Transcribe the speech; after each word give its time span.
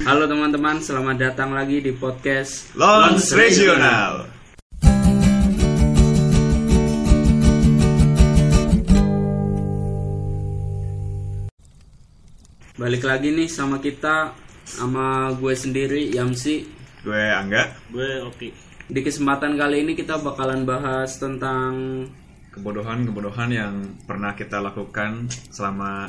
Halo 0.00 0.24
teman-teman, 0.24 0.80
selamat 0.80 1.16
datang 1.20 1.52
lagi 1.52 1.84
di 1.84 1.92
podcast 1.92 2.72
Lons 2.72 3.36
Regional. 3.36 4.32
Balik 12.80 13.04
lagi 13.04 13.28
nih 13.28 13.44
sama 13.44 13.76
kita 13.76 14.32
sama 14.64 15.36
gue 15.36 15.52
sendiri 15.52 16.08
Yamsi. 16.16 16.64
Gue 17.04 17.20
Angga. 17.28 17.68
Gue 17.92 18.24
oke. 18.24 18.48
Di 18.88 19.00
kesempatan 19.04 19.60
kali 19.60 19.84
ini 19.84 19.92
kita 19.92 20.16
bakalan 20.24 20.64
bahas 20.64 21.20
tentang 21.20 22.08
Kebodohan-kebodohan 22.56 23.50
yang 23.52 23.74
pernah 24.08 24.32
kita 24.32 24.64
lakukan 24.64 25.28
selama 25.52 26.08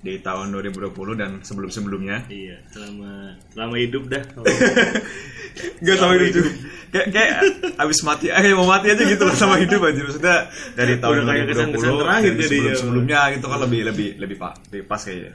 di 0.00 0.16
tahun 0.18 0.48
2020 0.50 0.90
dan 1.14 1.30
sebelum-sebelumnya. 1.40 2.24
Iya, 2.26 2.56
selama 2.68 3.36
selama 3.52 3.74
hidup 3.76 4.04
dah. 4.06 4.24
Gak 5.84 5.96
sama 5.96 6.16
hidup 6.16 6.32
juga. 6.34 6.50
Kayak 6.90 7.06
kayak 7.12 7.36
abis 7.76 8.00
mati, 8.00 8.26
eh 8.26 8.50
mau 8.50 8.64
mati 8.64 8.90
aja 8.90 9.02
gitu 9.02 9.22
loh 9.22 9.34
sama 9.34 9.54
hidup 9.56 9.78
aja. 9.82 10.00
Maksudnya 10.00 10.36
dari 10.72 10.96
tahun 10.96 11.14
Udah 11.16 11.26
kayak 11.28 11.44
2020 11.44 11.50
kesan-kesan 11.52 11.92
terakhir 11.96 12.22
dan 12.26 12.38
jadi 12.38 12.40
ya. 12.40 12.48
sebelum-sebelumnya 12.50 13.20
gitu 13.30 13.46
kan 13.46 13.58
lebih 13.60 13.80
lebih 13.84 14.08
lebih 14.16 14.36
pak 14.36 14.52
lebih 14.68 14.84
pas 14.84 15.00
kayaknya. 15.00 15.32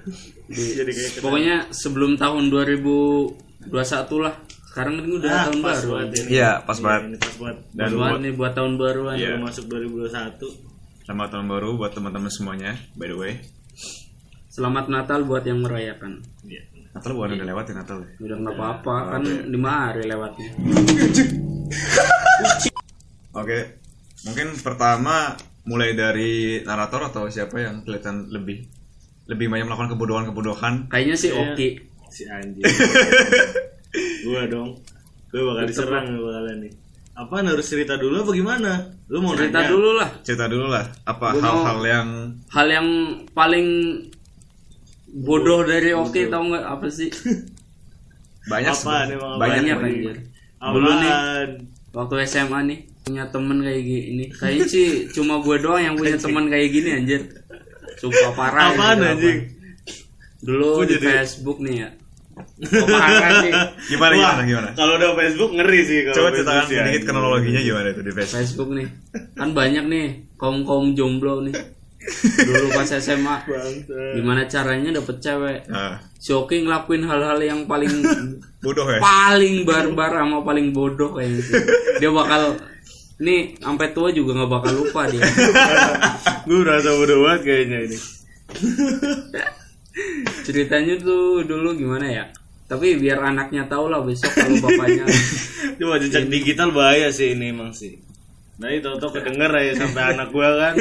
Jadi 0.49 0.91
kayak 0.91 1.11
pokoknya 1.21 1.55
sebelum 1.69 2.11
tahun 2.15 2.43
2021 2.49 3.71
lah. 4.19 4.35
Sekarang 4.65 4.93
kan 4.97 5.07
udah 5.07 5.29
Ah, 5.31 5.43
tahun 5.47 5.59
pas 5.61 5.77
baru. 5.77 5.89
banget 5.93 6.09
ini. 6.11 6.27
Iya, 6.33 6.51
pas 6.59 6.75
Iya, 6.75 6.83
banget. 6.83 7.01
Ini 7.05 7.17
pas 7.17 7.35
banget. 7.37 7.57
Dan 7.71 7.85
Pas 7.85 7.93
banget 7.95 8.19
nih 8.19 8.33
buat 8.35 8.51
tahun 8.51 8.73
baruan. 8.75 9.15
Iya. 9.15 9.27
Baru 9.29 9.39
masuk 9.45 9.63
2021. 9.69 10.51
Selamat 11.05 11.27
tahun 11.29 11.47
baru 11.47 11.69
buat 11.77 11.91
teman-teman 11.93 12.27
semuanya. 12.27 12.71
By 12.93 13.07
the 13.07 13.15
way, 13.15 13.33
Selamat 14.55 14.87
Natal 14.87 15.27
buat 15.27 15.43
yang 15.43 15.67
merayakan. 15.67 16.23
Iya. 16.47 16.63
Natal 16.95 17.11
bukan 17.11 17.35
udah 17.35 17.47
lewat 17.51 17.65
ya 17.67 17.73
Natal 17.75 17.97
ya. 17.99 18.07
Udah 18.23 18.37
nggak 18.39 18.55
apa-apa 18.55 18.95
kan 19.11 19.23
lima 19.51 19.91
hari 19.91 20.07
lewatnya. 20.07 20.47
Oke, 23.43 23.83
mungkin 24.23 24.55
pertama 24.63 25.35
mulai 25.67 25.91
dari 25.91 26.63
narator 26.63 27.11
atau 27.11 27.27
siapa 27.27 27.59
yang 27.59 27.83
kelihatan 27.83 28.31
lebih 28.31 28.63
lebih 29.27 29.51
banyak 29.51 29.67
melakukan 29.67 29.91
kebodohan-kebodohan. 29.91 30.87
Kayaknya 30.87 31.15
sih 31.19 31.35
Iya. 31.35 31.51
oke. 31.51 31.67
Si 32.07 32.23
anjing. 32.23 32.63
gua 34.23 34.47
dong. 34.47 34.79
Gue 35.35 35.43
bakal 35.43 35.67
diserang 35.67 36.15
gue 36.15 36.23
bakalan 36.23 36.63
nih. 36.63 36.71
Apaan 37.19 37.51
harus 37.51 37.67
cerita 37.67 37.99
dulu 37.99 38.23
apa 38.23 38.31
gimana? 38.31 38.71
Lu 39.11 39.19
mau 39.19 39.35
Cerita 39.35 39.67
nanya? 39.67 39.71
dulu 39.75 39.89
lah. 39.99 40.09
Cerita 40.23 40.47
dulu 40.47 40.71
lah, 40.71 40.87
apa 41.03 41.35
Gua 41.35 41.43
hal-hal 41.43 41.79
yang 41.83 42.07
Hal 42.55 42.67
yang 42.71 42.87
paling 43.35 43.67
bodoh 45.15 45.63
dari 45.63 45.95
oke 45.95 46.19
tau 46.27 46.43
nggak 46.43 46.65
apa 46.65 46.87
sih? 46.91 47.07
banyak 48.51 48.69
Apaan 48.69 49.07
sebenarnya. 49.07 49.15
emang 49.15 49.39
banyak 49.39 49.75
anjir. 49.79 50.15
Dulu 50.59 50.89
nih 50.93 51.13
waktu 51.91 52.15
SMA 52.27 52.59
nih 52.67 52.79
punya 53.01 53.23
temen 53.31 53.57
kayak 53.63 53.81
gini. 53.81 54.25
Kayaknya 54.29 54.65
sih 54.67 54.87
cuma 55.09 55.39
gue 55.39 55.55
doang 55.57 55.81
yang 55.81 55.95
punya 55.95 56.17
temen 56.25 56.45
kayak 56.45 56.69
gini 56.69 56.89
anjir. 56.93 57.21
Sumpah 57.95 58.31
parah. 58.35 58.75
Apaan 58.75 58.99
anjing? 59.01 59.39
Dulu 60.43 60.83
di 60.83 60.99
jadi- 60.99 61.23
Facebook 61.23 61.57
nih 61.59 61.75
ya. 61.79 61.89
Oh, 62.35 62.99
sih. 63.39 63.53
Gimana 63.95 64.11
Wah, 64.19 64.35
gimana 64.35 64.43
gimana? 64.43 64.69
Kalau 64.75 64.99
udah 64.99 65.15
Facebook 65.15 65.55
ngeri 65.55 65.79
sih 65.87 65.99
kalau 66.03 66.15
Coba 66.19 66.29
ceritakan 66.35 66.63
sedikit 66.67 67.01
kronologinya 67.07 67.61
gimana 67.63 67.87
itu 67.89 68.01
di 68.03 68.11
Facebook. 68.11 68.35
Facebook 68.35 68.69
nih. 68.75 68.87
Kan 69.33 69.49
banyak 69.55 69.85
nih 69.87 70.05
kaum 70.35 70.67
kaum 70.67 70.91
jomblo 70.91 71.39
nih. 71.41 71.55
Dulu 72.37 72.67
pas 72.69 72.85
SMA. 72.85 73.35
Gimana 74.13 74.45
caranya 74.45 74.93
dapet 74.93 75.17
cewek? 75.17 75.59
Nah, 75.67 75.97
Si 76.15 76.29
Oki 76.29 76.61
ngelakuin 76.61 77.05
hal-hal 77.05 77.37
yang 77.37 77.65
paling 77.65 77.89
bodoh 78.65 78.85
ya. 78.85 78.97
paling 78.97 79.61
barbar 79.61 80.11
sama 80.13 80.41
paling 80.41 80.73
bodoh 80.73 81.13
kayaknya 81.13 81.41
sih. 81.41 81.53
Dia 82.01 82.09
bakal 82.09 82.57
nih 83.15 83.55
sampai 83.57 83.89
tua 83.93 84.09
juga 84.11 84.37
nggak 84.37 84.51
bakal 84.51 84.71
lupa 84.75 85.05
dia. 85.09 85.21
Gue 86.49 86.61
merasa 86.61 86.93
bodoh 86.93 87.25
banget 87.25 87.41
kayaknya 87.45 87.77
ini. 87.85 87.97
Ceritanya 90.45 90.95
tuh 90.99 91.41
dulu 91.41 91.73
gimana 91.73 92.05
ya? 92.05 92.25
Tapi 92.65 92.97
biar 92.97 93.21
anaknya 93.21 93.69
tahu 93.69 93.93
lah 93.93 94.01
besok 94.01 94.33
kalau 94.33 94.57
bapaknya 94.57 95.05
Cuma 95.77 96.01
jejak 96.01 96.25
digital 96.25 96.73
bahaya 96.73 97.13
sih 97.13 97.37
ini 97.37 97.53
emang 97.53 97.69
sih. 97.69 98.01
Nah 98.55 98.71
itu 98.71 98.87
tau 98.87 99.11
kedenger 99.11 99.51
aja 99.51 99.83
sampai 99.83 100.15
anak 100.15 100.31
gua 100.31 100.47
kan 100.55 100.79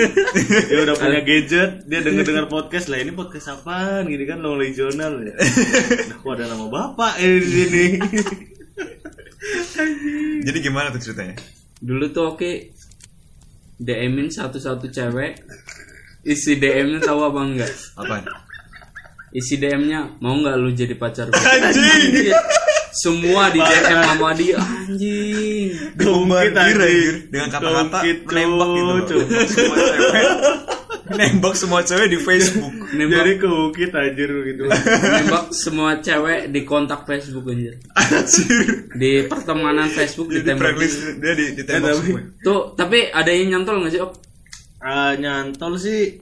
dia 0.71 0.79
udah 0.87 0.95
punya 0.95 1.27
gadget 1.27 1.83
dia 1.91 2.07
denger 2.07 2.23
denger 2.23 2.47
podcast 2.47 2.87
lah 2.87 3.03
ini 3.03 3.11
podcast 3.11 3.51
apaan 3.51 4.07
gini 4.07 4.23
kan 4.31 4.39
long 4.39 4.63
regional 4.63 5.19
ya. 5.27 5.35
Nah, 5.35 6.17
kok 6.23 6.31
ada 6.39 6.47
nama 6.47 6.71
bapak 6.71 7.19
eh 7.19 7.43
di 7.43 7.49
sini. 7.51 7.87
Jadi 10.47 10.59
gimana 10.63 10.95
tuh 10.95 11.03
ceritanya? 11.03 11.35
dulu 11.85 12.09
tuh 12.15 12.25
oke 12.33 12.73
DM-in 13.77 14.33
satu-satu 14.33 14.89
cewek 14.89 15.37
isi 16.25 16.57
DM-nya 16.57 17.05
tahu 17.05 17.21
apa 17.27 17.41
enggak? 17.45 17.73
Apa? 18.01 18.25
Isi 19.35 19.59
DM-nya 19.61 20.17
mau 20.23 20.39
nggak 20.39 20.57
lu 20.57 20.71
jadi 20.73 20.95
pacar 20.97 21.29
gue? 21.29 21.37
Anjing. 21.37 22.33
Semua 22.95 23.51
di 23.51 23.59
DM 23.59 23.85
sama 24.01 24.31
dia 24.33 24.57
anjing. 24.57 25.69
Gongkit 25.95 26.05
Bombardir, 26.05 26.55
anjing. 26.55 26.79
anjir. 26.81 27.15
dengan 27.27 27.49
kata-kata 27.51 27.99
Gongkit, 27.99 28.19
menembak 28.25 28.69
gitu 28.71 29.17
semua 29.45 29.77
cewek. 29.77 30.27
Nembak 31.05 31.55
semua 31.55 31.81
cewek 31.81 32.09
di 32.09 32.19
Facebook. 32.19 32.75
Nembak, 32.91 33.17
Jadi 33.19 33.33
kukit 33.37 33.91
anjir 33.93 34.31
gitu. 34.47 34.63
nembak 34.65 35.45
semua 35.53 35.91
cewek 35.99 36.49
di 36.49 36.61
kontak 36.63 37.05
Facebook 37.05 37.45
anjir. 37.47 37.75
Anjir. 37.93 38.89
Di 38.91 39.11
pertemanan 39.25 39.89
Facebook 39.89 40.29
di 40.29 40.41
ditembak. 40.41 40.63
friendlist 40.65 40.97
dia 41.19 41.33
di 41.35 41.47
ditembak 41.53 41.91
Eh, 41.91 41.97
semua. 41.99 42.21
Tuh, 42.41 42.63
tapi 42.73 42.99
ada 43.07 43.29
yang 43.29 43.49
nyantol 43.53 43.83
nggak 43.83 43.93
sih, 43.93 44.01
Ok? 44.01 44.13
Ah, 44.81 45.13
nyantol 45.15 45.75
sih 45.75 46.21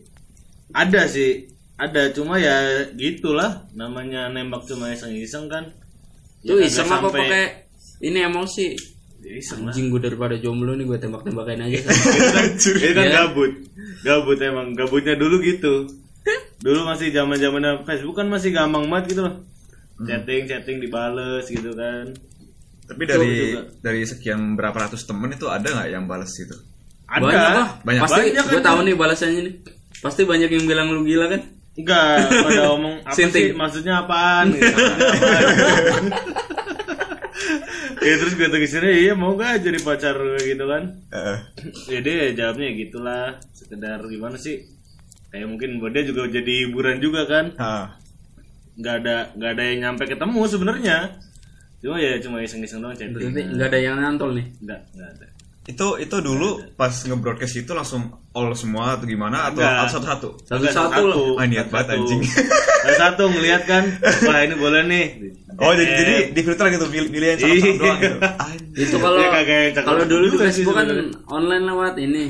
ada 0.70 1.04
sih 1.04 1.50
ada 1.74 2.08
cuma 2.10 2.38
ya 2.38 2.54
gitulah 2.92 3.66
namanya 3.72 4.30
nembak 4.30 4.64
cuma 4.64 4.88
iseng-iseng 4.88 5.46
kan 5.46 5.66
Tuh 6.42 6.58
Ya, 6.58 6.66
iseng 6.66 6.86
apa 6.86 7.06
sampai- 7.06 7.22
pakai 7.22 7.44
ini 8.00 8.19
emosi? 8.20 8.66
Ya, 9.22 9.32
iseng 9.32 9.62
Anjing 9.64 9.86
gue 9.88 10.00
daripada 10.00 10.34
jomblo 10.34 10.72
nih 10.72 10.84
gue 10.84 10.98
tembak-tembakin 10.98 11.62
aja 11.62 11.78
kan. 11.84 11.94
Itu 12.53 12.70
kan 12.91 13.04
Iya. 13.04 13.12
gabut. 13.20 13.53
Gabut 14.03 14.38
emang. 14.38 14.66
Gabutnya 14.72 15.14
dulu 15.14 15.38
gitu. 15.41 15.86
Dulu 16.58 16.81
masih 16.84 17.10
zaman 17.10 17.34
zamannya 17.36 17.82
Facebook 17.82 18.16
kan 18.16 18.26
masih 18.26 18.50
gampang 18.50 18.86
banget 18.86 19.04
gitu 19.10 19.22
loh. 19.22 19.34
Chatting, 20.00 20.42
chatting 20.44 20.78
dibales 20.78 21.47
gitu 21.47 21.70
kan. 21.72 22.10
Tapi 22.84 23.02
dari 23.04 23.31
juga. 23.48 23.62
dari 23.81 24.02
sekian 24.02 24.52
berapa 24.52 24.75
ratus 24.76 25.02
temen 25.02 25.31
itu 25.31 25.47
ada 25.47 25.62
nggak 25.64 25.88
yang 25.88 26.04
balas 26.04 26.34
itu? 26.36 26.54
Ada. 27.06 27.22
Banyak 27.22 27.50
lah. 27.52 27.69
Banyak. 27.81 28.00
Pasti 28.00 28.19
Banyak 28.25 28.44
gue 28.44 28.56
kan. 28.56 28.64
tahu 28.64 28.78
nih 28.82 28.94
balasannya 28.97 29.41
nih. 29.41 29.54
Pasti 30.00 30.22
banyak 30.25 30.50
yang 30.50 30.64
bilang 30.66 30.91
lu 30.91 31.02
gila 31.02 31.26
kan? 31.28 31.42
Enggak, 31.72 32.14
pada 32.28 32.62
omong 32.74 33.00
apa 33.00 33.12
Sinting. 33.12 33.44
sih 33.44 33.54
maksudnya 33.54 33.94
apaan? 34.00 34.46
Gitu. 34.50 34.60
Maksudnya 34.62 35.08
apaan? 35.08 36.04
ya 38.02 38.14
terus 38.16 38.34
gue 38.34 38.44
tegesinnya 38.46 38.92
iya 38.92 39.12
mau 39.14 39.34
gak 39.34 39.62
jadi 39.62 39.78
pacar 39.78 40.14
gitu 40.38 40.64
kan 40.64 40.82
Heeh. 41.08 41.38
ya 41.88 41.98
dia 42.00 42.14
jawabnya 42.32 42.66
ya 42.66 42.74
gitulah 42.80 43.24
sekedar 43.52 43.98
gimana 44.04 44.34
sih 44.36 44.58
kayak 45.28 45.46
mungkin 45.46 45.78
buat 45.78 45.90
dia 45.90 46.02
juga 46.02 46.26
jadi 46.28 46.66
hiburan 46.66 46.98
juga 46.98 47.24
kan 47.24 47.54
Ah. 47.56 47.86
nggak 48.74 48.94
ada 48.98 49.16
nggak 49.32 49.50
ada 49.50 49.62
yang 49.64 49.78
nyampe 49.82 50.04
ketemu 50.04 50.40
sebenarnya 50.44 50.96
cuma 51.78 51.96
ya 51.96 52.18
cuma 52.18 52.36
iseng-iseng 52.38 52.80
doang 52.80 52.94
chatting 52.94 53.14
Berarti 53.16 53.42
nggak 53.48 53.68
ada 53.68 53.78
yang 53.80 53.96
nyantol 53.96 54.30
nih. 54.32 54.46
nggak 54.60 54.80
nggak 54.92 55.08
ada 55.10 55.26
Itu 55.62 55.86
itu 55.96 56.16
dulu 56.18 56.48
pas 56.74 56.90
nge-broadcast 56.90 57.54
itu 57.56 57.70
langsung 57.70 58.10
all 58.32 58.48
semua 58.56 58.97
atau 58.97 59.04
gimana 59.04 59.53
atau 59.53 59.60
Enggak. 59.60 59.76
atau 59.84 59.93
satu-satu? 60.00 60.28
Satu-satu 60.48 61.00
lah. 61.04 61.16
Ah, 61.37 61.47
niat 61.47 61.69
banget, 61.69 61.87
Satu. 61.93 61.97
anjing. 62.00 62.20
Satu 62.82 62.94
satu 62.98 63.22
ngelihat 63.31 63.62
kan 63.69 63.84
wah 64.26 64.43
ini 64.43 64.54
boleh 64.59 64.82
nih 64.91 65.04
Oh 65.60 65.70
jadi 65.70 65.87
Eh, 65.87 65.98
jadi 66.00 66.14
di 66.32 66.40
filter 66.43 66.67
gitu 66.73 66.87
pilih, 66.88 67.08
pilih 67.12 67.29
yang 67.37 67.38
cakep 67.38 67.55
Iya. 67.55 67.73
doang 67.79 67.99
gitu. 68.00 68.19
Itu 68.88 68.96
kalau 68.99 69.19
cakep 69.20 69.84
kalau 69.84 70.02
dulu 70.08 70.25
di 70.26 70.31
juga 70.32 70.44
sih 70.49 70.64
Facebook 70.64 70.75
kan 70.75 70.87
online 71.29 71.64
lewat 71.69 71.94
ini 72.00 72.25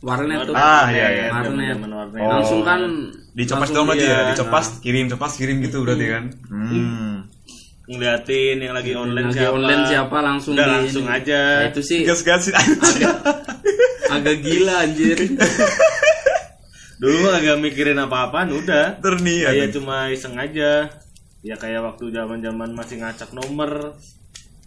warnet 0.00 0.38
tuh. 0.46 0.54
Ah, 0.54 0.86
iya, 0.90 1.06
iya. 1.10 1.24
Warnet. 1.30 1.76
Oh. 1.82 2.28
Langsung 2.30 2.60
kan 2.64 2.80
Dicopas 3.38 3.70
doang 3.70 3.86
berarti 3.86 4.02
iya. 4.02 4.18
ya, 4.18 4.28
dicopas, 4.34 4.66
kirim, 4.82 5.06
copas, 5.06 5.32
kirim 5.38 5.62
gitu 5.62 5.86
berarti 5.86 6.06
kan. 6.10 6.24
Hmm. 6.50 7.16
ngeliatin 7.88 8.60
yang 8.60 8.76
lagi 8.76 8.92
online 8.92 9.32
lagi 9.32 9.40
siapa 9.40 9.56
online 9.56 9.82
siapa 9.88 10.16
langsung 10.20 10.52
Udah 10.52 10.68
langsung 10.76 11.08
aja 11.08 11.40
Nah, 11.64 11.72
itu 11.72 11.80
sih 11.80 12.04
sih 12.36 12.52
anjing. 12.52 13.08
agak 14.10 14.36
gila 14.40 14.74
anjir. 14.80 15.18
dulu 16.98 17.16
mah 17.22 17.34
agak 17.36 17.56
mikirin 17.58 17.94
apa-apaan 17.96 18.50
udah 18.50 18.98
Terniat. 18.98 19.54
kayak 19.54 19.68
cuma 19.70 20.10
iseng 20.10 20.34
aja 20.34 20.90
ya 21.40 21.54
kayak 21.54 21.78
waktu 21.80 22.10
zaman 22.10 22.42
zaman 22.42 22.74
masih 22.74 22.98
ngacak 22.98 23.30
nomor 23.30 23.94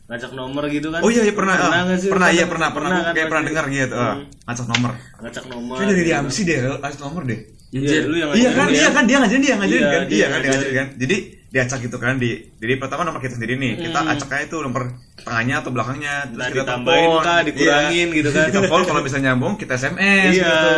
ngacak 0.08 0.32
nomor 0.32 0.64
gitu 0.68 0.88
kan 0.90 1.00
Oh 1.00 1.08
iya, 1.08 1.24
iya 1.24 1.32
pernah. 1.32 1.56
ah. 1.56 1.84
nggak 1.86 2.00
sih? 2.00 2.08
Pernah 2.08 2.30
iya 2.30 2.44
pernah 2.44 2.70
pernah. 2.70 3.00
kan 3.02 3.14
Kayak 3.16 3.28
pernah 3.28 3.44
dengar 3.46 3.66
gitu. 3.68 3.96
ah. 3.96 4.08
Hmm. 4.14 4.24
Ngacak 4.44 4.66
nomor. 4.68 4.92
ngacak 5.18 5.46
nomor 5.48 5.76
Kayak 5.78 5.88
dari. 5.90 6.04
Diamsi 6.04 6.42
deh, 6.44 6.58
ngacak 6.74 7.00
nomor 7.00 7.22
deh. 7.24 7.40
Iya, 7.72 7.80
Anjir. 7.80 8.02
lu 8.04 8.16
yang 8.16 8.30
Iya 8.32 8.50
ngajarin 8.52 8.52
kan, 8.52 8.68
dia. 8.68 8.76
iya 8.76 8.90
kan 8.92 9.04
dia 9.08 9.18
ngajarin 9.20 9.42
dia 9.42 9.56
ngajarin 9.56 9.80
Iya, 9.80 9.88
kan, 9.88 10.04
dia 10.04 10.12
iya 10.12 10.26
kan 10.28 10.40
dia 10.40 10.50
ngajarin 10.52 10.76
kan. 10.76 10.88
Jadi 11.00 11.18
diacak 11.52 11.84
gitu 11.84 11.98
kan 11.98 12.16
di 12.16 12.32
jadi 12.56 12.80
pertama 12.80 13.04
nomor 13.04 13.20
kita 13.20 13.36
sendiri 13.36 13.56
nih 13.56 13.76
kita 13.78 14.00
acak 14.08 14.30
aja 14.32 14.46
tuh 14.48 14.64
nomor 14.64 14.88
tengahnya 15.18 15.60
atau 15.60 15.70
belakangnya 15.70 16.16
Nah, 16.32 16.48
kita 16.48 16.64
telepon. 16.66 17.20
kah, 17.20 17.40
dikurangin 17.44 18.08
Iya. 18.08 18.16
gitu 18.16 18.30
kan. 18.30 18.46
kita 18.48 18.60
telepon 18.64 18.82
kalau 18.84 19.02
bisa 19.02 19.18
nyambung 19.18 19.54
kita 19.56 19.76
sms 19.76 20.32
Iya. 20.32 20.40
gitu 20.40 20.72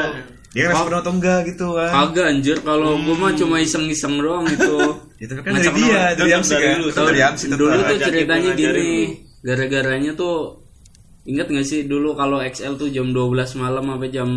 dia 0.54 0.70
respon 0.70 0.94
atau 0.96 1.12
enggak 1.12 1.40
gitu 1.48 1.68
kan 1.72 1.90
Kagak 1.90 2.26
anjir 2.28 2.58
kalau 2.60 2.98
gua 3.00 3.16
mah 3.16 3.32
cuma 3.34 3.58
iseng-iseng 3.58 4.18
doang 4.18 4.46
itu. 4.52 4.74
itu 5.18 5.32
kan 5.32 5.50
dari 5.52 5.70
dia 5.72 6.02
dari 6.12 6.30
dari 6.30 6.42
kan 6.42 6.82
dari 6.82 7.22
tetap. 7.22 7.54
dulu 7.56 7.70
tuh 7.80 7.98
ceritanya 8.00 8.52
gini 8.54 8.92
gara-garanya 9.40 10.12
tuh 10.14 10.36
ingat 11.24 11.48
nggak 11.48 11.64
sih 11.64 11.86
dulu 11.86 12.14
kalau 12.14 12.38
XL 12.40 12.76
tuh 12.76 12.90
jam 12.90 13.10
12 13.10 13.30
malam 13.56 13.84
sampai 13.88 14.10
jam 14.10 14.30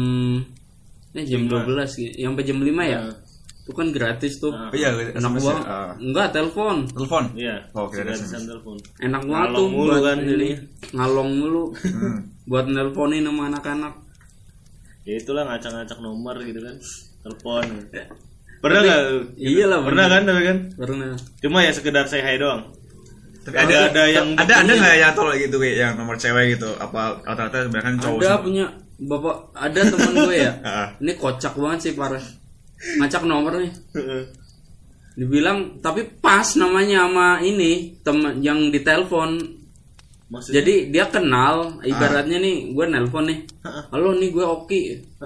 eh 1.13 1.25
jam 1.25 1.43
12 1.45 1.65
gitu 1.97 2.13
sampai 2.15 2.45
jam 2.45 2.59
5 2.59 2.71
ya 2.87 3.01
itu 3.67 3.73
kan 3.73 3.91
gratis 3.91 4.39
tuh 4.39 4.49
Oh, 4.49 4.71
iya 4.71 4.95
enak 4.95 5.19
SMS 5.19 5.43
ya. 5.43 5.49
banget 5.49 5.65
Ah. 5.67 5.91
enggak 5.99 6.27
telepon 6.31 6.77
telepon 6.87 7.25
Iya. 7.35 7.57
Oh, 7.73 7.91
SMS. 7.91 8.31
telepon. 8.41 8.77
enak 8.97 9.23
banget 9.25 9.49
tuh 9.53 9.67
mulu 9.67 9.91
buat 9.91 10.03
kan 10.05 10.19
ini 10.23 10.51
ngalong 10.93 11.31
mulu 11.35 11.65
Hmm. 11.75 12.19
buat 12.45 12.65
nelponin 12.65 13.23
sama 13.23 13.43
anak-anak 13.49 13.95
Ya 15.03 15.15
itulah 15.17 15.43
ngacak-ngacak 15.45 15.99
nomor 16.01 16.35
gitu 16.41 16.59
kan. 16.59 16.75
Telepon. 17.21 17.63
Pernah 18.57 18.81
nggak? 18.81 19.03
iyalah 19.37 19.79
Pernah 19.81 20.07
kan 20.09 20.23
tapi 20.25 20.43
kan? 20.45 20.59
pernah 20.75 21.15
Cuma 21.39 21.59
ya 21.61 21.71
sekedar 21.71 22.03
say 22.05 22.19
hi 22.21 22.35
doang. 22.35 22.67
Tapi 23.41 23.55
Ada- 23.57 23.87
ada 23.89 24.03
yang 24.05 24.35
ada 24.35 24.51
ada 24.57 24.73
nggak 24.73 24.97
yang 24.97 25.13
tolak 25.13 25.39
gitu 25.39 25.57
kayak 25.57 25.77
yang 25.77 25.93
nomor 25.95 26.15
cewek 26.15 26.59
gitu 26.59 26.67
apa 26.77 27.23
rata-rata 27.23 27.63
sebenarnya 27.63 27.87
kan 27.87 27.95
cowok 28.01 28.19
ada 28.21 28.35
punya 28.41 28.67
bapak 28.99 29.37
ada 29.55 29.81
temen 29.85 30.13
gue 30.17 30.35
ya 30.37 30.53
Ah. 30.67 30.89
ini 30.99 31.13
kocak 31.15 31.55
banget 31.55 31.79
sih 31.81 31.93
parah 31.93 32.25
ngacak 32.77 33.25
nomor 33.25 33.57
nih 33.61 33.73
dibilang 35.17 35.81
tapi 35.81 36.05
pas 36.21 36.45
namanya 36.61 37.09
sama 37.09 37.41
ini 37.41 37.97
teman 38.05 38.37
yang 38.45 38.69
ditelepon. 38.69 39.41
Maksudnya? 40.27 40.59
Jadi 40.61 40.75
dia 40.91 41.07
kenal 41.09 41.81
ibaratnya 41.87 42.37
nih 42.37 42.75
gue 42.77 42.85
nelpon 42.85 43.31
nih. 43.31 43.39
Halo 43.65 44.13
nih 44.19 44.29
gue 44.29 44.45
Oki. 44.45 44.81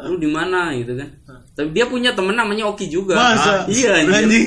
Lu 0.06 0.14
di 0.20 0.30
mana? 0.30 0.70
Gitu 0.76 0.94
kan. 0.94 1.08
Tapi 1.56 1.74
dia 1.74 1.90
punya 1.90 2.14
temen 2.14 2.38
namanya 2.38 2.70
Oki 2.70 2.86
juga. 2.86 3.18
Masa? 3.18 3.66
iya 3.66 3.98
anjir. 3.98 4.14
anjing. 4.28 4.46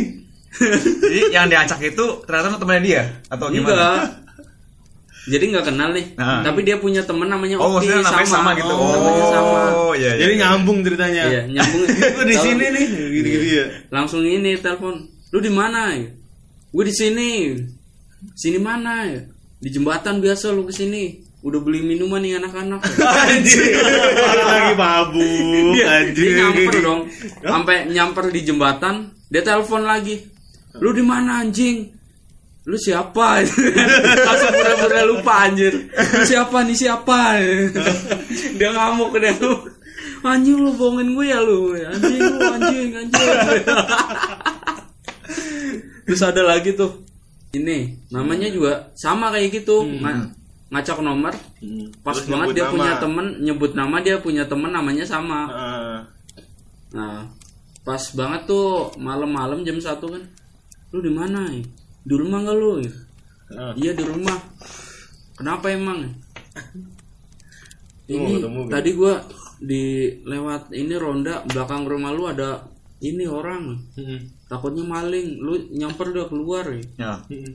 Jadi 1.03 1.21
yang 1.33 1.49
diacak 1.49 1.81
itu 1.81 2.05
ternyata 2.23 2.61
temannya 2.61 2.83
dia? 2.85 3.03
Atau 3.27 3.49
gimana? 3.51 3.67
enggak 3.67 4.22
jadi 5.25 5.43
nggak 5.49 5.65
kenal 5.65 5.89
nih 5.89 6.05
Nah. 6.13 6.43
tapi 6.43 6.61
dia 6.61 6.75
punya 6.75 7.01
temen 7.01 7.25
namanya 7.25 7.55
Oh, 7.55 7.71
Oki 7.73 7.87
maksudnya 7.87 8.03
namanya 8.03 8.27
sama, 8.27 8.49
gitu. 8.53 8.69
Oh, 8.69 8.91
namanya 8.91 9.25
sama 9.25 9.57
Oh, 9.73 9.93
iya, 9.93 10.11
iya. 10.11 10.21
Jadi 10.21 10.33
nyambung 10.37 10.79
ceritanya. 10.81 11.23
iya 11.25 11.41
nyambung 11.47 11.81
Gue 12.15 12.25
di 12.25 12.35
sini 12.35 12.65
nih, 12.67 12.85
gitu-gitu 13.09 13.47
ya. 13.53 13.65
langsung 13.89 14.21
ini 14.21 14.51
telepon 14.57 14.99
lu 15.29 15.39
di 15.39 15.49
mana 15.49 15.91
ya 15.91 16.11
gue 16.69 16.83
di 16.83 16.93
sini 16.93 17.29
sini 18.33 18.57
mana 18.57 19.05
ya 19.05 19.21
di 19.57 19.69
jembatan 19.69 20.19
biasa 20.19 20.49
lu 20.49 20.63
ke 20.63 20.73
sini 20.73 21.17
udah 21.39 21.59
beli 21.59 21.81
minuman 21.81 22.19
nih 22.19 22.37
anak-anak 22.37 22.79
Anjir. 23.23 23.75
Lagi 24.39 24.73
mabuk. 24.73 25.73
dia, 25.73 25.85
Anjir. 25.99 26.23
dia 26.23 26.31
nyamper 26.41 26.75
dong 26.79 27.01
sampai 27.39 27.75
nyamper 27.87 28.25
di 28.27 28.41
jembatan 28.41 28.95
dia 29.27 29.41
telepon 29.41 29.83
lagi 29.83 30.23
lu 30.75 30.89
di 30.89 31.01
mana 31.01 31.39
anjing 31.39 31.91
lu 32.63 32.77
siapa? 32.79 33.43
Langsung 34.27 34.51
pura-pura 34.55 35.01
lupa 35.03 35.33
anjir. 35.47 35.73
Lu 35.91 36.23
siapa 36.23 36.63
nih 36.63 36.77
siapa? 36.79 37.43
Dia 38.59 38.69
ngamuk 38.71 39.19
dia 39.19 39.35
lu. 39.35 39.67
Anjing 40.23 40.55
lu 40.55 40.71
bohongin 40.79 41.11
gue 41.11 41.25
ya 41.27 41.43
lu. 41.43 41.75
Anjing 41.75 42.19
lu 42.23 42.39
anjing 42.39 42.89
anjing. 42.95 43.27
Terus 46.07 46.21
ada 46.23 46.41
lagi 46.43 46.75
tuh. 46.75 47.03
Ini 47.53 48.09
namanya 48.09 48.47
juga 48.47 48.95
sama 48.95 49.29
kayak 49.35 49.61
gitu. 49.61 49.83
Nga- 49.83 50.31
ngacak 50.71 51.03
nomor. 51.03 51.35
Hmm. 51.59 51.91
pas 52.01 52.15
Terus 52.17 52.31
banget 52.31 52.47
dia 52.55 52.65
nama. 52.65 52.73
punya 52.73 52.91
temen 52.97 53.25
nyebut 53.43 53.71
nama 53.75 53.95
dia 53.99 54.15
punya 54.23 54.43
temen 54.47 54.71
namanya 54.71 55.05
sama. 55.05 55.39
Ah. 55.51 55.99
nah 56.93 57.25
pas 57.83 57.99
banget 58.15 58.47
tuh 58.47 58.95
malam-malam 58.95 59.67
jam 59.67 59.75
satu 59.77 60.15
kan. 60.15 60.23
Lu 60.95 61.03
di 61.03 61.11
mana 61.11 61.51
ya 61.51 61.61
di 62.03 62.13
rumah 62.19 62.39
nggak 62.43 62.57
lu 62.59 62.71
Ah. 63.53 63.73
iya 63.77 63.93
di 63.93 64.03
rumah. 64.03 64.37
Kenapa 65.37 65.69
emang? 65.69 66.09
Ini 68.09 68.39
ketemu, 68.39 68.59
gitu? 68.67 68.71
tadi 68.71 68.89
gua 68.97 69.13
di 69.63 69.83
lewat 70.27 70.75
ini 70.75 70.95
ronda 70.99 71.45
belakang 71.47 71.87
rumah 71.87 72.11
lu 72.11 72.27
ada 72.27 72.67
ini 73.03 73.27
orang. 73.27 73.79
Hmm. 73.95 74.19
takutnya 74.49 74.85
maling. 74.85 75.39
Lu 75.41 75.57
nyamper 75.73 76.13
udah 76.13 76.27
keluar 76.29 76.65
ya 76.69 76.83
Ya. 76.99 77.13
Hmm. 77.29 77.53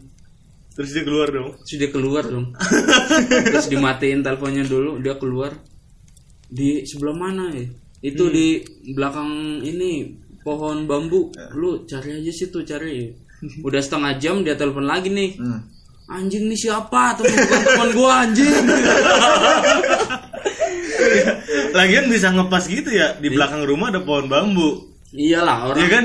Terus 0.78 0.90
dia 0.94 1.02
keluar 1.02 1.28
dong. 1.34 1.50
terus 1.66 1.74
dia 1.74 1.90
keluar 1.90 2.24
dong. 2.26 2.46
Terus 3.50 3.66
dimatiin 3.66 4.22
teleponnya 4.22 4.62
dulu 4.62 5.02
dia 5.02 5.18
keluar. 5.18 5.50
Di 6.46 6.86
sebelah 6.86 7.18
mana 7.18 7.50
ya 7.50 7.66
itu 7.98 8.30
di 8.30 8.62
belakang 8.94 9.58
ini 9.66 10.14
pohon 10.46 10.86
bambu. 10.86 11.34
Lu 11.58 11.82
cari 11.82 12.22
aja 12.22 12.30
situ 12.30 12.62
cari 12.62 13.10
udah 13.66 13.78
setengah 13.78 14.12
jam 14.16 14.40
dia 14.40 14.54
telepon 14.54 14.84
lagi 14.84 15.08
nih 15.08 15.36
Hmm. 15.36 15.60
anjing 16.08 16.44
nih 16.44 16.58
siapa 16.58 17.14
teman 17.14 17.36
teman 17.36 17.88
gua 17.92 18.12
anjing 18.22 18.54
Lagian 21.70 22.06
bisa 22.06 22.28
ngepas 22.30 22.64
gitu 22.66 22.90
ya 22.90 23.14
di 23.14 23.28
belakang 23.28 23.62
rumah 23.62 23.88
ada 23.88 24.00
pohon 24.00 24.26
bambu. 24.26 24.88
iyalah 25.10 25.66
orang 25.66 25.78
Iya 25.78 25.88
kan? 25.88 26.04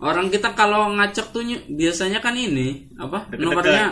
orang 0.00 0.26
kita 0.28 0.52
kalau 0.52 0.92
ngacak 0.92 1.26
tuh 1.28 1.42
ny- 1.42 1.64
biasanya 1.66 2.18
kan 2.18 2.32
ini 2.32 2.86
apa 2.94 3.24
Deket-deket. 3.26 3.40
nomornya 3.40 3.84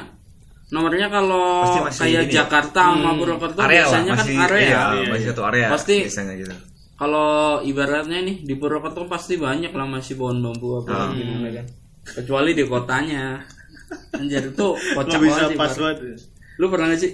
nomornya 0.68 1.08
kalau 1.08 1.64
kayak 1.90 2.26
ya? 2.26 2.32
Jakarta 2.36 2.92
sama 2.92 3.10
Purwokerto 3.12 3.58
area 3.58 3.82
lah 3.82 3.96
biasanya 3.96 4.12
masih 4.14 4.34
kan 4.34 4.44
area 4.46 4.60
iya, 4.62 4.82
Iya, 4.92 5.06
masih 5.08 5.22
iya. 5.22 5.30
satu 5.30 5.42
area 5.44 5.66
Pasti- 5.68 6.02
biasanya 6.04 6.34
gitu. 6.36 6.54
Kalau 6.96 7.28
ibaratnya 7.60 8.18
nih 8.22 8.36
di 8.40 8.54
Purwokerto 8.54 9.04
pasti 9.04 9.34
banyak 9.36 9.70
lah 9.70 9.86
masih 9.86 10.14
pohon 10.14 10.38
bambu 10.38 10.80
apa 10.80 10.92
Ah. 10.92 11.08
gimana 11.10 11.48
kan. 11.50 11.66
Kecuali 12.14 12.54
di 12.54 12.64
kotanya. 12.64 13.42
Anjir 14.14 14.50
itu 14.50 14.66
kocak 14.94 15.18
bisa 15.20 15.46
banget 15.46 15.50
sih. 15.50 15.58
pas 15.58 15.72
banget. 15.74 15.96
ya? 16.02 16.16
Lu 16.58 16.66
pernah 16.70 16.86
gak 16.90 17.00
sih? 17.00 17.12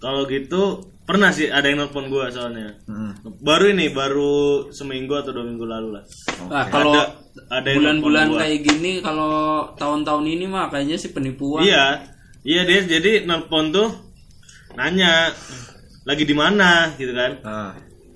Kalau 0.00 0.20
gitu 0.28 0.62
pernah 1.04 1.28
sih 1.28 1.52
ada 1.52 1.68
yang 1.68 1.84
nelpon 1.84 2.08
gua 2.08 2.32
soalnya. 2.32 2.72
Hmm. 2.88 3.12
Baru 3.44 3.72
ini 3.72 3.92
baru 3.92 4.68
seminggu 4.72 5.12
atau 5.16 5.36
dua 5.36 5.44
minggu 5.44 5.64
lalu 5.64 6.00
lah. 6.00 6.04
Ah, 6.48 6.64
kalau 6.68 6.96
Ada- 6.96 7.12
ada 7.50 7.68
yang 7.68 8.00
bulan-bulan 8.00 8.26
kayak 8.40 8.60
gini 8.64 8.92
kalau 9.04 9.68
tahun-tahun 9.76 10.24
ini 10.24 10.44
mah 10.48 10.72
kayaknya 10.72 10.96
sih 10.96 11.12
penipuan. 11.12 11.60
Iya, 11.64 12.08
iya 12.44 12.62
dia 12.64 12.80
jadi 12.88 13.28
nelpon 13.28 13.68
tuh 13.68 13.88
nanya 14.74 15.28
lagi 16.04 16.24
di 16.24 16.32
mana 16.36 16.92
gitu 16.96 17.12
kan. 17.12 17.32
Ah. 17.44 17.72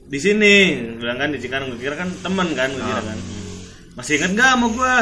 Di 0.08 0.16
sini, 0.16 0.80
bilang 0.96 1.20
kan 1.20 1.28
di 1.28 1.36
Cikarang, 1.36 1.68
gue 1.68 1.84
kira 1.84 1.92
kan 1.92 2.08
teman 2.24 2.48
kan, 2.56 2.72
gue 2.72 2.80
kira 2.80 3.02
kan. 3.04 3.18
Masih 3.92 4.16
inget 4.16 4.32
gak 4.40 4.56
sama 4.56 4.66
gua? 4.72 4.96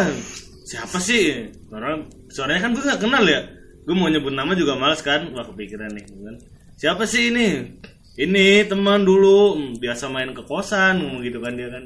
Siapa 0.66 0.98
sih? 0.98 1.46
Karena 1.70 2.02
suaranya 2.26 2.66
kan 2.66 2.70
gue 2.74 2.82
gak 2.82 3.02
kenal 3.02 3.22
ya. 3.22 3.40
Gue 3.86 3.94
mau 3.94 4.10
nyebut 4.10 4.34
nama 4.34 4.50
juga 4.58 4.74
males 4.74 4.98
kan, 4.98 5.30
wah 5.30 5.46
kepikiran 5.46 5.94
nih 5.94 6.04
kan. 6.10 6.36
Siapa 6.74 7.06
sih 7.06 7.30
ini? 7.30 7.78
Ini 8.18 8.66
teman 8.66 9.06
dulu, 9.06 9.54
hmm, 9.54 9.72
biasa 9.78 10.10
main 10.10 10.34
ke 10.34 10.42
kosan, 10.42 10.98
ngomong 11.04 11.22
gitu 11.22 11.38
kan 11.38 11.54
dia 11.54 11.70
kan. 11.70 11.84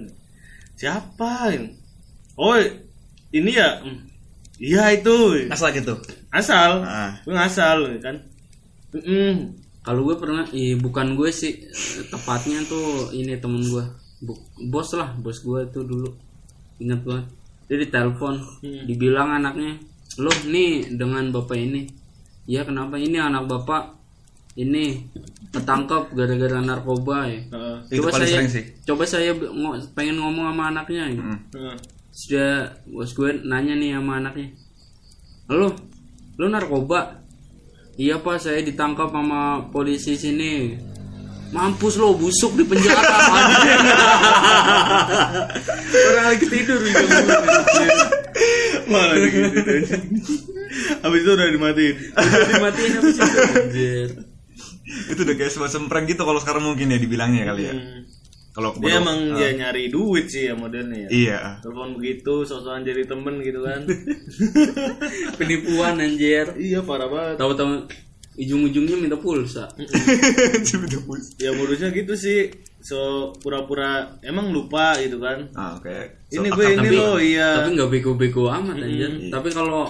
Siapa? 0.81 1.53
Oh, 2.41 2.57
ini 3.37 3.51
ya? 3.53 3.85
Hmm, 3.85 4.09
Iya 4.61 4.93
itu. 4.93 5.49
Asal 5.49 5.73
gitu. 5.73 5.97
asal 6.31 6.85
Ah. 6.85 7.17
gue 7.25 7.33
ngasal 7.33 7.97
kan 8.05 8.17
Mm-mm. 8.93 9.57
Kalau 9.81 10.05
gue 10.05 10.15
pernah, 10.21 10.45
ih 10.53 10.77
bukan 10.77 11.17
gue 11.17 11.33
sih, 11.33 11.57
tepatnya 12.13 12.61
tuh 12.69 13.09
ini 13.17 13.41
temen 13.41 13.65
gue, 13.65 13.81
bos 14.69 14.93
lah, 14.93 15.17
bos 15.17 15.41
gue 15.41 15.65
tuh 15.73 15.89
dulu, 15.89 16.13
ingat 16.77 17.01
banget. 17.01 17.27
Dia 17.71 17.79
ditelepon, 17.87 18.35
dibilang 18.91 19.31
anaknya, 19.39 19.79
lo 20.19 20.35
nih 20.51 20.91
dengan 20.99 21.31
bapak 21.31 21.55
ini, 21.55 21.87
ya 22.51 22.67
kenapa 22.67 22.99
ini 22.99 23.15
anak 23.15 23.47
bapak 23.47 23.95
ini 24.59 25.07
ketangkep 25.55 26.11
gara-gara 26.19 26.59
narkoba 26.59 27.31
ya. 27.31 27.41
Heeh. 27.47 27.77
Itu 27.95 28.11
Coba 28.11 28.19
saya, 28.19 28.43
sih. 28.51 28.65
coba 28.83 29.03
saya 29.07 29.31
pengen 29.95 30.19
ngomong 30.19 30.51
sama 30.51 30.75
anaknya. 30.75 31.15
ya. 31.15 31.23
Hmm. 31.23 31.39
Heeh. 31.55 31.77
Sudah 32.11 32.75
bos 32.91 33.15
gue 33.15 33.39
nanya 33.47 33.79
nih 33.79 33.95
sama 33.95 34.19
anaknya, 34.19 34.51
lo, 35.47 35.71
lo 36.43 36.47
narkoba? 36.51 37.23
Iya 37.95 38.19
pak, 38.19 38.43
saya 38.43 38.67
ditangkap 38.67 39.15
sama 39.15 39.71
polisi 39.71 40.19
sini. 40.19 40.75
Mampus 41.51 41.95
lo, 41.97 42.15
busuk 42.15 42.55
di 42.55 42.63
penjara. 42.63 43.03
Orang 46.07 46.25
lagi 46.27 46.47
tidur 46.47 46.79
juga. 46.79 47.03
malah 48.87 49.19
gitu 49.23 49.71
habis 51.01 51.21
itu 51.21 51.31
udah 51.31 51.47
dimatiin 51.49 51.97
Dimatiin 52.51 52.93
habis 52.97 53.17
itu. 53.17 53.39
Anjir. 53.53 54.09
Itu 55.09 55.21
udah 55.21 55.37
kayak 55.37 55.53
semacam 55.53 55.81
prank 55.87 56.07
gitu 56.09 56.23
kalau 56.23 56.39
sekarang 56.39 56.65
mungkin 56.65 56.89
ya 56.89 56.99
dibilangnya 56.99 57.45
kali 57.45 57.63
ya. 57.65 57.75
Hmm. 57.75 58.03
kalau 58.51 58.75
Dia 58.77 58.99
emang 58.99 59.31
Ah. 59.31 59.39
dia 59.39 59.51
nyari 59.57 59.87
duit 59.89 60.27
sih 60.27 60.47
ya 60.47 60.59
modelnya 60.59 61.07
ya. 61.07 61.09
iya 61.09 61.39
Telepon 61.61 61.95
begitu, 61.95 62.43
sosokan 62.43 62.83
jadi 62.83 63.07
temen 63.07 63.39
gitu 63.41 63.63
kan. 63.63 63.87
Penipuan 65.39 65.95
anjir. 65.97 66.59
iya 66.59 66.83
parah 66.83 67.07
banget. 67.07 67.37
Tahu-tahu 67.39 67.87
ujung-ujungnya 68.41 68.97
minta 69.03 69.17
pulsa. 69.17 69.69
Ya 71.37 71.51
modusnya 71.53 71.89
gitu 71.91 72.15
sih. 72.15 72.49
So 72.81 72.99
pura-pura 73.37 73.91
emang 74.21 74.49
lupa 74.49 74.97
gitu 74.97 75.21
kan. 75.21 75.53
ah 75.53 75.77
oke 75.77 75.93
Ini 76.29 76.49
So, 76.49 76.55
gue 76.55 76.65
akal- 76.65 76.73
ini 76.75 76.81
tapi 76.83 76.97
loh 76.97 77.17
iya. 77.19 77.49
tapi 77.61 77.69
nggak 77.75 77.91
bego-bego 77.91 78.49
amat 78.51 78.77
anjir. 78.79 79.11
Tapi 79.29 79.49
kalau 79.51 79.85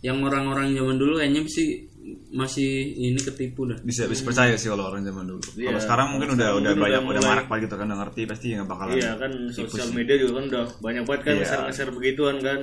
yang 0.00 0.18
orang-orang 0.18 0.72
zaman 0.72 0.96
dulu 0.96 1.16
kayaknya 1.16 1.44
sih 1.46 1.92
masih 2.32 2.66
ini 2.98 3.14
ketipu 3.14 3.62
dah. 3.62 3.78
bisa 3.78 4.10
bisa 4.10 4.26
percaya 4.26 4.58
sih 4.58 4.66
kalau 4.66 4.90
orang 4.90 5.06
zaman 5.06 5.22
dulu 5.22 5.38
kalau 5.38 5.62
Iya. 5.70 5.78
sekarang 5.78 6.06
mungkin 6.10 6.34
udah 6.34 6.48
udah 6.58 6.72
banyak 6.74 7.02
udah 7.06 7.22
marak 7.22 7.46
banget 7.46 7.62
gitu 7.62 7.74
kan 7.78 7.86
udah 7.86 7.98
ngerti 8.02 8.20
pasti 8.26 8.46
nggak 8.50 8.66
bakalan 8.66 8.94
Iya 8.96 9.10
kan 9.14 9.30
sosial 9.48 9.88
media 9.92 10.16
juga 10.16 10.32
kan 10.34 10.44
udah 10.50 10.64
banyak 10.80 11.02
banget 11.04 11.20
kan 11.22 11.30
Iya. 11.30 11.38
nge-share-nge-share 11.38 11.92
begituan 11.92 12.36
kan. 12.40 12.60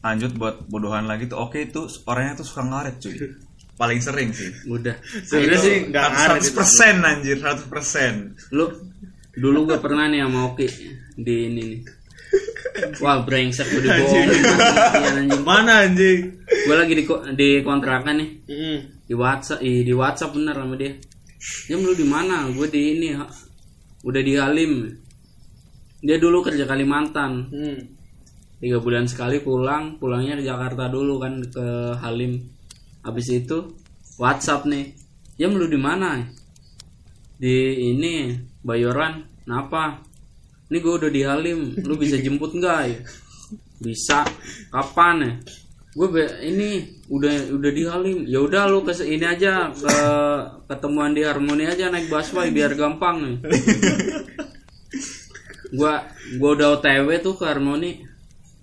lanjut 0.00 0.30
buat 0.34 0.56
bodohan 0.64 1.04
lagi 1.04 1.26
tuh 1.26 1.40
oke 1.40 1.58
itu 1.58 1.80
orangnya 2.04 2.38
tuh 2.38 2.46
suka 2.46 2.62
ngaret 2.62 2.96
cuy 2.98 3.14
paling 3.74 3.98
sering 3.98 4.30
sih 4.30 4.50
Udah. 4.66 4.94
Sebenarnya 5.02 5.58
sih 5.58 5.76
nggak 5.88 6.04
ngaret 6.04 6.40
seratus 6.40 6.50
persen 6.52 6.94
anjir 7.00 7.36
seratus 7.36 7.66
persen 7.66 8.14
Lu 8.50 8.66
dulu 9.34 9.66
gue 9.66 9.78
pernah 9.78 10.06
nih 10.06 10.22
sama 10.22 10.46
Oki 10.48 10.66
di 11.14 11.34
ini 11.46 11.62
nih. 11.64 11.80
Wah 12.98 13.22
brengsek 13.22 13.66
gue 13.66 13.82
dibohongin 13.82 14.30
anjing. 15.14 15.42
Mana 15.42 15.86
anjing? 15.86 16.18
Gue 16.42 16.74
lagi 16.74 16.94
di, 16.94 17.04
di 17.34 17.48
kontrakan 17.60 18.18
nih 18.18 18.30
Mm. 18.44 18.78
di 19.04 19.14
WhatsApp 19.14 19.60
ih, 19.60 19.82
di 19.82 19.92
WhatsApp 19.92 20.32
bener 20.32 20.54
sama 20.54 20.74
dia. 20.74 20.94
Jam 21.66 21.80
lu 21.80 21.92
di 21.92 22.02
mana? 22.02 22.46
Gue 22.50 22.66
di 22.66 22.94
ini 22.94 23.14
ha- 23.14 23.30
udah 24.02 24.22
di 24.22 24.32
Halim. 24.34 24.72
Dia 25.98 26.16
dulu 26.18 26.42
kerja 26.42 26.64
Kalimantan. 26.64 27.32
Mm. 27.50 27.78
Tiga 28.58 28.78
bulan 28.80 29.04
sekali 29.04 29.38
pulang, 29.38 29.98
pulangnya 29.98 30.38
ke 30.38 30.44
Jakarta 30.44 30.88
dulu 30.88 31.18
kan 31.18 31.42
ke 31.44 31.66
Halim. 32.00 32.38
Habis 33.04 33.28
itu 33.28 33.76
WhatsApp 34.16 34.64
nih. 34.64 34.96
Jam 35.36 35.52
lu 35.52 35.68
di 35.68 35.76
mana? 35.76 36.24
Di 37.36 37.92
ini 37.92 38.32
Bayoran. 38.64 39.28
Kenapa? 39.44 40.00
Ini 40.72 40.80
gue 40.80 40.94
udah 40.96 41.10
di 41.12 41.22
Halim. 41.22 41.76
Lu 41.84 42.00
bisa 42.00 42.16
jemput 42.16 42.56
nggak 42.56 42.80
ya? 42.88 42.98
Bisa. 43.84 44.24
Kapan 44.72 45.16
ya? 45.20 45.32
Gue 45.94 46.26
ini 46.42 46.98
udah 47.12 47.52
udah 47.52 47.70
di 47.70 47.82
Halim. 47.84 48.18
Ya 48.24 48.40
udah 48.40 48.72
lu 48.72 48.80
ke 48.82 48.96
ini 49.04 49.28
aja 49.28 49.68
ke 49.68 49.96
ketemuan 50.66 51.12
di 51.12 51.22
Harmoni 51.22 51.68
aja 51.68 51.92
naik 51.92 52.08
busway 52.08 52.48
biar 52.48 52.72
gampang 52.72 53.20
nih. 53.20 53.36
gua 55.74 56.06
gua 56.38 56.50
udah 56.54 56.78
OTW 56.78 57.08
tuh 57.18 57.34
ke 57.34 57.44
Harmoni 57.44 58.13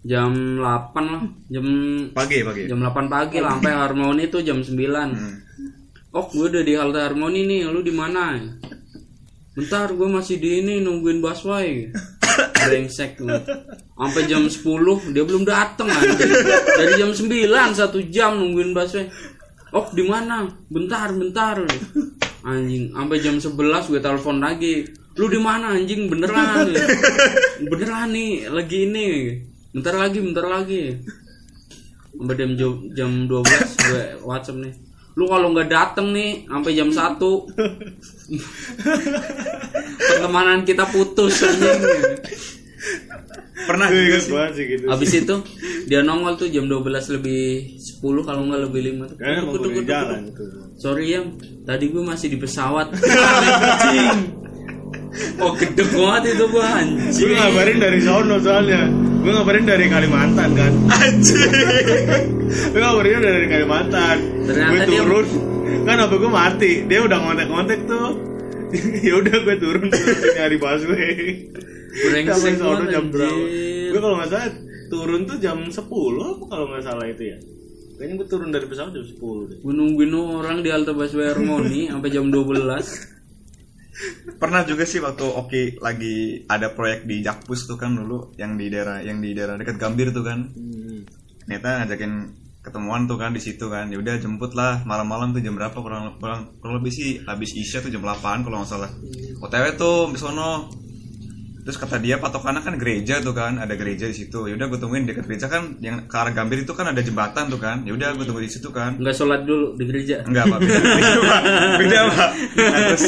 jam 0.02 0.34
8 0.58 0.62
lah 0.98 1.24
jam 1.46 1.66
pagi 2.10 2.42
pagi. 2.42 2.66
jam 2.66 2.82
8 2.82 3.06
pagi 3.06 3.38
lah 3.38 3.58
sampai 3.58 3.74
Harmoni 3.74 4.26
tuh 4.34 4.42
jam 4.42 4.58
9 4.58 4.74
Hmm. 4.74 5.38
oh 6.12 6.26
gue 6.26 6.50
udah 6.50 6.64
di 6.66 6.74
halte 6.74 7.00
Harmoni 7.00 7.46
nih 7.46 7.70
lu 7.70 7.86
di 7.86 7.94
mana? 7.94 8.34
Bentar 9.52 9.92
gue 9.94 10.08
masih 10.08 10.40
di 10.40 10.64
ini 10.64 10.80
nungguin 10.80 11.20
busway. 11.20 11.92
Brengsek 12.66 13.20
lu. 13.20 13.30
Sampai 13.94 14.24
jam 14.26 14.48
10 14.48 15.12
dia 15.14 15.24
belum 15.28 15.44
dateng 15.44 15.92
anjing 15.92 16.32
dari 16.80 16.94
jam 16.98 17.12
9 17.12 17.30
satu 17.78 18.00
jam 18.10 18.40
nungguin 18.42 18.72
busway. 18.74 19.06
Oh 19.72 19.86
di 19.92 20.04
mana? 20.04 20.50
Bentar 20.68 21.14
bentar. 21.14 21.62
Anjing 22.42 22.90
sampai 22.90 23.18
jam 23.22 23.38
11 23.38 23.54
gue 23.92 24.02
telepon 24.02 24.42
lagi. 24.42 24.88
Lu 25.20 25.28
di 25.28 25.38
mana 25.38 25.76
anjing? 25.76 26.08
Beneran. 26.10 26.72
Beneran 27.70 28.10
nih 28.10 28.48
lagi 28.50 28.88
ini 28.88 29.08
bentar 29.72 29.96
lagi 29.96 30.20
bentar 30.20 30.46
lagi 30.48 31.00
sampai 32.12 32.36
jam 32.36 32.52
jam 32.92 33.12
12 33.28 33.88
gue 33.88 34.04
WhatsApp 34.28 34.60
nih 34.60 34.74
lu 35.16 35.28
kalau 35.28 35.52
nggak 35.52 35.68
dateng 35.72 36.12
nih 36.16 36.44
sampai 36.48 36.72
jam 36.76 36.90
1 36.92 37.20
pertemanan 40.12 40.64
kita 40.68 40.84
putus 40.92 41.44
anjing 41.44 41.82
pernah 43.62 43.88
Gue 43.94 44.02
juga 44.10 44.20
sih 44.20 44.34
sih 44.58 44.66
gitu. 44.74 44.86
Habis 44.90 45.12
itu 45.22 45.36
dia 45.86 46.02
nongol 46.02 46.34
tuh 46.34 46.50
jam 46.50 46.66
12 46.66 47.16
lebih 47.20 47.78
10 47.78 48.28
kalau 48.28 48.42
nggak 48.50 48.62
lebih 48.70 48.82
5 48.98 49.22
Kayaknya 49.22 49.40
emang 49.46 49.54
udah 49.54 49.72
di 49.72 49.84
jalan 49.86 50.20
gitu. 50.34 50.44
Sorry 50.82 51.06
ya, 51.14 51.22
tadi 51.62 51.86
gue 51.94 52.04
masih 52.04 52.28
di 52.34 52.38
pesawat. 52.42 52.90
anjing. 52.98 54.41
Oh 55.38 55.52
gede 55.54 55.84
banget 55.92 56.24
itu 56.34 56.46
gua 56.48 56.64
Gue 56.64 56.76
anjing. 56.80 57.36
ngabarin 57.36 57.78
dari 57.78 58.00
sono 58.00 58.36
soalnya. 58.40 58.88
Gue 59.22 59.32
ngabarin 59.32 59.66
dari 59.68 59.86
Kalimantan 59.86 60.50
kan. 60.56 60.72
anjir 60.88 61.52
Gue 62.72 62.80
ngabarinnya 62.80 63.20
dari 63.22 63.48
Kalimantan. 63.48 64.18
Ternyata 64.48 64.72
gue 64.72 64.80
dia- 64.88 65.00
turun. 65.04 65.26
Kan 65.84 65.96
HP 66.00 66.14
gue 66.16 66.32
mati. 66.32 66.72
Dia 66.88 67.00
udah 67.04 67.18
ngontek-ngontek 67.20 67.80
tuh. 67.86 68.10
ya 69.08 69.14
udah 69.20 69.36
gue 69.44 69.56
turun 69.60 69.88
nyari 70.32 70.56
busway. 70.56 71.16
Brengsek 71.92 72.56
sono 72.56 72.88
jam 72.88 73.12
berapa? 73.12 73.36
Gue 73.92 74.00
kalau 74.00 74.16
nggak 74.16 74.32
salah 74.32 74.48
turun 74.88 75.22
tuh 75.24 75.38
jam 75.40 75.60
10 75.60 75.76
apa 75.76 76.44
kalau 76.48 76.66
nggak 76.72 76.84
salah 76.84 77.04
itu 77.04 77.36
ya. 77.36 77.38
Kayaknya 78.00 78.16
gue 78.16 78.28
turun 78.32 78.50
dari 78.50 78.66
pesawat 78.66 78.96
jam 78.96 79.04
10 79.04 79.20
deh. 79.52 79.58
Gue 79.60 79.74
nungguin 79.76 80.16
orang 80.16 80.64
di 80.64 80.72
halte 80.72 80.96
busway 80.96 81.30
Harmoni 81.30 81.92
sampai 81.92 82.10
jam 82.10 82.32
12. 82.32 83.21
Pernah 84.40 84.64
juga 84.64 84.88
sih 84.88 85.04
waktu 85.04 85.26
Oki 85.26 85.64
lagi 85.84 86.48
ada 86.48 86.72
proyek 86.72 87.04
di 87.06 87.20
Jakpus 87.22 87.68
tuh 87.68 87.78
kan 87.78 87.94
dulu 87.94 88.34
yang 88.40 88.56
di 88.56 88.72
daerah 88.72 89.04
yang 89.04 89.20
di 89.20 89.36
daerah 89.36 89.60
dekat 89.60 89.78
Gambir 89.78 90.16
tuh 90.16 90.24
kan. 90.24 90.52
Hmm. 90.52 91.04
ternyata 91.42 91.84
ngajakin 91.84 92.14
ketemuan 92.62 93.10
tuh 93.10 93.18
kan 93.18 93.34
di 93.34 93.42
situ 93.42 93.68
kan. 93.68 93.90
Ya 93.90 93.98
udah 93.98 94.16
jemput 94.22 94.54
lah 94.54 94.86
malam-malam 94.86 95.34
tuh 95.34 95.42
jam 95.42 95.58
berapa 95.58 95.76
kurang, 95.76 96.22
kurang 96.22 96.56
kurang 96.62 96.76
lebih 96.80 96.94
sih 96.94 97.20
habis 97.26 97.52
isya 97.58 97.82
tuh 97.82 97.92
jam 97.92 98.06
8 98.06 98.46
kalau 98.46 98.62
nggak 98.62 98.70
salah. 98.70 98.92
OTW 99.42 99.66
tuh 99.76 100.14
di 100.14 100.20
sono. 100.22 100.70
Terus 101.62 101.78
kata 101.78 102.02
dia 102.02 102.18
patokannya 102.18 102.66
kan 102.66 102.74
gereja 102.74 103.22
tuh 103.22 103.38
kan 103.38 103.62
ada 103.62 103.78
gereja 103.78 104.10
di 104.10 104.18
situ. 104.18 104.50
Ya 104.50 104.58
udah 104.58 104.66
gue 104.66 104.80
tungguin 104.82 105.06
dekat 105.06 105.30
gereja 105.30 105.46
kan 105.46 105.78
yang 105.78 106.10
ke 106.10 106.16
arah 106.18 106.34
Gambir 106.34 106.66
itu 106.66 106.74
kan 106.74 106.90
ada 106.90 107.02
jembatan 107.06 107.54
tuh 107.54 107.62
kan. 107.62 107.86
Ya 107.86 107.94
udah 107.94 108.18
gue 108.18 108.26
tunggu 108.26 108.42
di 108.42 108.50
situ 108.50 108.74
kan. 108.74 108.98
Enggak 108.98 109.14
sholat 109.14 109.46
dulu 109.46 109.78
di 109.78 109.84
gereja. 109.86 110.26
enggak 110.26 110.50
pak. 110.50 110.60
Beda 110.66 110.82
beda 110.82 111.20
pak. 111.22 111.42
Beda 111.78 112.00
pak. 112.10 112.30
Nah, 112.62 112.82
terus 112.94 113.06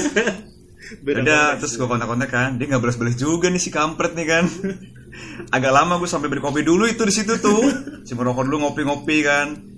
Beda 1.01 1.19
udah 1.23 1.45
terus 1.57 1.73
gue 1.79 1.87
kontak-kontak 1.87 2.29
kan. 2.29 2.61
Dia 2.61 2.69
nggak 2.69 2.81
balas-balas 2.83 3.17
juga 3.17 3.49
nih 3.49 3.61
si 3.61 3.73
kampret 3.73 4.13
nih 4.13 4.27
kan. 4.27 4.45
Agak 5.55 5.71
lama 5.73 5.97
gue 5.97 6.09
sampai 6.09 6.29
beli 6.29 6.41
kopi 6.43 6.61
dulu 6.61 6.85
itu 6.85 7.01
di 7.07 7.13
situ 7.13 7.39
tuh. 7.41 7.63
Si 8.05 8.13
merokok 8.13 8.45
dulu 8.45 8.69
ngopi-ngopi 8.69 9.17
kan 9.25 9.73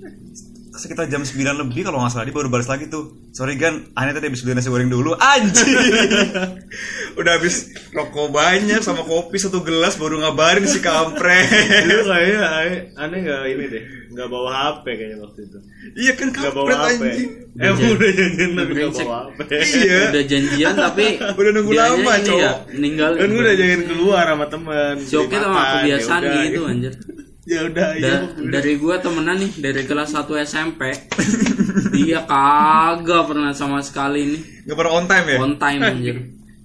sekitar 0.76 1.06
jam 1.06 1.22
9 1.22 1.32
lebih 1.58 1.82
kalau 1.82 1.98
nggak 1.98 2.12
salah 2.12 2.24
dia 2.24 2.34
baru 2.34 2.48
balas 2.48 2.66
lagi 2.66 2.86
tuh 2.86 3.04
sorry 3.32 3.56
gan 3.56 3.88
aneh 3.92 4.12
tadi 4.12 4.26
habis 4.26 4.40
beli 4.40 4.54
nasi 4.54 4.68
goreng 4.68 4.88
dulu 4.88 5.12
anjing 5.14 5.72
udah 7.20 7.32
habis 7.34 7.56
rokok 7.90 8.28
banyak 8.30 8.80
sama 8.80 9.02
kopi 9.02 9.38
satu 9.38 9.60
gelas 9.60 9.96
baru 9.96 10.20
ngabarin 10.20 10.64
si 10.64 10.80
kampret 10.80 11.48
Lu 11.86 12.04
kayaknya 12.04 12.40
aneh- 12.94 13.22
nggak 13.22 13.42
ini 13.48 13.66
deh, 13.66 13.84
nggak 14.10 14.28
bawa 14.28 14.50
HP 14.52 14.86
kayaknya 14.94 15.18
waktu 15.20 15.40
itu. 15.42 15.58
iya 15.96 16.12
kan 16.14 16.28
Nggak 16.30 16.54
bawa 16.54 16.68
kampret 16.68 16.78
HP. 16.78 17.04
anjing 17.06 17.30
Emang 17.56 17.80
udah 17.88 18.12
janjian 18.12 18.52
tapi 18.52 18.72
nggak 18.74 18.92
bawa 18.94 19.18
HP. 19.22 19.40
iya 19.80 20.00
Udah 20.12 20.24
janjian 20.26 20.74
tapi 20.76 21.06
Udah 21.40 21.52
nunggu 21.52 21.72
lama, 21.74 22.12
ini 22.12 22.26
cowok. 22.26 22.42
ya, 22.42 22.52
Ninggal. 22.76 23.12
Kan 23.16 23.30
udah 23.34 23.54
janjian 23.56 23.84
keluar 23.86 24.26
sama 24.26 24.46
temen. 24.46 24.94
Si 25.00 25.16
beli 25.16 25.28
tuh 25.34 25.50
makan, 25.50 25.74
kebiasaan 25.80 26.20
ya 26.20 26.28
udah, 26.28 26.44
gitu 26.44 26.62
anjir. 26.66 26.94
Ya 27.46 27.62
udah, 27.62 27.88
iya. 27.94 28.26
Da- 28.26 28.34
dari 28.58 28.74
gua 28.76 28.98
temenan 28.98 29.38
nih 29.38 29.54
dari 29.56 29.86
kelas 29.86 30.12
1 30.12 30.26
SMP 30.42 30.98
dia 31.94 32.26
kagak 32.26 33.24
pernah 33.26 33.54
sama 33.54 33.80
sekali 33.80 34.34
nih 34.34 34.42
nggak 34.66 34.74
pernah 34.76 34.94
on 34.94 35.06
time 35.06 35.26
ya? 35.28 35.38
On 35.38 35.54
time 35.56 35.82
anjir 35.94 36.16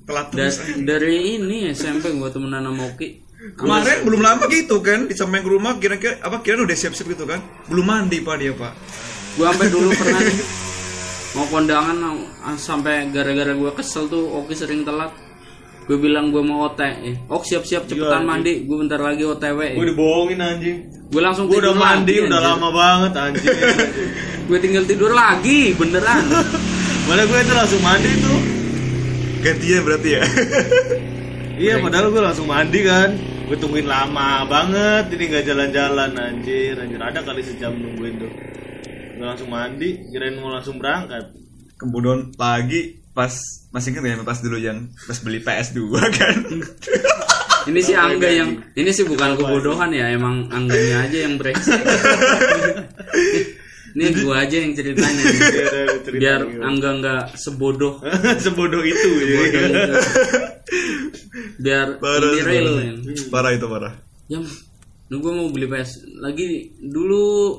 telat 0.03 0.27
Da- 0.33 0.49
terus. 0.49 0.57
dari 0.81 1.37
ini 1.37 1.69
SMP 1.71 2.17
gua 2.17 2.29
temenan 2.29 2.65
sama 2.65 2.89
Oki. 2.89 3.09
Kemarin 3.57 4.05
belum 4.05 4.21
lama 4.21 4.45
gitu 4.49 4.81
kan, 4.81 5.05
disampaikan 5.05 5.45
ke 5.45 5.51
rumah 5.51 5.73
kira-kira 5.77 6.21
apa 6.21 6.41
kira 6.41 6.61
udah 6.61 6.77
siap-siap 6.77 7.09
gitu 7.09 7.25
kan? 7.25 7.41
Belum 7.69 7.85
mandi 7.85 8.21
pak 8.21 8.37
dia 8.37 8.53
pak. 8.53 8.73
gua 9.37 9.53
sampai 9.53 9.69
dulu 9.69 9.89
pernah 10.01 10.21
nih. 10.21 10.45
Mau 11.31 11.47
kondangan 11.47 11.97
sampai 12.57 13.09
gara-gara 13.09 13.53
gua 13.53 13.73
kesel 13.73 14.09
tuh 14.09 14.25
Oki 14.35 14.53
sering 14.53 14.81
telat 14.83 15.13
gue 15.91 15.99
bilang 15.99 16.31
gue 16.31 16.39
mau 16.39 16.71
OT 16.71 16.81
eh, 16.87 17.19
Ok 17.27 17.43
siap-siap 17.51 17.91
cepetan 17.91 18.23
mandi 18.23 18.63
gue 18.63 18.77
bentar 18.79 19.03
lagi 19.03 19.27
OTW 19.27 19.75
Gue 19.75 19.87
dibohongin 19.91 20.39
anjing. 20.39 20.77
gue 20.87 21.19
langsung 21.19 21.51
Gue 21.51 21.59
udah 21.59 21.75
mandi, 21.75 22.15
lagi, 22.15 22.31
udah 22.31 22.39
anjir. 22.39 22.51
lama 22.55 22.69
banget 22.71 23.13
anjing. 23.19 23.59
gue 24.55 24.59
tinggal 24.63 24.85
tidur 24.87 25.11
lagi 25.11 25.75
beneran 25.75 26.31
Malah 27.11 27.27
gue 27.27 27.39
itu 27.43 27.55
langsung 27.59 27.83
mandi 27.83 28.11
tuh. 28.23 28.41
Gantian 29.43 29.83
berarti 29.83 30.11
ya. 30.15 30.23
Iya, 31.61 31.77
padahal 31.83 32.09
gue 32.09 32.23
langsung 32.23 32.47
mandi 32.49 32.81
kan. 32.87 33.11
Gue 33.45 33.59
tungguin 33.59 33.85
lama 33.85 34.47
banget, 34.49 35.13
ini 35.13 35.25
nggak 35.29 35.45
jalan-jalan 35.45 36.11
anjir, 36.17 36.73
anjir 36.79 36.97
ada 37.03 37.21
kali 37.21 37.43
sejam 37.45 37.75
nungguin 37.77 38.17
tuh. 38.17 38.33
Gue 39.19 39.27
langsung 39.29 39.51
mandi, 39.53 40.07
kirain 40.09 40.39
mau 40.41 40.55
langsung 40.55 40.81
berangkat. 40.81 41.35
Kemudian 41.77 42.33
lagi 42.39 43.00
pas 43.11 43.33
masih 43.75 43.91
inget 43.95 44.05
ya 44.07 44.23
pas 44.23 44.39
dulu 44.39 44.59
yang 44.59 44.87
pas 45.07 45.19
beli 45.23 45.43
PS2 45.43 45.79
kan 46.19 46.37
Ini 47.61 47.81
sih 47.85 47.93
Angga 47.93 48.31
yang 48.33 48.57
ini 48.73 48.89
sih 48.89 49.05
bukan 49.05 49.37
kebodohan 49.37 49.93
ya, 49.93 50.09
emang 50.09 50.49
Angganya 50.49 51.05
aja 51.05 51.29
yang 51.29 51.37
brengsek. 51.37 51.77
ini 54.01 54.05
gua 54.25 54.49
aja 54.49 54.57
yang 54.65 54.73
ceritain 54.73 55.13
ini. 55.13 55.29
Iya, 55.29 55.37
udah, 55.37 55.87
cerita 56.01 56.21
Biar 56.25 56.41
gimana. 56.49 56.65
Angga 56.73 56.91
nggak 57.05 57.23
sebodoh. 57.37 58.01
sebodoh 58.45 58.81
itu 58.81 59.11
ya. 59.29 59.41
Biar 61.61 61.87
parah 62.01 62.33
ini 62.33 62.41
real. 62.49 62.65
parah. 63.29 63.51
ya. 63.53 63.57
itu 63.61 63.67
parah 63.69 63.93
lu 65.11 65.17
gua 65.19 65.33
mau 65.35 65.51
beli 65.51 65.67
PS 65.67 66.07
lagi 66.23 66.71
dulu 66.79 67.59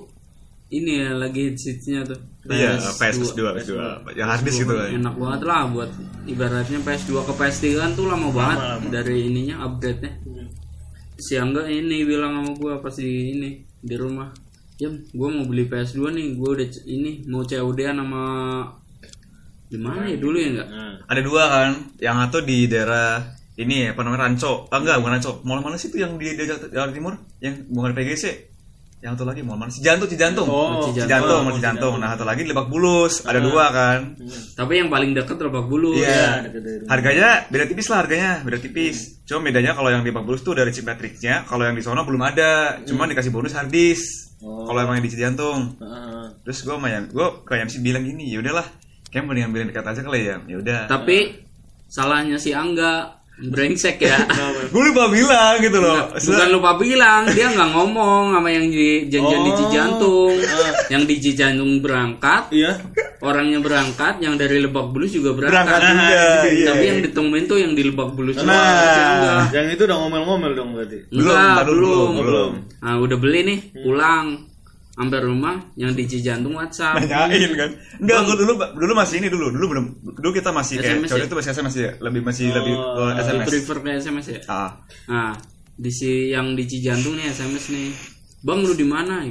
ini 0.72 1.04
ya 1.04 1.10
lagi 1.20 1.52
hits-hitsnya 1.52 2.08
tuh. 2.08 2.20
iya 2.48 2.80
PS2 2.80 3.38
PS2 3.38 3.76
yang 4.16 4.28
harddisk 4.32 4.64
gitu 4.64 4.74
kan 4.74 4.90
Enak 4.90 5.16
banget 5.20 5.42
lah 5.44 5.68
buat 5.68 5.92
ibaratnya 6.26 6.80
PS2 6.82 7.12
ke 7.28 7.34
PS3 7.36 7.64
kan 7.76 7.90
tuh 7.94 8.08
lama 8.08 8.32
banget 8.32 8.60
dari 8.90 9.28
ininya 9.28 9.68
upgrade-nya. 9.68 10.16
Si 11.22 11.38
Angga 11.38 11.70
ini 11.70 12.02
bilang 12.08 12.42
sama 12.42 12.52
gua 12.58 12.74
pas 12.82 12.96
di 12.98 13.36
ini 13.38 13.62
di 13.84 13.96
rumah. 14.00 14.32
Jam, 14.82 14.98
gua 15.14 15.30
mau 15.30 15.46
beli 15.46 15.70
PS2 15.70 16.10
nih, 16.10 16.28
gua 16.34 16.58
udah 16.58 16.68
ini 16.90 17.22
mau 17.30 17.46
COD-an 17.46 18.02
sama 18.02 18.24
di 19.72 19.78
mana 19.80 20.04
ya 20.04 20.18
dulu 20.20 20.36
ya 20.36 20.50
enggak? 20.52 20.68
Nah, 20.68 20.94
ada 21.08 21.22
dua 21.24 21.44
kan 21.48 21.70
yang 22.02 22.18
satu 22.26 22.44
di 22.44 22.68
daerah 22.68 23.24
ini 23.56 23.88
apa 23.88 24.04
namanya 24.04 24.28
Ranco 24.28 24.68
ah 24.68 24.80
enggak 24.84 25.00
bukan 25.00 25.12
Ranco 25.16 25.32
mall 25.48 25.64
mana 25.64 25.80
sih 25.80 25.88
itu 25.88 26.04
yang 26.04 26.20
di 26.20 26.36
daerah 26.36 26.60
Jawa 26.68 26.92
Timur 26.92 27.16
yang 27.40 27.56
bukan 27.72 27.96
PGC 27.96 28.51
yang 29.02 29.18
satu 29.18 29.26
lagi 29.26 29.42
sih 29.74 29.82
jantung 29.82 30.06
Cijantung 30.06 30.46
Oh, 30.46 30.94
Cijantung 30.94 31.42
oh, 31.42 31.46
mall 31.50 31.58
Cijantung 31.58 31.94
nah 31.98 32.14
satu 32.14 32.22
lagi 32.22 32.46
di 32.46 32.50
Lebak 32.54 32.70
Bulus 32.70 33.26
ada 33.26 33.42
dua 33.42 33.74
kan 33.74 34.14
Tapi 34.54 34.78
yang 34.78 34.94
paling 34.94 35.18
deket 35.18 35.42
Lebak 35.42 35.66
Bulus. 35.66 35.98
Iya. 35.98 36.46
deket 36.46 36.62
dari 36.62 36.78
rumah. 36.82 36.90
Harganya 36.94 37.30
beda 37.50 37.66
tipis 37.66 37.88
lah 37.90 37.98
harganya, 38.06 38.32
beda 38.46 38.58
tipis. 38.62 38.98
Cuma 39.26 39.40
bedanya 39.50 39.72
kalau 39.74 39.90
yang 39.90 40.06
di 40.06 40.14
Lebak 40.14 40.26
Bulus 40.28 40.42
tuh 40.46 40.54
dari 40.54 40.70
chip 40.70 40.86
matrixnya, 40.86 41.50
kalau 41.50 41.66
yang 41.66 41.74
di 41.74 41.84
sono 41.84 42.06
belum 42.06 42.22
ada. 42.22 42.78
Cuma 42.86 43.10
dikasih 43.10 43.34
bonus 43.34 43.58
hard 43.58 43.74
disk. 43.74 44.38
Oh. 44.42 44.70
Kalau 44.70 44.80
emang 44.86 45.02
yang 45.02 45.06
di 45.06 45.14
Cijantung. 45.14 45.82
Heeh. 45.82 46.26
Terus 46.46 46.58
gue 46.66 46.76
yang 46.90 47.06
gue 47.10 47.28
ke 47.46 47.54
MC 47.58 47.82
bilang 47.82 48.04
gini, 48.06 48.30
ya 48.34 48.42
udahlah, 48.42 48.66
kayak 49.10 49.26
mendingan 49.26 49.50
beli 49.54 49.70
dekat 49.70 49.86
aja 49.86 50.02
kali 50.02 50.20
ya. 50.26 50.38
Ya 50.46 50.56
udah. 50.58 50.82
Tapi 50.90 51.18
salahnya 51.90 52.38
si 52.42 52.54
Angga 52.54 53.21
brengsek 53.44 53.98
ya. 54.00 54.22
Gue 54.74 54.84
lupa 54.88 55.08
bilang 55.08 55.58
gitu 55.58 55.78
loh. 55.78 56.14
Bukan 56.14 56.48
lupa 56.52 56.72
bilang, 56.76 57.26
dia 57.28 57.50
nggak 57.50 57.70
ngomong 57.76 58.32
sama 58.32 58.48
yang 58.48 58.66
di 58.66 59.08
janjian 59.08 59.42
di 59.42 59.52
Oh. 59.52 59.58
Cijantung. 59.58 60.34
Yang 60.88 61.04
di 61.06 61.16
Cijantung 61.20 61.72
berangkat, 61.80 62.44
Iya. 62.52 62.72
orangnya 63.20 63.58
berangkat, 63.58 64.20
yang 64.20 64.36
dari 64.36 64.60
Lebak 64.60 64.90
Bulus 64.90 65.12
juga 65.12 65.32
berangkat. 65.32 65.66
berangkat 65.66 65.82
juga. 65.82 66.28
iya. 66.48 66.68
Tapi 66.68 66.84
yang 66.86 67.00
ditemuin 67.02 67.44
tuh 67.46 67.58
yang 67.58 67.74
di 67.74 67.84
Lebak 67.84 68.10
Bulus 68.12 68.36
Nah. 68.38 68.52
Angga. 68.52 69.36
Yang 69.52 69.66
itu 69.72 69.82
udah 69.84 69.98
ngomel-ngomel 69.98 70.52
dong 70.54 70.70
berarti. 70.72 70.98
belum, 71.08 71.32
Enggak, 71.32 71.66
dulu, 71.66 71.90
belum. 71.90 72.12
belum. 72.22 72.52
Nah, 72.80 72.96
udah 73.00 73.18
beli 73.18 73.40
nih, 73.44 73.60
pulang. 73.80 74.28
Sampai 75.02 75.18
rumah, 75.18 75.58
yang 75.74 75.98
di 75.98 76.06
Cijantung 76.06 76.54
WhatsApp. 76.54 77.02
Nanyain 77.02 77.52
kan. 77.58 77.74
Enggak, 77.98 78.20
gue 78.22 78.36
dulu 78.46 78.54
dulu 78.78 78.94
masih 78.94 79.18
ini 79.18 79.34
dulu, 79.34 79.50
dulu 79.50 79.66
belum 79.74 79.86
dulu 80.14 80.30
kita 80.30 80.54
masih 80.54 80.78
kayak 80.78 81.02
SMS 81.02 81.10
cowok 81.10 81.18
ya? 81.18 81.26
itu 81.26 81.36
masih 81.42 81.50
SMS 81.50 81.74
ya, 81.74 81.92
lebih 81.98 82.22
masih 82.22 82.46
Oh, 82.54 82.56
Lebih 82.62 82.76
SMS. 83.26 83.48
prefer 83.50 83.78
ke 83.82 83.90
SMS 83.98 84.26
ya. 84.30 84.40
Ah. 84.46 84.70
Nah, 85.10 85.34
di 85.74 85.90
si 85.90 86.30
yang 86.30 86.54
di 86.54 86.70
Cijantung 86.70 87.18
nih 87.18 87.34
SMS 87.34 87.74
nih. 87.74 87.90
Bang 88.46 88.62
lu 88.62 88.78
di 88.78 88.86
mana? 88.86 89.26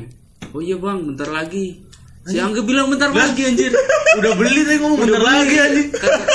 Oh 0.51 0.59
iya 0.59 0.75
bang, 0.75 1.07
bentar 1.07 1.31
lagi. 1.31 1.79
Si 2.27 2.35
Angga 2.35 2.67
bilang 2.67 2.91
bentar 2.91 3.15
lagi 3.15 3.47
anjir. 3.47 3.71
Udah 4.19 4.35
beli 4.35 4.67
tadi 4.67 4.79
ngomong 4.83 5.07
bentar 5.07 5.23
lagi 5.23 5.55
anjing. 5.55 5.89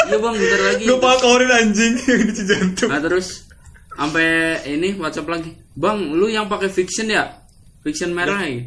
Iya 0.07 0.17
bang, 0.17 0.33
bentar 0.39 0.61
lagi. 0.63 0.83
Gue 0.87 0.99
pakorin 1.03 1.51
anjing 1.51 1.93
yang 2.07 2.23
di 2.23 2.31
Cijantung. 2.31 2.87
Nah 2.87 3.03
terus 3.03 3.51
sampai 3.91 4.27
ini 4.71 4.95
WhatsApp 4.95 5.27
lagi. 5.27 5.51
Bang, 5.75 6.15
lu 6.15 6.31
yang 6.31 6.47
pakai 6.47 6.71
fiction 6.71 7.11
ya? 7.11 7.43
Fiction 7.83 8.15
merah 8.15 8.39
ya? 8.47 8.63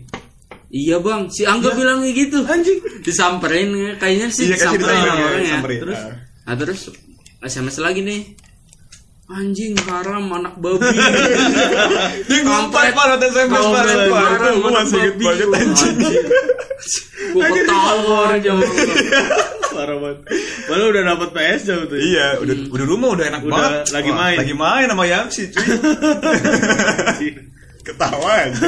Iya 0.69 0.99
bang, 0.99 1.29
si 1.29 1.43
Angga 1.43 1.73
bilang 1.73 2.01
kayak 2.01 2.15
gitu. 2.19 2.39
Anjing. 2.43 2.79
Disamperin 3.01 3.97
kayaknya 3.97 4.29
sih 4.29 4.47
Iya, 4.47 4.55
disamperin 4.55 4.85
sama 4.85 4.93
iya, 4.93 5.13
orang 5.19 5.33
ya. 5.33 5.39
disamperin. 5.43 5.79
Terus, 5.81 5.99
Ah. 5.99 6.13
nah 6.45 6.54
terus 6.54 6.81
SMS 7.41 7.76
lagi 7.78 8.00
nih. 8.02 8.23
Anjing 9.28 9.76
haram 9.85 10.31
anak 10.31 10.57
babi. 10.57 10.85
Dia 12.28 12.41
ngompat 12.43 12.93
parah 12.93 13.17
dan 13.17 13.28
SMS 13.28 13.50
Itu 13.50 13.61
gue 13.61 13.76
anak 13.76 14.09
babi. 14.09 15.21
banget 15.21 15.49
anjing 15.52 15.97
Gue 17.28 17.45
ketawa 17.47 18.19
aja. 18.33 18.50
Parah 19.69 19.97
banget. 20.00 20.19
Padahal 20.65 20.89
udah 20.91 21.02
dapat 21.07 21.28
PS 21.31 21.61
jauh 21.65 21.85
tuh. 21.87 21.97
Iya, 21.97 22.26
udah 22.41 22.54
udah 22.73 22.85
rumah 22.85 23.09
udah 23.15 23.25
enak 23.26 23.43
Udah 23.43 23.54
banget. 23.54 23.85
lagi 23.93 24.11
main. 24.11 24.37
Lagi 24.41 24.54
main 24.57 24.87
sama 24.89 25.04
Yamsi, 25.04 25.43
cuy. 25.49 25.65
Ketawa 27.87 28.31
aja. 28.43 28.59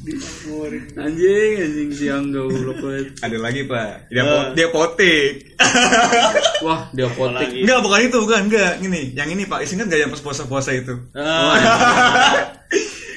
Anjing, 0.00 1.52
anjing 1.60 1.90
si 1.92 2.08
Angga 2.08 2.40
goblok. 2.40 2.80
Ada 3.24 3.36
lagi, 3.36 3.68
Pak. 3.68 4.08
Dia 4.08 4.22
po 4.24 4.36
dia 4.56 4.66
potik. 4.72 5.32
Wah, 6.64 6.88
dia 6.96 7.08
potik. 7.12 7.52
Enggak, 7.52 7.78
bukan 7.84 8.00
itu, 8.08 8.18
bukan, 8.24 8.40
enggak. 8.48 8.72
Gini, 8.80 9.12
yang 9.12 9.28
ini, 9.28 9.44
Pak. 9.44 9.60
Ingat 9.68 9.92
enggak 9.92 10.00
yang 10.00 10.10
pas 10.12 10.22
puasa-puasa 10.24 10.72
itu? 10.72 10.94
Ah, 11.12 11.52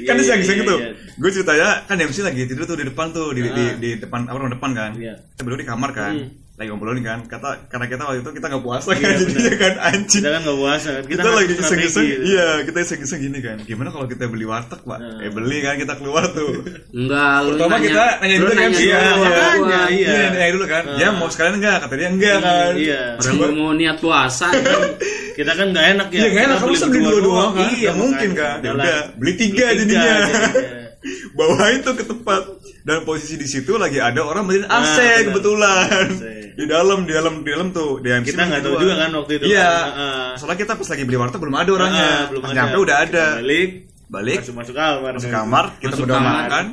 kan 0.03 0.19
Iya, 0.19 0.35
iya, 0.35 0.43
iseng 0.43 0.59
iya, 0.59 0.67
tuh. 0.67 0.79
iya. 0.83 0.91
Gue 1.15 1.29
ceritanya 1.31 1.87
kan 1.87 1.95
MC 1.95 2.19
lagi 2.25 2.43
tidur 2.43 2.67
tuh 2.67 2.75
di 2.75 2.83
depan 2.83 3.15
tuh 3.15 3.31
di, 3.31 3.47
di, 3.47 3.65
di 3.79 3.89
depan 4.03 4.27
apa 4.27 4.35
rumah 4.35 4.51
depan 4.51 4.71
kan. 4.75 4.91
Iya. 4.99 5.15
Kita 5.15 5.41
berdua 5.47 5.59
di 5.63 5.67
kamar 5.69 5.89
kan. 5.95 6.13
Hmm. 6.19 6.42
Lagi 6.53 6.69
ngobrolin 6.69 7.01
kan. 7.01 7.19
Kata 7.25 7.65
karena 7.65 7.85
kita 7.89 8.01
waktu 8.05 8.21
itu 8.21 8.29
kita 8.29 8.45
nggak 8.45 8.61
puasa 8.61 8.93
kan. 8.93 9.01
Iya, 9.01 9.17
Jadinya 9.25 9.55
kan 9.57 9.73
anjing. 9.83 10.21
Kita 10.21 10.29
kan 10.29 10.41
nggak 10.45 10.59
puasa 10.61 10.87
kan. 10.87 11.03
Kita, 11.09 11.21
kan 11.21 11.31
lagi 11.33 11.53
iseng-iseng. 11.55 12.05
gitu. 12.05 12.21
Iya, 12.29 12.47
kita 12.61 12.77
iseng-iseng 12.79 13.19
gini 13.19 13.39
kan. 13.41 13.57
Gimana 13.65 13.89
kalau 13.89 14.05
kita 14.05 14.23
beli 14.29 14.45
warteg, 14.45 14.81
Pak? 14.81 14.99
Nah. 15.01 15.17
Eh 15.17 15.31
beli 15.33 15.57
kan 15.59 15.73
kita 15.75 15.93
keluar 15.97 16.29
tuh. 16.29 16.61
Enggak, 16.93 17.35
lu 17.41 17.49
Pertama 17.57 17.73
nanya, 17.73 17.85
kita 17.89 18.05
nanya 18.21 18.35
lu 18.35 18.43
dulu 18.43 18.53
kan 18.53 18.69
Iya, 18.69 18.99
sama 19.01 19.17
makanya, 19.17 19.57
gua. 19.57 19.81
iya. 19.89 20.09
Iya, 20.13 20.25
nanya 20.29 20.51
dulu 20.53 20.65
kan. 20.69 20.83
Ya 20.93 21.07
mau 21.09 21.27
sekalian 21.27 21.55
enggak? 21.57 21.77
Kata 21.81 21.93
dia 21.97 22.09
enggak 22.09 22.37
kan. 22.39 22.71
Iya. 22.77 23.01
Orang 23.17 23.33
gua 23.33 23.49
mau 23.51 23.71
niat 23.73 23.97
puasa. 23.97 24.47
Kita 25.37 25.51
kan 25.57 25.67
nggak 25.73 25.85
enak 25.97 26.07
ya. 26.13 26.19
Iya, 26.21 26.27
enggak 26.29 26.43
enak 26.45 26.57
Kita 26.61 26.65
kalau 26.69 26.91
beli 26.93 27.01
dua 27.01 27.21
doang 27.25 27.51
kan. 27.51 27.65
Iya, 27.65 27.73
Nggak 27.81 27.95
mungkin 27.97 28.29
kan. 28.37 28.57
Ya 28.61 28.71
Udah 28.71 28.97
beli 29.17 29.33
tiga 29.33 29.65
jadinya. 29.73 30.05
jadinya. 30.21 30.81
Bawain 31.35 31.81
tuh 31.81 31.97
ke 31.97 32.05
tempat 32.05 32.41
dan 32.83 33.01
posisi 33.01 33.35
di 33.35 33.45
situ 33.45 33.75
lagi 33.75 33.97
ada 33.97 34.19
orang 34.21 34.43
beliin 34.43 34.65
AC 34.65 34.69
Nah, 34.69 34.91
benar. 34.93 35.23
kebetulan 35.25 35.87
AC. 35.89 36.23
di 36.53 36.65
dalam 36.65 36.99
di 37.01 37.11
dalam 37.11 37.33
di 37.39 37.49
dalam 37.49 37.67
tuh 37.71 37.97
di 37.97 38.11
MC 38.11 38.27
Kita 38.29 38.43
nggak 38.43 38.61
tahu 38.61 38.75
juga 38.77 38.93
kan 38.97 39.09
waktu 39.13 39.31
itu 39.33 39.43
iya 39.47 39.63
kan. 39.63 39.87
Heeh. 39.89 40.27
soalnya 40.35 40.57
kita 40.59 40.71
pas 40.73 40.87
lagi 40.87 41.03
beli 41.03 41.17
warteg 41.17 41.39
belum 41.39 41.55
ada 41.55 41.71
orangnya 41.71 42.05
Ah, 42.05 42.21
belum 42.27 42.41
pas 42.41 42.49
ada. 42.49 42.57
nyampe 42.59 42.77
udah 42.77 42.97
ada 42.99 43.25
Kita 43.25 43.39
balik, 43.39 43.69
balik 44.05 44.37
masuk 44.37 44.55
masuk 44.55 44.75
kamar. 44.75 45.11
masuk 45.13 45.31
kamar 45.31 45.65
kita 45.77 45.93
Masuk 45.93 46.05
kamar. 46.05 46.33
makan 46.41 46.65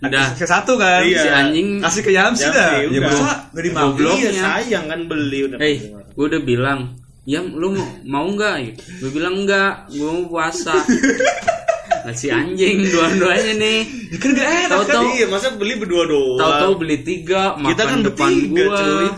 Udah. 0.00 0.26
ada 0.32 0.46
satu 0.46 0.72
kan 0.74 1.02
Iya. 1.02 1.18
Si 1.18 1.28
anjing. 1.28 1.68
kasih 1.78 2.02
ke 2.02 2.10
Yamsi 2.10 2.46
dah 2.48 2.70
ya 2.72 2.86
udah. 2.88 3.00
masa 3.04 3.30
nggak 3.50 3.62
dimakan 3.62 3.84
Goblok. 3.84 4.14
Iya, 4.14 4.30
Bloknya. 4.30 4.42
sayang 4.46 4.84
kan 4.86 5.00
beli 5.04 5.38
udah. 5.44 5.58
Hei, 5.58 5.74
gue 5.92 6.24
udah 6.26 6.40
bilang, 6.40 6.80
ya 7.22 7.40
lu 7.42 7.68
mau, 7.70 7.84
mau 8.06 8.26
nggak? 8.30 8.54
Gue 8.96 9.10
bilang 9.10 9.34
enggak, 9.36 9.90
gue 9.90 10.06
mau 10.06 10.24
puasa. 10.26 10.72
Nah, 12.00 12.14
si 12.14 12.26
anjing 12.28 12.80
dua-duanya 12.86 13.52
nih. 13.54 13.78
ya 14.08 14.16
kan 14.16 14.30
gak 14.30 14.46
enak 14.46 14.60
kan 14.62 14.70
Tahu-tahu 14.72 15.06
Iya, 15.12 15.26
masa 15.28 15.46
beli 15.52 15.74
berdua 15.76 16.04
doang. 16.04 16.38
tahu-tahu 16.38 16.72
beli 16.78 16.96
tiga, 17.00 17.54
makan 17.54 17.70
Kita 17.70 17.82
kan 17.84 17.98
depan 18.00 18.30
bertiga, 18.32 18.64
gua. 18.64 18.76
cuy. 18.76 19.08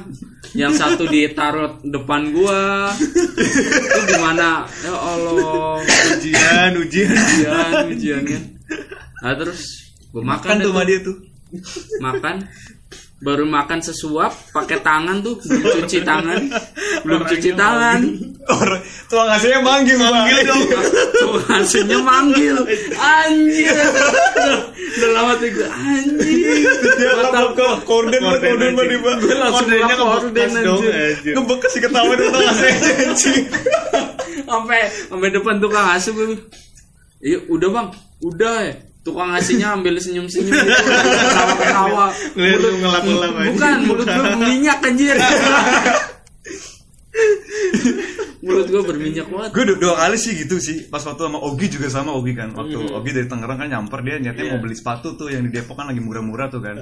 Yang 0.52 0.72
satu 0.76 1.04
ditaruh 1.06 1.70
depan 1.82 2.20
gua. 2.30 2.90
Itu 2.92 4.00
gimana? 4.06 4.66
Ya 4.66 4.92
Allah. 4.92 5.78
ujian, 6.12 6.70
ujian. 6.76 7.08
Ujian, 7.08 7.72
ujian 7.88 8.22
kan. 8.22 8.42
Nah, 9.22 9.34
terus 9.34 9.60
gue 10.08 10.20
makan, 10.20 10.28
makan 10.28 10.56
tuh 10.60 10.70
sama 10.70 10.82
dia 10.84 10.98
tuh 11.00 11.16
makan 11.98 12.36
baru 13.18 13.44
makan 13.44 13.78
sesuap 13.78 14.34
pakai 14.50 14.82
tangan 14.82 15.22
tuh 15.22 15.38
belum 15.38 15.62
cuci 15.78 15.98
tangan 16.02 16.42
belum 17.00 17.22
cuci 17.22 17.50
tangan 17.54 18.00
orang 18.50 18.82
tuang 19.06 19.30
ngasihnya 19.30 19.60
manggil 19.62 19.94
manggil 19.94 20.36
dong 20.42 20.62
hasilnya 21.62 21.98
manggil. 21.98 22.56
Anjir. 22.92 23.72
Udah 24.92 25.10
lama 25.10 25.32
tuh 25.34 25.48
gue 25.48 25.64
anjir 25.64 26.68
dia 26.92 27.10
lapor 27.16 27.48
ke 27.48 27.64
tahu- 27.64 27.80
korden 27.82 28.20
Korden 28.20 28.52
korden 28.68 28.84
di 28.84 28.98
bawah 28.98 29.16
Gue 29.16 29.34
langsung 29.34 29.66
dan 30.28 30.50
dong, 30.60 30.82
anjir. 30.84 31.32
ngebekas 31.32 31.70
sih 31.70 31.80
ketawa 31.80 32.12
tuang 32.12 32.28
ngasihnya 32.36 32.92
anjing. 33.00 33.44
Sampai 34.42 34.80
sampai 35.08 35.28
depan 35.30 35.54
tukang 35.58 35.86
asuh 35.88 36.12
gue 36.12 36.36
iya 37.20 37.38
udah 37.46 37.68
bang. 37.70 37.88
Udah 38.20 38.56
ya 38.62 38.74
tukang 39.00 39.32
ngasihnya 39.32 39.72
ambil 39.72 39.96
senyum 39.96 40.26
senyum 40.26 40.52
ketawa 40.52 41.52
ketawa. 41.56 42.06
Ngeliat 42.34 42.58
lu 42.58 42.68
ngelap-ngelap 42.78 43.32
aja. 43.32 43.48
bukan 43.48 43.76
mulut 43.82 44.06
gue 44.06 44.24
berminyak 44.28 44.78
anjir 44.82 45.16
mulut 48.42 48.66
gue 48.66 48.82
berminyak 48.82 49.26
banget. 49.30 49.50
Gue 49.54 49.64
dua, 49.70 49.78
dua 49.78 49.94
kali 50.02 50.18
sih 50.18 50.34
gitu 50.34 50.58
sih. 50.58 50.90
Pas 50.90 51.00
waktu 51.00 51.22
sama 51.22 51.38
Ogi 51.38 51.66
juga 51.70 51.86
sama 51.88 52.10
Ogi 52.12 52.34
kan. 52.34 52.50
Waktu 52.50 52.78
Ogi 52.90 53.10
dari 53.14 53.26
Tangerang 53.30 53.58
kan 53.62 53.68
nyamper 53.70 54.02
dia 54.02 54.18
nyatanya 54.18 54.58
mau 54.58 54.60
beli 54.60 54.74
sepatu 54.74 55.14
tuh 55.14 55.30
yang 55.30 55.46
di 55.46 55.50
Depok 55.54 55.78
kan 55.78 55.86
lagi 55.86 56.02
murah-murah 56.02 56.50
tuh 56.50 56.60
kan. 56.60 56.76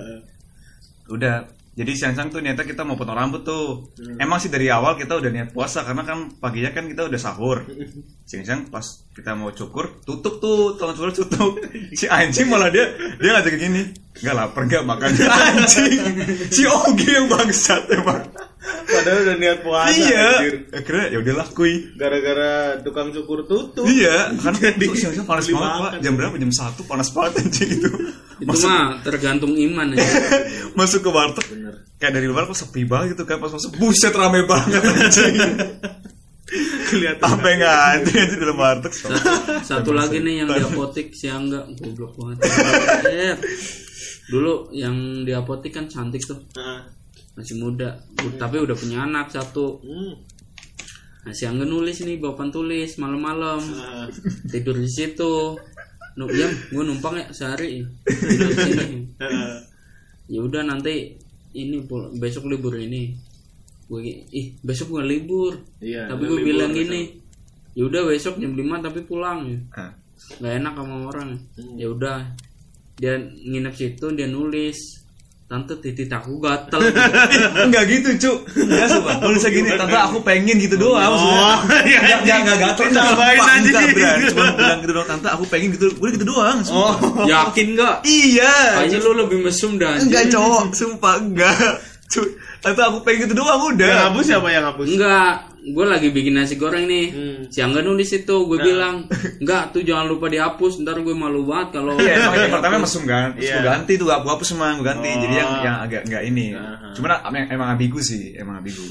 Udah. 1.13 1.61
Jadi 1.71 1.97
siang-siang 1.97 2.35
tuh 2.35 2.43
niatnya 2.43 2.67
kita 2.67 2.83
mau 2.83 2.99
potong 2.99 3.15
rambut 3.15 3.47
tuh. 3.47 3.95
Emang 4.19 4.43
sih 4.43 4.51
dari 4.51 4.67
awal 4.69 4.99
kita 4.99 5.17
udah 5.17 5.31
niat 5.31 5.49
puasa 5.55 5.87
karena 5.87 6.03
kan 6.03 6.35
paginya 6.43 6.75
kan 6.75 6.91
kita 6.91 7.07
udah 7.07 7.21
sahur. 7.21 7.63
Siang-siang 8.29 8.69
pas 8.69 8.85
kita 9.15 9.39
mau 9.39 9.55
cukur 9.55 10.03
tutup 10.03 10.43
tuh 10.43 10.75
tukang 10.75 10.97
cukur 10.99 11.13
tutup. 11.15 11.53
Si 11.99 12.07
anjing 12.07 12.47
malah 12.47 12.71
dia 12.71 12.87
dia 13.19 13.35
ngajak 13.35 13.55
gini 13.59 13.83
nggak 14.19 14.35
lapar 14.35 14.63
nggak 14.67 14.85
makan? 14.87 15.11
Anjing. 15.47 16.03
Si 16.51 16.63
Ogi 16.67 17.09
yang 17.09 17.27
bangsat 17.31 17.87
emang 17.95 18.29
Padahal 18.61 19.19
udah 19.25 19.37
niat 19.41 19.59
puasa 19.65 19.97
iya 19.97 20.27
akhirnya 20.69 21.07
ya 21.09 21.19
udahlah 21.25 21.49
kuy 21.57 21.89
Gara-gara 21.97 22.77
tukang 22.85 23.09
cukur 23.09 23.49
tutup. 23.49 23.89
Iya, 23.89 24.37
karena 24.37 24.69
tuh 24.77 24.93
siang-siang 24.93 25.25
panas 25.25 25.49
banget, 25.49 25.73
Pak. 25.81 25.93
Jam 26.05 26.13
berapa? 26.17 26.35
Jam 26.37 26.53
1 26.53 26.85
panas 26.85 27.09
banget 27.09 27.33
anjing 27.41 27.71
itu. 27.81 27.91
itu 28.41 28.49
Masuk, 28.49 28.69
mah 28.69 29.01
tergantung 29.01 29.53
iman 29.57 29.97
ya 29.97 30.01
masuk 30.79 31.01
ke 31.05 31.11
warteg. 31.13 31.45
Kayak 31.97 32.13
dari 32.21 32.27
luar 32.29 32.45
kok 32.45 32.57
sepi 32.57 32.85
banget 32.85 33.17
gitu 33.17 33.25
kan 33.25 33.41
pas 33.41 33.49
masuk 33.49 33.73
buset 33.81 34.13
rame 34.13 34.45
banget 34.45 34.81
anjing. 34.85 35.35
Kelihatan. 36.91 37.23
Sampai 37.23 37.63
nggak 37.63 37.79
ada 37.95 38.11
di 38.27 38.37
dalam 38.37 38.57
warteg. 38.59 38.93
satu 39.63 39.91
lagi 39.95 40.19
nih 40.19 40.45
yang 40.45 40.49
di 40.51 40.61
apotek 40.61 41.15
si 41.15 41.31
Angga 41.31 41.65
goblok 41.79 42.13
banget 42.19 42.43
Eh, 43.07 43.35
dulu 44.29 44.69
yang 44.75 45.23
di 45.23 45.31
apotek 45.31 45.71
kan 45.71 45.87
cantik 45.87 46.23
tuh 46.27 46.43
Nah, 46.59 47.00
masih 47.35 47.57
muda. 47.59 48.01
U- 48.23 48.37
tapi 48.37 48.61
udah 48.61 48.77
punya 48.77 49.07
anak 49.07 49.31
satu. 49.31 49.81
Hmm. 49.83 50.15
nah 51.21 51.37
si 51.37 51.45
Angga 51.45 51.69
nulis 51.69 52.01
nih 52.01 52.17
bapak 52.17 52.49
tulis 52.49 52.97
malam-malam. 52.97 53.61
Nah, 53.61 54.09
tidur 54.49 54.73
di 54.81 54.89
situ. 54.89 55.53
Nu 56.17 56.25
ya 56.33 56.49
gue 56.49 56.83
numpang 56.83 57.21
ya 57.21 57.27
sehari. 57.31 57.85
Tidur 58.09 58.51
di 58.51 58.57
sini. 58.57 58.99
Nah. 59.21 59.61
ya 60.31 60.41
udah 60.41 60.63
nanti 60.65 61.13
ini 61.53 61.85
besok 62.17 62.49
libur 62.49 62.73
ini. 62.81 63.13
Gue 63.85 64.25
ih 64.33 64.57
besok 64.65 64.97
gue 64.97 65.05
libur. 65.05 65.61
Iya. 65.85 66.09
tapi 66.09 66.25
gue 66.25 66.41
bilang 66.41 66.73
gini 66.73 67.21
ya 67.77 67.85
udah 67.87 68.09
besok 68.09 68.41
jam 68.41 68.57
5 68.57 68.81
tapi 68.81 69.01
pulang. 69.05 69.45
Ya 69.45 69.61
nggak 70.41 70.55
enak 70.57 70.73
sama 70.73 70.97
orang. 71.05 71.31
Hmm. 71.61 71.77
ya 71.77 71.87
udah. 71.93 72.19
Dia 72.97 73.17
nginep 73.21 73.75
situ 73.77 74.07
dia 74.17 74.29
nulis 74.29 74.77
tante 75.51 75.75
titik 75.77 76.07
aku 76.07 76.39
gatel 76.39 76.79
Enggak 77.67 77.91
gitu, 77.91 78.09
Cuk. 78.17 78.39
Enggak 78.55 78.87
sumpah. 78.87 79.19
Tulisnya 79.19 79.51
gini, 79.51 79.69
tante 79.75 79.99
aku 79.99 80.23
pengen 80.23 80.57
gitu 80.57 80.79
doang 80.79 81.11
maksudnya. 81.11 81.43
Oh, 81.43 81.59
iya, 81.83 81.99
Enggak 81.99 82.19
enggak 82.23 82.39
enggak 82.39 82.59
gatel. 82.63 82.85
Tambahin 82.95 83.35
Sumpah, 83.35 83.51
aja. 83.51 83.67
enggak, 83.67 83.91
Bran. 83.91 84.19
Cuma 84.31 84.45
bilang 84.55 84.79
gitu 84.79 84.93
doang, 84.95 85.09
tante 85.11 85.29
aku 85.29 85.45
pengen 85.51 85.69
gitu. 85.75 85.87
Udah 85.99 86.13
gitu 86.15 86.25
doang, 86.25 86.57
sumpah. 86.63 86.95
Oh. 87.03 87.27
yakin 87.27 87.67
nggak 87.75 87.95
Iya. 88.07 88.55
kayaknya 88.79 88.99
lu 89.03 89.11
lebih 89.19 89.39
mesum 89.43 89.75
dah 89.75 89.91
anjing. 89.91 90.07
Enggak, 90.07 90.25
cowok. 90.31 90.63
Sumpah 90.71 91.15
enggak. 91.19 91.59
Cuk, 92.07 92.27
tante 92.59 92.81
aku 92.81 92.99
pengen 93.03 93.27
gitu 93.27 93.35
doang 93.35 93.59
Yang 93.61 93.75
udah. 93.75 93.91
hapus 94.07 94.25
siapa 94.25 94.49
yang 94.49 94.65
hapus? 94.67 94.87
Enggak, 94.87 95.35
gue 95.63 95.85
lagi 95.85 96.09
bikin 96.09 96.33
nasi 96.33 96.55
goreng 96.55 96.85
nih. 96.85 97.07
Hmm. 97.09 97.39
Si 97.47 97.61
Angga 97.61 97.81
nulis 97.81 98.09
itu, 98.11 98.37
gue 98.43 98.59
bilang, 98.59 99.05
enggak 99.37 99.71
tuh 99.71 99.81
jangan 99.81 100.07
lupa 100.07 100.27
dihapus, 100.27 100.81
ntar 100.81 100.99
gue 100.99 101.13
malu 101.13 101.45
banget 101.45 101.77
kalau. 101.77 101.95
Iya, 102.01 102.17
emang 102.19 102.35
yang 102.35 102.53
pertama 102.57 102.77
mesum 102.79 103.05
kan. 103.05 103.33
Terus 103.33 103.45
Iya. 103.45 103.55
gue 103.55 103.65
ganti 103.67 103.93
tuh, 103.95 104.09
aku 104.09 104.27
hapus 104.27 104.47
semua, 104.49 104.73
gue 104.73 104.83
ganti. 104.83 105.11
Jadi 105.11 105.35
yang 105.35 105.51
Oh. 105.51 105.61
yang 105.61 105.77
agak 105.81 106.03
enggak 106.05 106.23
ini. 106.25 106.47
Aha. 106.53 106.93
Cuman 106.93 107.11
em- 107.31 107.51
emang 107.51 107.69
ambigu 107.71 108.01
sih, 108.01 108.33
emang 108.35 108.59
ambigu. 108.59 108.83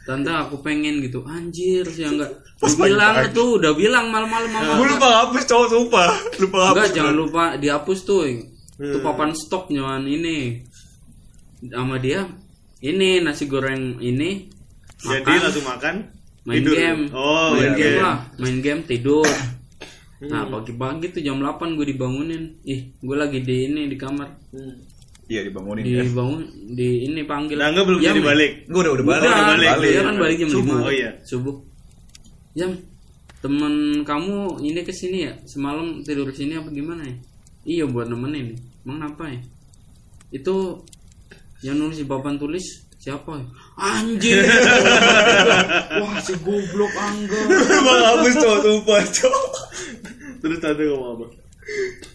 Tante 0.00 0.28
aku 0.28 0.58
pengen 0.60 0.98
gitu, 1.00 1.22
anjir 1.22 1.84
si 1.86 2.02
Angga. 2.02 2.26
Pas 2.60 2.68
Gue 2.70 2.88
bilang 2.88 3.14
pagi-pagi. 3.14 3.36
tuh, 3.36 3.48
udah 3.56 3.72
bilang 3.72 4.06
malam-malam 4.08 4.50
mama. 4.50 4.72
Gue 4.76 4.88
lupa 4.90 5.08
hapus 5.24 5.44
cowok 5.44 5.66
sumpah. 5.70 6.10
Lupa 6.38 6.58
hapus. 6.60 6.74
Enggak, 6.74 6.88
jangan 6.92 7.14
lupa 7.14 7.44
dihapus 7.56 7.98
tuh. 8.02 8.20
Hmm. 8.76 8.92
Tuh 8.92 9.00
papan 9.00 9.30
stok 9.32 9.68
jangan 9.68 10.02
ini. 10.02 10.60
Sama 11.62 11.96
dia, 11.96 12.24
ini 12.80 13.20
nasi 13.20 13.44
goreng 13.44 14.00
ini. 14.00 14.59
Jadi 15.00 15.24
makan, 15.24 15.40
langsung 15.44 15.66
makan. 15.66 15.94
main 16.44 16.60
tidur. 16.64 16.74
game. 16.76 17.02
Oh, 17.12 17.52
main 17.56 17.62
iya, 17.62 17.76
game 17.76 17.96
iya. 17.96 18.02
lah, 18.04 18.16
main 18.40 18.58
game 18.60 18.82
tidur. 18.84 19.28
Nah 20.20 20.44
pagi-pagi 20.52 21.16
tuh 21.16 21.24
jam 21.24 21.40
8 21.40 21.80
gue 21.80 21.96
dibangunin 21.96 22.52
Ih 22.68 22.92
gue 23.00 23.16
lagi 23.16 23.40
di 23.40 23.72
ini 23.72 23.88
di 23.88 23.96
kamar 23.96 24.28
Hmm. 24.52 24.76
Iya 25.30 25.48
dibangunin 25.48 25.80
ya. 25.88 26.04
Dibangun 26.04 26.44
di 26.76 27.08
ini 27.08 27.24
panggil 27.24 27.56
Nah, 27.56 27.72
enggak 27.72 27.86
belum 27.88 28.00
Yam, 28.04 28.12
jadi 28.12 28.20
balik. 28.20 28.52
Gue 28.68 28.80
udah 28.84 28.92
udah 29.00 29.04
Udah, 29.08 29.32
balik. 29.56 29.68
balik. 29.80 29.90
Dia 29.96 30.02
kan 30.04 30.16
balik 30.20 30.36
jam 30.36 30.48
Subuh, 30.52 30.76
5 30.76 30.84
oh 30.84 30.92
iya. 30.92 31.10
Subuh 31.24 31.56
Jam 32.52 32.70
Temen 33.40 33.74
kamu 34.04 34.36
ini 34.60 34.80
ke 34.84 34.92
sini 34.92 35.18
ya 35.24 35.32
Semalam 35.48 36.04
tidur 36.04 36.28
di 36.28 36.36
sini 36.36 36.52
apa 36.60 36.68
gimana 36.68 37.00
ya 37.08 37.16
Iya 37.64 37.84
buat 37.88 38.12
nemenin 38.12 38.52
Emang 38.84 39.00
apa 39.16 39.24
ya 39.32 39.40
Itu 40.36 40.84
Yang 41.64 41.76
nulis 41.80 41.96
di 41.96 42.04
papan 42.04 42.36
tulis 42.36 42.66
Siapa 43.00 43.32
ya 43.32 43.44
Anjir 43.80 44.44
Wah 46.04 46.16
si 46.20 46.36
goblok 46.44 46.92
Angga 47.00 47.40
Emang 47.48 48.00
hapus 48.04 48.34
cowok 48.36 48.58
sumpah 48.60 49.00
cowok. 49.08 49.52
Terus 50.44 50.58
tante 50.60 50.84
ngomong 50.84 51.08
apa? 51.16 51.26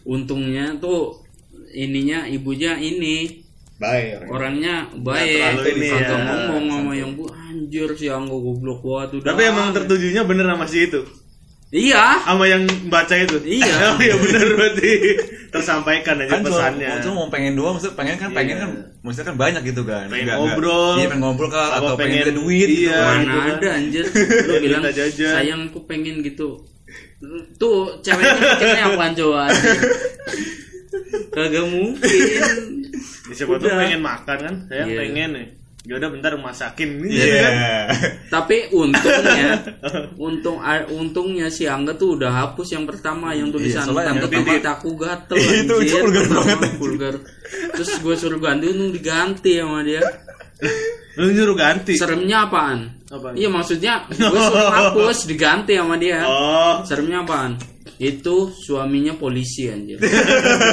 Untungnya 0.06 0.78
tuh 0.78 1.26
Ininya 1.74 2.30
ibunya 2.30 2.78
ini 2.78 3.43
Baik. 3.76 4.32
orangnya 4.32 4.88
baik 5.04 5.67
ini 5.67 5.91
kagak 5.91 6.15
ya. 6.15 6.24
ngomong 6.24 6.63
sama 6.71 6.91
yang 6.95 7.12
bu 7.19 7.28
anjir 7.28 7.91
si 8.00 8.08
Angga 8.08 8.32
goblok 8.32 8.80
banget 8.80 9.19
Tapi 9.19 9.41
emang 9.52 9.76
tertujunya 9.76 10.24
bener 10.24 10.48
sama 10.48 10.63
si 10.63 10.88
itu. 10.88 11.04
Iya 11.75 12.05
Sama 12.21 12.45
yang 12.45 12.63
baca 12.88 13.11
itu. 13.13 13.35
Iya. 13.43 13.75
oh 13.91 13.99
iya 13.99 14.15
bener 14.15 14.47
berarti 14.53 14.91
tersampaikan 15.49 16.15
aja 16.17 16.31
Kan 16.31 16.41
pesannya. 16.41 16.89
cuma 16.99 17.15
mau 17.17 17.27
pengen 17.27 17.53
doang, 17.53 17.75
maksudnya 17.75 17.95
pengen 17.95 18.15
kan 18.15 18.29
pengen 18.31 18.55
Iya. 18.55 18.63
kan, 18.63 18.71
maksudnya 19.01 19.27
kan 19.27 19.38
banyak 19.38 19.61
gitu 19.65 19.81
kan. 19.83 20.05
Pengen 20.07 20.23
Nggak- 20.25 20.38
nggak- 20.38 20.55
ngobrol. 20.55 20.93
Iya 20.95 21.07
pengen 21.07 21.21
ngobrol 21.21 21.49
kan, 21.49 21.67
atau 21.73 21.93
pengen, 21.93 22.23
pengen- 22.23 22.38
duit 22.38 22.67
gitu 22.69 22.81
iya. 22.85 22.95
kan. 22.95 23.03
mana 23.03 23.19
gitu 23.19 23.38
kan. 23.38 23.55
ada 23.55 23.69
anjir 23.73 24.03
lu 24.47 24.53
bilang 24.57 24.81
sayang 25.11 25.61
aku 25.67 25.79
pengen 25.83 26.15
gitu 26.21 26.47
tuh 27.55 27.77
ceweknya 27.99 28.35
mikirnya 28.38 28.83
apaan 28.88 29.13
coba 29.13 29.43
kagak 31.35 31.65
mungkin 31.65 32.15
Ya, 33.25 33.33
siapa 33.33 33.57
tuh 33.57 33.67
Udah. 33.67 33.81
pengen 33.81 33.99
makan 33.99 34.38
kan? 34.38 34.55
Saya 34.69 34.85
Iya. 34.85 34.97
pengen 35.01 35.29
nih. 35.33 35.47
Ya 35.49 35.64
udah 35.88 36.10
bentar 36.10 36.34
masakin 36.36 36.98
nih. 36.98 37.13
Iya. 37.13 37.38
kan? 37.38 37.54
tapi 38.28 38.58
untungnya 38.69 39.50
untung 40.28 40.58
a- 40.58 40.89
untungnya 40.89 41.48
si 41.48 41.65
Angga 41.65 41.93
tuh 41.93 42.17
udah 42.17 42.34
hapus 42.34 42.74
yang 42.74 42.84
pertama 42.84 43.32
yang 43.32 43.50
tulisan 43.50 43.86
Iya, 43.86 43.93
yang 44.04 44.17
tante 44.17 44.26
pertama- 44.28 44.50
tamat 44.52 44.65
aku 44.74 44.89
gatel 44.95 45.38
Itu- 45.38 45.54
itu 45.54 45.74
anjir, 45.78 46.02
vulgar 46.02 46.26
banget, 46.28 46.60
vulgar 46.76 47.15
terus 47.71 47.91
gue 47.95 48.15
suruh 48.15 48.39
ganti 48.39 48.65
untung 48.65 48.89
diganti 48.89 49.52
sama 49.56 49.80
dia 49.82 50.02
Lu 51.15 51.30
nyuruh 51.30 51.54
ganti. 51.54 51.93
seremnya 51.93 52.43
apaan 52.43 52.80
Apaan? 53.06 53.34
iya 53.34 53.48
maksudnya 53.48 54.10
gue 54.10 54.26
suruh 54.41 54.67
hapus 54.67 55.17
diganti 55.26 55.78
sama 55.78 55.95
dia 55.95 56.26
Oh, 56.26 56.82
seremnya 56.82 57.21
apaan 57.21 57.62
itu 57.95 58.52
suaminya 58.52 59.15
polisi 59.15 59.69
anjir 59.69 60.02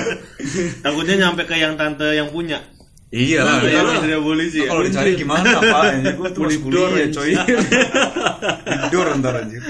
takutnya 0.82 1.14
nyampe 1.20 1.44
ke 1.44 1.54
yang 1.54 1.76
tante 1.76 2.08
yang 2.10 2.26
punya. 2.28 2.58
Iya 3.12 3.44
lah. 3.44 3.60
Iya, 3.60 3.68
iya 3.68 3.80
lah. 3.84 3.94
istri 4.00 4.14
polisi 4.18 4.58
ya. 4.64 4.68
Kalau 4.72 4.82
dicari 4.82 5.10
gimana 5.14 5.48
apa 5.52 5.78
anjir 5.92 6.14
gue 6.16 6.28
tuh 6.32 6.42
kuliah 6.64 7.08
coy. 7.12 7.30
Tidur 8.88 9.06
ntar 9.20 9.34
anjir. 9.36 9.60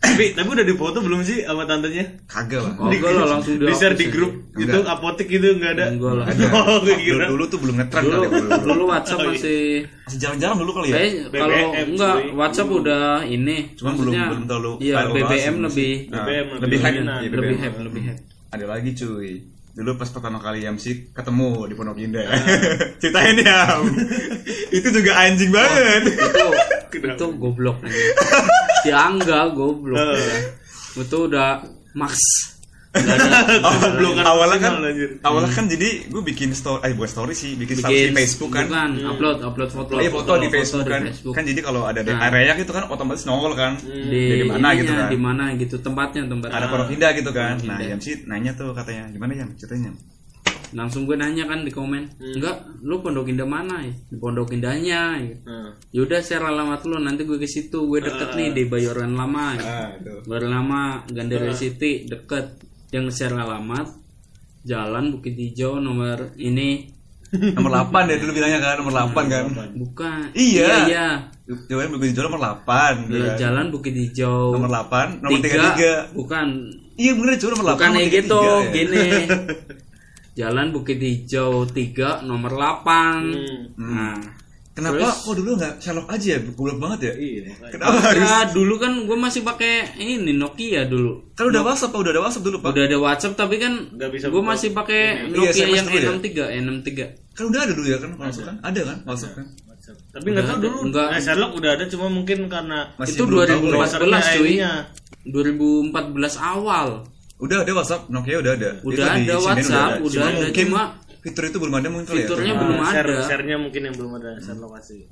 tapi 0.00 0.32
tapi 0.32 0.48
udah 0.48 0.64
dipoto 0.64 0.98
belum 1.00 1.20
sih 1.20 1.44
sama 1.44 1.64
tantenya? 1.64 2.04
Kagak 2.24 2.60
lah. 2.60 2.72
Kagak 2.74 3.12
lah 3.14 3.26
langsung 3.30 3.56
Di 3.56 3.72
share 3.72 3.92
di 3.94 4.08
grup 4.08 4.32
Enggak. 4.52 4.64
itu 4.64 4.78
apotek 4.82 5.26
gitu 5.28 5.56
nggak 5.56 5.72
ada. 5.76 5.84
Enggak 5.88 6.12
lah. 6.16 6.24
Ada. 6.24 6.44
Oh, 6.60 6.76
gue 6.80 6.92
Dulu, 6.92 7.00
kira. 7.00 7.24
dulu 7.28 7.44
tuh 7.46 7.58
belum 7.60 7.74
ngetren 7.78 8.02
dulu 8.02 8.16
kali 8.18 8.48
dulu. 8.60 8.82
WhatsApp 8.88 9.18
masih 9.22 9.60
Masih 10.04 10.18
jarang-jarang 10.18 10.56
dulu 10.58 10.70
kali 10.74 10.86
ya. 10.88 10.96
kalau 11.30 11.56
BBM, 11.56 11.86
enggak. 11.94 12.14
WhatsApp 12.32 12.68
udah 12.70 13.04
ini 13.24 13.56
Cuman 13.76 13.92
belum 13.94 14.12
belum 14.16 14.42
terlalu 14.44 14.72
iya 14.80 14.94
BBM 15.06 15.54
lebih 15.62 15.92
Nah, 16.08 16.16
BBM 16.18 16.46
lebih 16.48 16.60
lebih 16.60 16.78
hype 16.80 16.96
iya, 16.96 17.28
lebih 17.30 17.56
hype 17.56 17.76
lebih 17.80 18.02
hype 18.02 18.20
Ada 18.50 18.64
lagi 18.66 18.90
cuy. 18.92 19.32
Dulu 19.80 19.96
pas 19.96 20.12
pertama 20.12 20.36
kali 20.44 20.68
MC 20.68 21.08
ketemu 21.16 21.64
di 21.64 21.72
Pondok 21.72 21.96
Indah. 21.96 22.28
Ceritain 23.00 23.32
ya. 23.40 23.80
itu 24.76 24.88
juga 24.92 25.24
anjing 25.24 25.48
banget. 25.48 26.20
itu 26.20 26.20
Kenapa? 26.92 27.16
itu 27.16 27.26
goblok 27.40 27.80
anjir. 27.80 28.12
si 28.84 28.92
Angga 28.92 29.48
goblok 29.56 29.96
ya. 29.96 30.36
itu 31.00 31.16
udah 31.24 31.64
max 31.96 32.12
Ada. 32.90 33.22
Goblokan 33.86 34.24
awalnya 34.26 34.58
kan 34.58 34.74
awalnya 35.22 35.50
kan 35.54 35.70
jadi 35.70 36.10
gue 36.10 36.22
bikin 36.26 36.50
story 36.50 36.90
eh 36.90 36.92
bukan 36.92 37.06
story 37.06 37.34
sih 37.38 37.54
bikin, 37.54 37.78
status 37.78 37.94
bikin 37.94 38.10
di 38.10 38.16
Facebook 38.18 38.50
kan. 38.50 38.66
bukan, 38.66 38.90
upload 39.06 39.38
upload 39.46 39.70
foto 39.70 39.90
Iya 39.94 40.10
foto 40.10 40.32
di 40.36 40.48
Facebook 40.50 40.86
kan. 40.90 41.02
Facebook. 41.06 41.34
kan 41.38 41.44
jadi 41.46 41.60
kalau 41.62 41.86
ada 41.86 42.02
di 42.02 42.10
Nah. 42.10 42.26
area 42.26 42.58
itu 42.58 42.66
kan 42.68 42.90
otomatis 42.90 43.22
nongol 43.22 43.54
kan. 43.54 43.78
Di, 43.78 44.42
di 44.42 44.50
mana 44.50 44.74
gitu 44.74 44.90
kan. 44.90 45.06
di 45.06 45.18
mana 45.18 45.44
gitu 45.54 45.76
tempatnya 45.78 46.26
tempat. 46.26 46.50
Ada 46.50 46.66
pondok 46.66 46.90
indah 46.90 47.10
gitu 47.14 47.30
kan. 47.30 47.54
Nah 47.62 47.78
Indah. 47.78 47.94
MC 47.94 48.26
nanya 48.26 48.58
tuh 48.58 48.74
katanya 48.74 49.06
gimana 49.08 49.38
ya 49.38 49.46
ceritanya. 49.54 49.94
Langsung 50.70 51.02
gue 51.02 51.14
nanya 51.14 51.46
kan 51.46 51.62
di 51.62 51.70
komen 51.70 52.14
enggak 52.18 52.62
lu 52.82 53.02
pondok 53.02 53.26
indah 53.26 53.46
mana? 53.46 53.86
Ya 53.86 53.94
di 53.94 54.18
pondok 54.18 54.50
indahnya. 54.50 55.18
Ya. 55.18 55.34
Nah, 55.46 55.74
yaudah 55.90 56.22
share 56.22 56.42
alamat 56.42 56.82
lu 56.86 56.98
nanti 56.98 57.22
gue 57.22 57.38
ke 57.38 57.46
situ. 57.46 57.86
Gue 57.86 57.98
deket 57.98 58.34
nih 58.34 58.50
di 58.50 58.62
Bayoran 58.66 59.14
Lama. 59.14 59.54
Ya. 59.54 59.62
ah 59.62 59.88
itu 59.94 60.14
Bayoran 60.26 60.50
Lama 60.50 60.82
Gandaria 61.06 61.54
City 61.54 62.06
deket 62.06 62.66
yang 62.90 63.06
share 63.10 63.34
alamat 63.34 63.86
jalan 64.66 65.14
Bukit 65.14 65.34
Hijau 65.38 65.80
nomor 65.80 66.34
ini. 66.36 66.90
Nomor 67.30 67.86
8 67.86 68.10
ya 68.10 68.16
dulu 68.18 68.34
bilangnya 68.34 68.58
kan 68.58 68.82
nomor 68.82 68.94
8 69.14 69.30
kan? 69.30 69.44
Bukan. 69.78 70.20
Iya. 70.34 70.68
iya 70.90 71.06
jawaban 71.66 71.94
Bukit 71.94 72.08
Hijau 72.14 72.22
nomor 72.26 72.40
8 72.42 73.10
iya 73.10 73.26
kan? 73.34 73.38
jalan 73.38 73.66
Bukit 73.74 73.94
Hijau 73.94 74.54
nomor 74.54 74.70
8 74.70 75.22
nomor 75.22 75.38
tiga 75.42 75.56
33 76.10 76.18
bukan. 76.18 76.46
Iya 77.00 77.12
bener 77.16 77.34
coba 77.38 77.50
nomor 77.54 77.66
8 77.66 77.74
bukan 77.74 77.90
nomor 77.90 78.10
gitu 78.10 78.40
33, 78.42 78.46
ya. 78.46 78.58
gini. 78.74 79.06
Jalan 80.38 80.66
Bukit 80.70 80.98
Hijau 81.02 81.66
3 81.66 82.26
nomor 82.26 82.52
8 82.54 83.78
nah 83.78 84.39
kenapa 84.70 85.10
kok 85.10 85.34
dulu 85.34 85.50
nggak 85.54 85.72
Sherlock 85.76 86.08
aja 86.08 86.28
ya 86.30 86.38
goblok 86.46 86.78
banget 86.78 87.00
ya 87.02 87.12
Iya, 87.14 87.40
kenapa 87.68 87.98
harus 88.02 88.22
Ya, 88.22 88.38
dulu 88.48 88.74
kan 88.76 88.92
gue 89.02 89.18
masih 89.18 89.42
pakai 89.42 89.72
ini 89.96 90.32
Nokia 90.32 90.82
dulu. 90.84 91.32
kan 91.32 91.44
udah 91.46 91.62
WhatsApp 91.62 91.92
udah 91.92 92.10
ada 92.10 92.20
WhatsApp 92.20 92.44
dulu 92.44 92.56
Pak 92.58 92.70
Udah 92.70 92.84
ada 92.84 92.98
WhatsApp 92.98 93.34
tapi 93.34 93.56
kan 93.56 93.72
Nggak 93.90 94.10
bisa 94.10 94.26
gue 94.26 94.42
masih 94.42 94.68
pakai 94.70 95.00
Iya, 95.20 95.28
Nokia 95.28 95.50
SMS 95.52 95.74
yang 95.74 95.86
dulu 95.86 95.96
ya? 95.96 96.10
N63, 96.10 96.28
N63. 96.62 96.90
kan 97.30 97.44
udah 97.46 97.60
ada 97.60 97.72
dulu 97.72 97.86
ya 97.86 97.98
kan 97.98 98.10
WhatsApp 98.14 98.46
kan 98.46 98.56
ada 98.62 98.80
kan 98.82 98.96
WhatsApp 99.04 99.32
kan 99.34 99.46
WhatsApp. 99.66 99.96
Tapi 100.10 100.26
nggak 100.28 100.44
tahu 100.44 100.58
dulu. 100.60 100.78
Enggak. 100.86 101.08
Nah, 101.08 101.20
Sherlock 101.20 101.52
udah 101.56 101.70
ada 101.72 101.84
cuma 101.86 102.06
mungkin 102.08 102.38
karena 102.46 102.78
Masih 102.94 103.14
Itu 103.16 103.22
belum 103.24 103.40
tahu 103.42 103.64
lah. 103.66 103.88
2014 103.88 104.36
cuy. 104.36 104.46
ID-nya. 104.46 104.72
2014 105.26 105.90
awal. 106.38 106.88
udah 107.38 107.56
ada 107.58 107.72
WhatsApp 107.72 108.02
Nokia 108.06 108.36
udah 108.38 108.52
ada 108.52 108.70
Udah 108.82 109.06
ada 109.10 109.34
WhatsApp, 109.36 109.90
udah 109.98 110.12
Cuma 110.12 110.26
ada, 110.30 110.46
cuma 110.52 110.82
fitur 111.20 111.44
itu 111.44 111.56
belum 111.56 111.74
ada 111.74 111.88
mungkin 111.88 112.08
ya 112.08 112.24
fiturnya 112.24 112.52
Cuma- 112.52 112.62
belum 112.62 112.76
Ah, 112.76 112.90
share, 112.90 113.08
ada. 113.08 113.22
share-nya 113.24 113.56
mungkin 113.56 113.82
yang 113.82 113.94
belum 113.94 114.12
ada 114.16 114.30
Sherlock 114.38 114.72
kasih. 114.76 115.02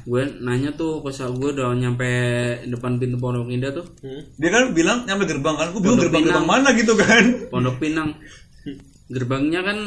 Gue 0.00 0.22
nanya 0.40 0.72
tuh 0.72 0.98
ke 0.98 1.10
gue 1.12 1.50
udah 1.52 1.70
nyampe 1.72 2.08
depan 2.66 2.96
pintu 2.96 3.16
Pondok 3.16 3.46
Indah 3.48 3.70
tuh. 3.70 3.84
Hmm. 4.00 4.24
dia 4.34 4.48
kan 4.48 4.72
bilang 4.72 5.04
nyampe 5.04 5.24
gerbang 5.24 5.54
kan 5.54 5.68
gue 5.68 5.78
Pondok 5.78 6.02
gerbang 6.02 6.24
gerbang 6.24 6.46
mana 6.46 6.68
gitu 6.72 6.92
kan 6.94 7.24
Pondok 7.48 7.76
Pinang. 7.76 8.16
Gerbangnya 9.06 9.60
kan 9.60 9.78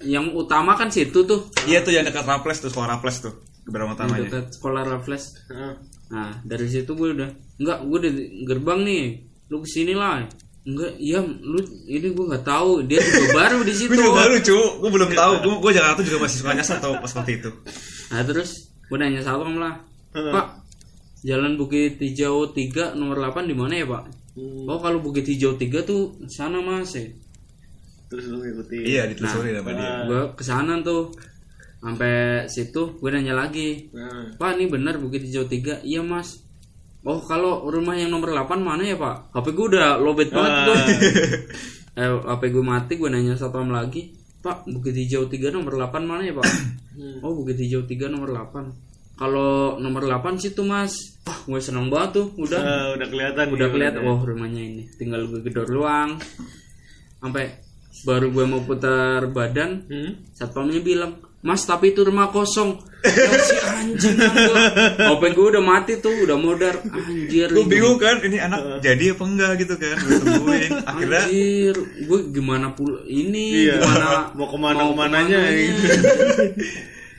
yang 0.00 0.32
utama 0.32 0.72
kan 0.74 0.88
situ 0.88 1.22
tuh. 1.22 1.52
iya 1.64 1.80
tuh 1.80 1.92
yang 1.92 2.02
dekat 2.02 2.24
Raples 2.24 2.58
tuh 2.58 2.68
sekolah 2.68 2.88
Raples 2.90 3.20
tuh 3.20 3.34
gerbang 3.62 3.92
utamanya 3.92 4.24
Dekat 4.26 4.44
sekolah 4.52 4.82
Raffles. 4.82 5.36
Heeh. 5.46 5.72
Nah 6.10 6.40
dari 6.42 6.66
situ 6.66 6.90
gue 6.90 7.12
udah 7.12 7.28
enggak 7.56 7.78
gue 7.82 7.98
di 8.00 8.10
gerbang 8.42 8.80
nih 8.80 9.02
lu 9.46 9.60
ke 9.60 9.68
sini 9.68 9.92
lah 9.92 10.24
enggak 10.70 10.92
iya 11.02 11.18
lu 11.22 11.58
ini 11.90 12.08
gue 12.14 12.24
nggak 12.30 12.46
tahu. 12.46 12.86
Dia 12.86 13.02
juga 13.02 13.28
baru 13.42 13.58
di 13.66 13.74
situ. 13.74 13.90
Gue 13.90 13.98
juga 13.98 14.14
baru 14.22 14.34
cu. 14.38 14.58
Gue 14.78 14.90
belum 14.94 15.10
tahu. 15.10 15.32
Gue 15.42 15.54
gue 15.58 15.72
Jakarta 15.74 16.00
juga 16.06 16.18
masih 16.22 16.36
suka 16.40 16.54
nyasar 16.54 16.78
tau 16.78 16.94
pas 17.02 17.10
waktu 17.10 17.32
itu. 17.42 17.50
Nah 18.14 18.22
terus 18.22 18.50
gue 18.86 18.96
nanya 18.96 19.20
satpam 19.26 19.58
lah. 19.58 19.74
Pak 20.14 20.46
jalan 21.20 21.60
Bukit 21.60 22.00
Hijau 22.00 22.48
3 22.54 22.96
nomor 22.96 23.20
8 23.20 23.44
di 23.44 23.52
mana 23.52 23.76
ya 23.76 23.84
pak? 23.84 24.04
Oh 24.70 24.78
kalau 24.80 25.04
Bukit 25.04 25.28
Hijau 25.28 25.58
3 25.58 25.84
tuh 25.84 26.16
sana 26.30 26.62
mas 26.62 26.96
ya. 26.96 27.04
Terus 28.10 28.26
lu 28.26 28.42
ngikutin. 28.42 28.82
iya 28.82 29.06
ditelusuri 29.06 29.54
sama 29.54 29.70
dia. 29.70 29.90
gue 30.08 30.22
ke 30.34 30.42
sana 30.42 30.80
tuh. 30.82 31.14
Sampai 31.80 32.44
situ 32.50 33.00
gue 33.00 33.08
nanya 33.08 33.32
lagi. 33.32 33.88
Nah, 33.96 34.36
Pak 34.36 34.58
ini 34.58 34.68
benar 34.68 35.00
Bukit 35.00 35.24
Hijau 35.24 35.48
3 35.48 35.80
Iya 35.80 36.04
mas 36.04 36.44
Oh 37.00 37.16
kalau 37.18 37.64
rumah 37.64 37.96
yang 37.96 38.12
nomor 38.12 38.28
8 38.36 38.60
mana 38.60 38.84
ya 38.84 38.92
pak? 38.94 39.32
HP 39.32 39.46
gue 39.56 39.66
udah 39.72 39.96
lobet 39.96 40.28
banget 40.28 40.52
tuh 40.68 40.76
eh, 42.00 42.08
HP 42.12 42.42
gue 42.52 42.60
mati 42.60 42.92
gue 43.00 43.08
nanya 43.08 43.34
satpam 43.34 43.72
lagi. 43.72 44.12
Pak 44.40 44.64
Bukit 44.68 44.96
Hijau 44.96 45.28
3 45.28 45.52
nomor 45.52 45.76
8 45.76 46.00
mana 46.00 46.24
ya 46.24 46.32
pak? 46.32 46.44
Oh 47.24 47.32
Bukit 47.32 47.56
Hijau 47.56 47.84
3 47.84 48.08
nomor 48.08 48.28
8 48.32 49.16
Kalau 49.16 49.76
nomor 49.76 50.04
8 50.04 50.36
situ 50.36 50.60
mas. 50.60 50.92
Wah 51.24 51.36
gue 51.44 51.60
seneng 51.60 51.88
banget 51.88 52.20
tuh 52.20 52.26
Udah. 52.36 52.60
Ah, 52.60 52.86
udah 52.96 53.08
kelihatan. 53.08 53.44
udah 53.52 53.68
kelihatan. 53.68 54.00
Oh 54.04 54.20
rumahnya 54.20 54.60
ini. 54.60 54.82
Tinggal 54.96 55.28
gue 55.28 55.40
gedor 55.40 55.68
luang 55.68 56.16
Sampai 57.16 57.52
baru 58.00 58.28
gue 58.28 58.44
mau 58.44 58.60
putar 58.60 59.28
badan 59.28 59.84
Hmm? 59.84 60.12
Satpamnya 60.32 60.80
bilang, 60.80 61.20
Mas 61.40 61.64
tapi 61.64 61.90
itu 61.90 62.00
rumah 62.00 62.28
kosong. 62.28 62.76
Ya, 63.00 63.32
si 63.40 63.56
anjing. 63.56 64.12
HP 65.00 65.22
gue 65.30 65.46
udah 65.48 65.64
mati 65.64 65.96
tuh, 65.96 66.12
udah 66.20 66.36
modar. 66.36 66.76
Anjir. 66.84 67.48
gue 67.48 67.64
bingung 67.64 67.96
kan 67.96 68.20
ini 68.20 68.36
anak 68.36 68.80
jadi 68.80 69.16
apa 69.16 69.24
enggak 69.24 69.50
gitu 69.58 69.74
kan 69.74 69.96
tungguin 69.96 70.72
akhirnya 70.84 71.22
Anjir, 71.24 71.76
gue 71.98 72.18
gimana 72.30 72.66
pul 72.70 73.00
ini, 73.06 73.64
Iya. 73.64 73.80
gimana 73.80 74.08
Mau 74.34 74.46
kemana- 74.46 74.84
ke 74.84 74.94
mananya, 74.94 75.40
gitu. 75.48 75.80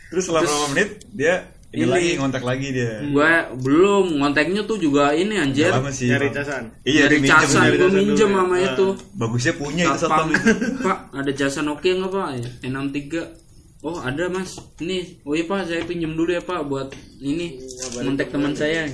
terus 0.07 0.21
setelah 0.21 0.43
beberapa 0.43 0.67
menit 0.69 0.89
dia 1.09 1.35
ini 1.71 1.81
Ini. 1.81 1.89
lagi 1.89 2.09
ngontak 2.13 2.43
lagi 2.43 2.67
dia 2.69 2.99
Gue 3.01 3.31
belum 3.57 4.19
ngonteknya 4.19 4.61
tuh 4.61 4.77
juga 4.77 5.15
ini 5.15 5.33
anjir. 5.35 5.71
lama 5.71 5.89
sih 5.89 6.11
Cari 6.11 6.29
casan. 6.29 6.69
iya 6.83 7.07
minjem 7.07 7.25
casan 7.31 7.61
gue 7.65 7.79
casan 7.79 7.95
minjem 7.97 8.29
ya. 8.29 8.37
sama 8.37 8.55
itu. 8.59 8.87
bagusnya 9.15 9.53
punya 9.55 9.83
itu 9.87 9.97
Satpam, 9.97 10.27
Pak, 10.77 10.97
ada 11.11 11.31
jasa 11.31 11.59
Nokia 11.61 11.95
nggak 11.95 12.11
Pak? 12.11 12.27
N63. 12.61 13.13
Oh 13.81 13.97
ada 13.97 14.29
mas, 14.29 14.61
ini, 14.77 15.17
oh 15.25 15.33
iya 15.33 15.49
pak, 15.49 15.65
saya 15.65 15.81
pinjam 15.81 16.13
dulu 16.13 16.29
ya 16.29 16.41
pak 16.45 16.69
buat 16.69 16.93
ini 17.17 17.57
kontak 17.97 18.29
teman 18.29 18.53
saya. 18.53 18.85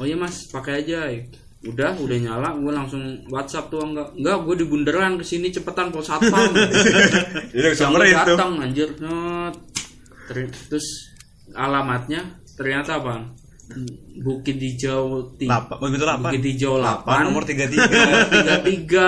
Oh 0.00 0.08
iya 0.08 0.16
mas, 0.16 0.48
pakai 0.48 0.80
aja. 0.80 1.12
Udah, 1.58 1.92
udah 1.98 2.16
nyala, 2.16 2.56
gue 2.56 2.72
langsung 2.72 3.02
WhatsApp 3.28 3.68
tuh 3.68 3.84
enggak, 3.84 4.14
enggak, 4.16 4.36
gue 4.46 4.54
di 4.62 4.64
bundaran 4.64 5.18
ke 5.20 5.24
sini 5.26 5.52
cepetan 5.52 5.92
pos 5.92 6.08
satpam. 6.08 6.54
sampai 7.76 8.14
itu 8.14 8.16
datang 8.16 8.62
anjir, 8.62 8.88
terus 10.70 10.86
alamatnya 11.52 12.22
ternyata 12.54 13.02
apa? 13.02 13.28
Bukit 14.18 14.56
Hijau 14.56 15.32
tiga. 15.36 15.60
Lapa, 15.60 15.74
begitu 15.76 16.04
lapa. 16.04 16.32
Bukit 16.32 16.42
Hijau 16.42 16.80
8 16.80 17.26
nomor 17.28 17.44
tiga 17.44 17.68
tiga. 17.68 17.86
tiga 18.34 18.54
tiga 18.64 19.06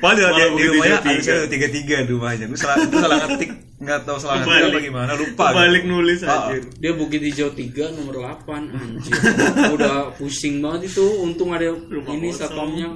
Padahal 0.00 0.32
Malah 0.32 0.40
di, 0.40 0.40
di 0.40 0.50
Bukit 0.50 0.68
rumahnya 0.72 0.96
Hijau 0.98 1.10
ada 1.10 1.22
saya 1.22 1.48
tiga 1.48 1.68
tiga 1.68 1.96
di 2.02 2.10
rumahnya. 2.10 2.44
Gue 2.48 2.58
salah, 2.58 2.76
gue 2.80 2.96
salah 2.96 3.16
ngetik, 3.22 3.50
nggak 3.78 3.98
tahu 4.02 4.16
salah 4.16 4.34
ngetik 4.40 4.64
apa 4.66 4.78
gimana, 4.80 5.12
lupa. 5.14 5.44
Balik 5.52 5.84
nulis 5.84 6.20
Ah, 6.24 6.48
aja. 6.50 6.58
dia 6.76 6.92
Bukit 6.96 7.20
Hijau 7.20 7.48
3 7.52 7.96
nomor 7.96 8.14
8 8.24 8.48
anjir 8.72 9.12
udah 9.70 10.16
pusing 10.16 10.60
banget 10.60 10.88
itu 10.88 11.04
untung 11.20 11.52
ada 11.52 11.70
ini 12.10 12.28
satpamnya 12.30 12.88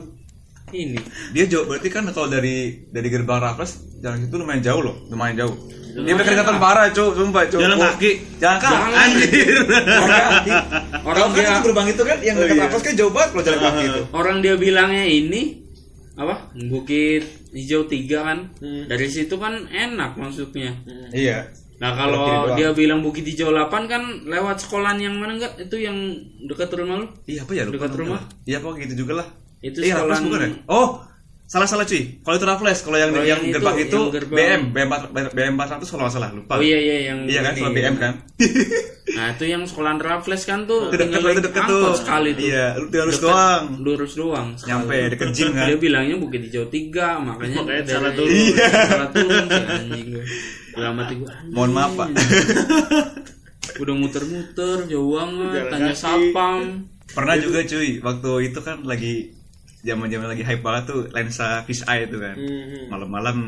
ini 0.73 0.99
Dia 1.31 1.45
jauh, 1.47 1.69
berarti 1.69 1.87
kan 1.87 2.09
kalau 2.11 2.27
dari 2.27 2.89
dari 2.89 3.07
gerbang 3.07 3.39
Raffles 3.39 3.79
jalan 4.01 4.25
itu 4.25 4.35
lumayan 4.35 4.61
jauh 4.61 4.83
loh, 4.83 4.97
lumayan 5.07 5.45
jauh. 5.45 5.55
Dia 5.97 6.13
udah 6.13 6.25
keringatan 6.25 6.57
parah, 6.59 6.87
cuy, 6.89 7.09
sumpah, 7.13 7.43
cuy. 7.47 7.61
Jalan 7.61 7.77
Oh, 7.77 7.87
kaki. 7.89 8.11
Jalan 8.37 8.59
kaki. 8.59 8.75
Jalan. 8.75 8.91
Anjir. 8.97 9.57
Orang 11.01 11.29
kan 11.29 11.37
dia- 11.37 11.49
itu 11.49 11.61
gerbang 11.63 11.87
itu 11.89 12.03
kan 12.03 12.19
yang 12.21 12.37
dekat 12.37 12.57
Raffles 12.61 12.83
kan 12.83 12.95
jauh 12.95 13.13
banget 13.13 13.29
kalau 13.31 13.45
jalan 13.45 13.61
kaki 13.61 13.83
itu. 13.85 14.01
orang 14.19 14.37
dia 14.41 14.55
bilangnya 14.57 15.05
ini 15.05 15.43
apa 16.15 16.35
Bukit 16.65 17.23
Hijau 17.51 17.85
3 17.85 18.07
kan 18.21 18.39
dari 18.87 19.07
situ 19.09 19.35
kan 19.35 19.67
enak 19.67 20.15
maksudnya 20.15 20.71
Iya. 21.11 21.51
nah 21.75 21.91
kalau 21.93 22.23
dia 22.53 22.71
bilang 22.71 22.99
Bukit 23.01 23.23
Hijau 23.25 23.51
8 23.51 23.67
kan 23.85 24.03
lewat 24.23 24.57
sekolahan 24.61 24.99
yang 25.01 25.15
mana 25.15 25.35
enggak 25.35 25.59
itu 25.59 25.75
yang 25.77 25.95
dekat 26.41 26.71
rumah 26.73 27.03
lu 27.03 27.07
Iya 27.25 27.43
apa 27.43 27.53
ya 27.53 27.63
Dekat 27.67 27.95
rumah? 27.95 28.23
Iya 28.45 28.59
apa 28.59 28.69
gitu 28.79 28.95
juga 28.97 29.13
lah. 29.17 29.27
Itu 29.59 29.79
Iya 29.81 29.95
Raffles 29.97 30.19
sekolahan- 30.21 30.25
bukan 30.25 30.41
ya? 30.41 30.51
Oh, 30.69 30.89
salah 31.55 31.69
salah 31.69 31.85
cuy. 31.85 32.19
Kalau 32.19 32.35
itu 32.35 32.45
Raffles, 32.45 32.81
kalau 32.83 32.99
yang 32.99 33.11
Kalau 33.11 33.23
yang, 33.23 33.39
yang 33.39 33.43
itu, 33.45 33.55
gerbang 33.55 33.77
itu, 33.79 33.95
yang 33.97 34.11
gerbang- 34.11 34.37
BM, 34.37 34.63
BM 34.75 34.89
BM 35.31 35.53
400 35.55 35.87
kalau 35.87 36.03
nggak 36.03 36.13
salah 36.13 36.31
lupa. 36.33 36.53
oh 36.53 36.61
iya 36.61 36.75
iya 36.77 36.97
yang 37.07 37.19
Iya 37.25 37.41
kan, 37.41 37.53
kalau 37.55 37.71
BM 37.71 37.95
kan. 37.95 38.13
nah 39.15 39.27
itu 39.31 39.45
yang 39.47 39.63
sekolahan 39.63 39.99
Raffles 39.99 40.43
kan 40.43 40.65
tuh 40.65 40.91
Itu 40.91 40.99
tinggal 40.99 41.23
itu 41.23 41.47
angkot 41.47 41.71
tuh. 41.71 41.95
sekali 41.95 42.31
tuh 42.33 42.43
Iya, 42.43 42.67
lu 42.75 42.87
lurus 42.89 43.15
Deket, 43.15 43.23
doang. 43.25 43.63
lurus 43.79 44.13
doang 44.15 44.49
sekali. 44.55 44.69
Nyampe 44.69 44.97
deket 45.09 45.29
gym 45.31 45.49
kan. 45.53 45.65
dia 45.65 45.77
bilangnya 45.79 46.17
Bukit 46.19 46.41
Hijau 46.43 46.65
3 46.67 46.75
makanya 47.23 47.57
Makanya 47.63 47.83
salah 47.87 48.13
turun. 48.13 48.35
Iya. 48.35 48.67
salah 48.85 49.09
turun 49.09 49.45
si 49.47 49.63
anjing 49.63 50.07
gue 50.11 50.25
dalam 50.75 50.95
hati 50.99 51.15
gue 51.15 51.29
anjing. 51.31 51.55
Mohon 51.55 51.71
maaf, 51.73 51.93
Pak. 51.95 52.09
udah 53.77 53.95
muter-muter 53.95 54.77
jauh 54.85 55.11
banget 55.13 55.65
tanya 55.69 55.95
sapam 55.95 56.87
Pernah 57.07 57.37
juga 57.37 57.63
cuy, 57.63 58.01
waktu 58.01 58.31
itu 58.45 58.59
kan 58.59 58.83
lagi 58.83 59.31
zaman-zaman 59.85 60.27
lagi 60.27 60.43
hype 60.43 60.61
banget 60.61 60.85
tuh 60.89 61.01
lensa 61.13 61.61
fish 61.63 61.85
eye 61.85 62.05
itu 62.05 62.17
kan. 62.17 62.35
Hmm, 62.35 62.89
Malam-malam. 62.89 63.39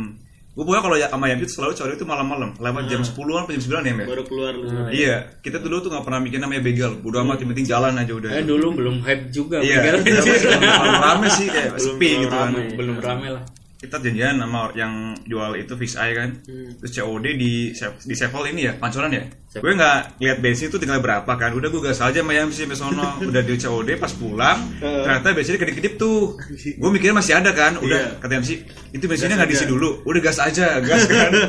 Gue 0.52 0.64
pokoknya 0.64 0.82
kalau 0.82 0.96
ya 0.96 1.08
sama 1.08 1.28
Yampi 1.28 1.44
tuh 1.44 1.60
selalu 1.60 1.72
cowok 1.76 1.90
itu 1.92 2.06
malam-malam, 2.08 2.50
lewat 2.56 2.88
jam 2.88 3.04
10-an 3.04 3.44
atau 3.44 3.52
jam 3.52 3.62
9 3.76 3.76
ya, 3.76 3.92
Mbak? 3.92 4.06
Baru 4.08 4.22
keluar 4.24 4.52
lu. 4.56 4.66
Iya, 4.88 5.16
kita 5.44 5.60
dulu 5.60 5.84
tuh 5.84 5.92
gak 5.92 6.00
pernah 6.00 6.16
mikir 6.16 6.40
namanya 6.40 6.64
begal. 6.64 6.96
Bodo 6.96 7.20
amat, 7.20 7.44
yang 7.44 7.52
penting 7.52 7.68
jalan 7.68 7.92
aja 7.92 8.12
udah. 8.16 8.30
eh 8.32 8.40
dulu 8.40 8.66
belum 8.72 8.96
hype 9.04 9.28
juga 9.28 9.60
Iya, 9.60 9.84
begal. 9.84 10.00
masih 10.00 10.48
belum 10.56 10.96
rame 10.96 11.26
sih 11.28 11.46
kayak 11.52 11.70
sepi 11.76 12.08
gitu 12.24 12.32
kan. 12.32 12.52
belum 12.72 12.96
rame 13.00 13.28
lah 13.36 13.44
Kita 13.76 14.00
janjian 14.00 14.40
sama 14.40 14.72
yang 14.72 15.12
jual 15.28 15.52
itu 15.54 15.76
fish 15.76 16.00
eye 16.00 16.16
kan. 16.16 16.32
Terus 16.80 16.92
COD 16.96 17.26
di 17.36 17.76
di 17.76 18.14
Sevel 18.16 18.56
ini 18.56 18.66
ya, 18.66 18.72
pancoran 18.80 19.12
ya. 19.12 19.28
Gue 19.56 19.72
nggak 19.72 20.20
lihat 20.20 20.38
bensin 20.40 20.72
itu 20.72 20.80
tinggal 20.80 21.04
berapa 21.04 21.28
kan. 21.28 21.52
Udah 21.52 21.68
gue 21.68 21.80
gas 21.84 22.00
aja 22.00 22.24
sama 22.24 22.32
Yamsi 22.32 22.64
sampai 22.64 22.78
sono. 22.80 23.08
Udah 23.30 23.42
di 23.44 23.52
COD 23.56 23.88
pas 24.00 24.12
pulang, 24.16 24.58
ternyata 24.80 25.36
bensinnya 25.36 25.60
kedip-kedip 25.60 25.94
tuh. 26.00 26.40
Gue 26.76 26.88
mikirnya 26.88 27.20
masih 27.20 27.36
ada 27.36 27.52
kan. 27.52 27.76
Udah 27.76 28.16
Iya. 28.16 28.20
kata 28.20 28.32
Yamsi, 28.40 28.54
itu 28.96 29.04
bensinnya 29.04 29.36
nggak 29.36 29.50
diisi 29.52 29.68
dulu. 29.68 30.00
Udah 30.08 30.20
gas 30.24 30.40
aja, 30.40 30.80
gas 30.80 31.04
kan. 31.04 31.32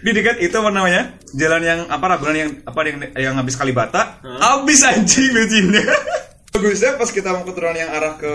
di 0.00 0.16
dekat 0.16 0.40
itu 0.40 0.56
apa 0.56 0.72
namanya 0.72 1.12
jalan 1.36 1.60
yang 1.60 1.80
apa 1.92 2.04
ragunan 2.08 2.32
yang 2.32 2.50
apa 2.64 2.80
yang 2.88 2.98
yang 3.20 3.34
habis 3.36 3.52
Kalibata 3.52 4.16
habis 4.40 4.80
anjing 4.80 5.28
bensinnya 5.28 5.84
bagusnya 6.56 6.96
pas 6.96 7.12
kita 7.12 7.36
mau 7.36 7.44
ke 7.44 7.52
turunan 7.52 7.76
yang 7.76 7.92
arah 7.92 8.16
ke 8.16 8.32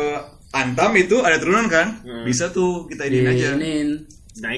Antam 0.51 0.91
itu 0.95 1.19
ada 1.19 1.37
turunan 1.37 1.65
kan? 1.65 2.03
Bisa 2.21 2.49
tuh 2.49 2.85
kita 2.85 3.07
ini 3.07 3.23
aja. 3.23 3.55
Naikin. 3.55 4.05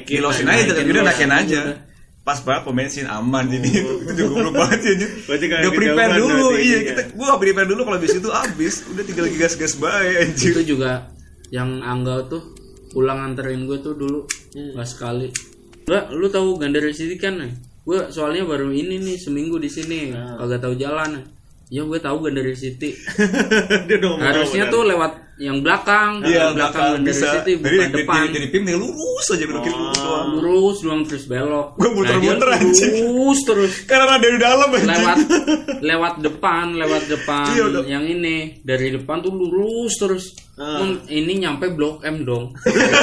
Kilosin 0.04 0.44
lah, 0.44 0.58
aja, 0.58 0.68
naikin 0.68 0.74
tapi 0.76 0.90
udah 0.90 1.04
naikin 1.06 1.32
aja. 1.32 1.60
udah. 1.64 1.78
Pas 2.22 2.44
banget 2.44 2.62
pom 2.62 2.76
bensin 2.76 3.08
aman 3.08 3.48
jadi 3.48 3.70
itu 4.04 4.12
juga 4.12 4.24
goblok 4.28 4.54
banget 4.60 4.80
kagak 4.84 5.64
Gak 5.64 5.72
prepare 5.72 6.12
dulu, 6.20 6.28
berarti. 6.52 6.60
iya 6.60 6.76
ini 6.76 6.86
kita 6.86 7.02
ya. 7.02 7.10
gua 7.16 7.26
gak 7.32 7.40
prepare 7.40 7.68
dulu 7.68 7.82
kalau 7.82 7.96
habis 7.96 8.14
itu 8.14 8.30
habis, 8.30 8.74
udah 8.84 9.04
tinggal 9.04 9.24
lagi 9.24 9.38
gas-gas 9.38 9.74
bae 9.78 10.12
anjir. 10.20 10.52
itu 10.52 10.62
juga 10.68 11.08
yang 11.48 11.80
Angga 11.80 12.28
tuh 12.28 12.44
pulang 12.90 13.24
anterin 13.24 13.64
gue 13.64 13.80
tuh 13.80 13.96
dulu 13.96 14.28
Hmm. 14.52 14.74
nggak 14.74 14.90
sekali. 14.90 15.32
Enggak, 15.86 16.06
lu 16.12 16.28
tahu 16.28 16.50
Gandara 16.58 16.92
City 16.92 17.16
kan 17.16 17.40
gue 17.80 18.00
soalnya 18.10 18.44
baru 18.44 18.68
ini 18.70 19.00
nih 19.00 19.16
seminggu 19.16 19.56
di 19.56 19.70
sini 19.70 20.12
Ah. 20.12 20.36
kagak 20.36 20.60
tahu 20.60 20.76
jalan 20.76 21.24
ya 21.68 21.80
gue 21.82 21.96
tahu 21.98 22.18
Gandara 22.20 22.52
City. 22.52 22.92
Udah 23.88 24.20
harusnya 24.20 24.68
tuh 24.68 24.84
lewat 24.84 25.16
yang 25.38 25.62
belakang 25.62 26.22
Iya, 26.22 26.50
belakang 26.50 26.56
belakang 26.56 26.92
Gandara 27.00 27.14
bisa. 27.14 27.28
Dari 27.38 27.54
bukan 27.56 27.70
dari, 27.70 27.94
depan 27.96 28.18
dari, 28.20 28.34
dari 28.34 28.48
PIM 28.48 28.62
tinggal 28.64 28.82
lurus 28.84 29.26
aja 29.30 29.46
belok 29.46 29.62
kiri 29.62 29.78
lurus 29.78 30.00
doang. 30.00 30.28
lurus 30.34 30.78
doang 30.82 31.02
terus 31.04 31.24
belok 31.26 31.68
Gua 31.76 31.90
muter-muter, 31.92 32.48
Nah, 32.48 32.58
anjing. 32.58 32.92
lurus 32.98 33.40
terus 33.44 33.72
Karena 33.84 34.16
dari 34.18 34.38
dalam 34.38 34.68
anjir. 34.68 34.90
lewat 34.90 35.18
lewat 35.90 36.14
depan 36.20 36.66
lewat 36.74 37.04
depan 37.08 37.46
Iya, 37.50 37.66
yang 37.88 38.04
ini 38.04 38.36
dari 38.62 38.88
depan 38.92 39.20
tuh 39.20 39.32
lurus 39.32 39.94
terus 39.96 40.26
Ah. 40.58 40.82
Emang 40.82 41.06
ini 41.06 41.38
nyampe 41.38 41.70
blok 41.70 42.02
M 42.02 42.26
dong 42.26 42.50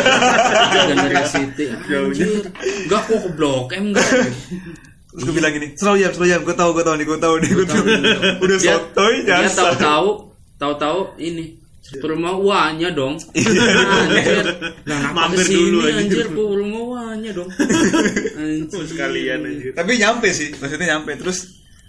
Gandara 0.90 1.22
City 1.24 1.70
anjir 1.70 2.50
enggak 2.50 3.02
kok 3.06 3.18
ke 3.20 3.30
blok 3.30 3.70
M 3.70 3.94
enggak 3.94 4.02
Terus 4.04 5.22
gue 5.22 5.32
bilang 5.32 5.54
gini, 5.54 5.78
selalu 5.78 5.96
jam, 6.26 6.42
gue 6.42 6.50
tau, 6.50 6.74
gue 6.74 6.82
tau 6.82 6.98
nih, 6.98 7.06
gue 7.06 7.14
tau 7.16 7.38
nih, 7.38 7.46
gue 7.48 7.62
tau. 7.62 7.82
Udah 8.42 8.58
sotoy 8.58 9.22
dia 9.22 9.46
jasa. 9.46 9.70
tahu-tahu 9.70 10.08
tahu-tahu 10.56 10.98
ini 11.16 11.62
ke 11.84 12.00
rumah 12.02 12.32
wanya 12.34 12.88
dong 12.90 13.20
Iya. 13.36 13.60
anjir 14.08 14.46
nah 14.84 15.12
Mampir 15.12 15.36
ke 15.38 15.44
sini 15.46 15.60
dulu, 15.64 15.78
anjir. 15.82 16.00
anjir 16.00 16.26
ke 16.26 16.42
rumah 16.42 16.82
wanya 16.90 17.30
dong 17.30 17.50
anjir 18.40 18.84
sekalian 18.84 19.40
anjir 19.42 19.72
Tapi 19.72 19.90
nyampe 19.94 20.28
sih, 20.30 20.48
maksudnya 20.54 20.86
nyampe. 20.92 21.12
Terus 21.16 21.38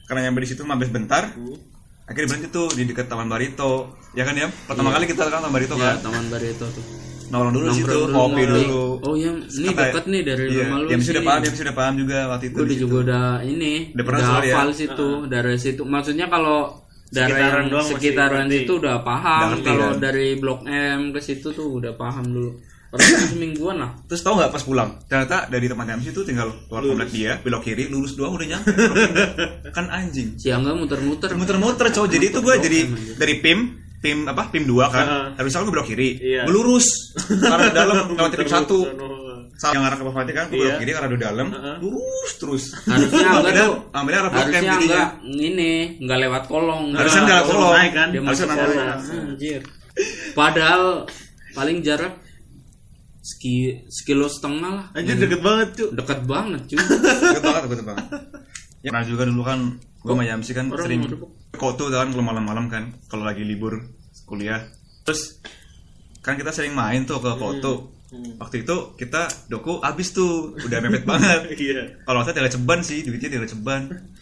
karena 0.03 0.27
nyampe 0.27 0.39
di 0.39 0.47
situ 0.47 0.61
mampir 0.61 0.89
bentar, 0.89 1.31
akhirnya 2.03 2.27
berhenti 2.29 2.49
tuh 2.49 2.67
di 2.69 2.83
dekat 2.83 3.07
Taman 3.07 3.25
Barito. 3.25 3.95
Ya 4.11 4.21
kan 4.21 4.33
ya? 4.33 4.47
Pertama 4.63 4.91
kali 4.91 5.05
kita 5.05 5.25
kan 5.25 5.39
Taman 5.39 5.51
Barito 5.51 5.73
ya 5.73 5.95
kan. 5.95 5.95
taman 6.03 6.25
Barito 6.27 6.65
tuh 6.67 6.85
Nongkrong 7.25 7.53
dulu 7.53 7.65
di 7.65 7.73
situ, 7.73 7.89
Nongkrong 7.89 8.11
ngopi 8.11 8.41
ngopi. 8.43 8.61
dulu. 8.61 8.83
oh 9.01 9.15
ya 9.15 9.31
ini 9.33 9.69
deket 9.71 10.05
nih 10.05 10.21
dari 10.21 10.43
iya, 10.45 10.61
rumah 10.61 10.77
lu 10.77 10.87
Yang 10.87 11.01
sudah 11.03 11.23
paham, 11.23 11.41
yang 11.41 11.55
sudah 11.57 11.73
paham 11.73 11.93
juga 11.97 12.17
waktu 12.29 12.45
itu. 12.45 12.55
gue 12.55 12.67
situ. 12.67 12.81
juga 12.81 12.95
udah 13.01 13.25
ini 13.41 13.73
Udah 13.91 14.05
pernah 14.05 14.19
udah 14.21 14.37
ya? 14.37 14.53
hafal 14.53 14.69
situ 14.71 15.07
dari 15.25 15.55
situ 15.57 15.81
maksudnya 15.81 16.25
kalau 16.27 16.84
Sekitaran 17.15 17.65
doang 17.65 17.87
sekitaran 17.87 18.45
situ 18.47 18.71
udah 18.75 18.97
paham 18.99 19.47
kalau 19.63 19.95
kan? 19.95 20.03
dari 20.03 20.35
blok 20.35 20.67
M 20.67 20.99
ke 21.09 21.19
situ 21.19 21.47
tuh 21.49 21.79
udah 21.79 21.95
paham 21.95 22.25
dulu 22.27 22.51
pernah 22.85 23.27
semingguan 23.31 23.77
lah 23.79 23.91
Terus 24.05 24.21
tau 24.21 24.35
gak 24.35 24.51
pas 24.51 24.63
pulang? 24.63 24.89
Ternyata 25.05 25.47
dari 25.47 25.65
tempat 25.65 25.87
MC 25.95 26.11
itu 26.11 26.21
tinggal 26.23 26.47
keluar 26.67 26.83
komplek 26.83 27.09
dia, 27.11 27.31
belok 27.39 27.61
kiri, 27.61 27.87
lurus 27.87 28.15
doang 28.15 28.35
udah 28.35 28.47
nyampe. 28.47 28.71
kan 29.71 29.87
anjing. 29.89 30.35
si 30.35 30.47
Angga 30.47 30.71
muter-muter 30.71 31.31
Muter-muter 31.33 31.87
cowok. 31.89 32.07
Jadi 32.07 32.25
itu 32.29 32.39
gue 32.39 32.55
jadi 32.55 32.79
dari 33.15 33.35
PIM 33.39 33.59
PIM 33.95 34.29
apa 34.29 34.53
PIM 34.53 34.69
2 34.69 34.85
kan 34.87 35.05
harusnya 35.33 35.65
gue 35.65 35.73
belok 35.73 35.87
kiri 35.89 36.09
Iya. 36.21 36.45
gue 36.45 36.53
lurus 36.53 37.17
karena 37.17 37.73
dalam 37.73 37.97
lewat 38.15 38.37
PIM 38.37 38.45
satu 38.45 38.77
Sono. 38.85 39.07
Saat 39.09 39.24
yang 39.55 39.83
arah 39.83 39.95
ke 39.95 40.03
Pavati 40.03 40.31
kan 40.31 40.45
belok 40.47 40.65
Iya. 40.65 40.75
kiri 40.77 40.91
karena 40.91 41.09
di 41.09 41.19
dalam. 41.19 41.47
Lurus 41.79 42.31
terus. 42.35 42.63
Harusnya 42.83 43.27
Ambilnya- 43.31 43.63
tuh. 43.63 43.75
ambilnya 43.91 44.19
arah 44.19 44.29
blok 44.29 44.41
harusnya 44.43 44.61
jadinya. 44.61 45.03
Angga 45.15 45.39
ini 45.41 45.71
nggak 45.97 46.19
lewat 46.21 46.43
kolong 46.45 46.83
Harusnya 46.91 47.21
Nggak 47.21 47.25
nggak 47.25 47.39
lewat 47.41 47.55
kolong. 47.55 47.73
naik 47.73 47.91
kan. 47.91 48.07
Dia 48.07 48.21
Harusnya 48.21 48.45
masuk 48.45 48.75
anjir. 49.25 49.61
Padahal 50.31 50.83
paling 51.51 51.77
jarak 51.81 52.13
ski 53.21 53.55
sekilo 53.87 54.27
setengah 54.27 54.71
lah. 54.73 54.85
Anjir 54.91 55.15
deket 55.17 55.41
banget 55.41 55.67
cuy 55.73 55.87
dekat 55.93 56.19
banget 56.23 56.61
cuy 56.67 56.77
Deket 57.25 57.43
banget 57.43 57.61
deket 57.65 57.85
banget. 57.85 58.05
Ya, 58.79 58.89
pernah 58.91 59.05
juga 59.07 59.23
dulu 59.25 59.41
kan 59.41 59.59
gue 59.79 60.13
sama 60.13 60.23
Yamsi 60.23 60.51
kan 60.51 60.69
sering 60.69 61.01
tuh 61.73 61.89
kan 61.89 62.11
kalau 62.11 62.21
malam-malam 62.21 62.67
kan 62.67 62.83
kalau 63.07 63.23
lagi 63.23 63.41
libur 63.41 63.81
kuliah. 64.25 64.61
Terus 65.01 65.41
kan 66.25 66.33
kita 66.33 66.49
sering 66.49 66.73
main 66.73 67.05
tuh 67.05 67.19
ke 67.19 67.31
Koto. 67.33 67.93
waktu 68.37 68.63
itu 68.63 68.95
kita 68.95 69.27
doku 69.45 69.77
abis 69.79 70.09
tuh 70.09 70.55
udah 70.57 70.77
mepet 70.79 71.03
banget. 71.09 71.51
Iya. 71.53 71.81
Kalau 72.01 72.23
saya 72.23 72.33
tinggal 72.33 72.49
ceban 72.49 72.79
sih 72.79 73.03
duitnya 73.03 73.29
tinggal 73.29 73.45
ceban. 73.45 73.81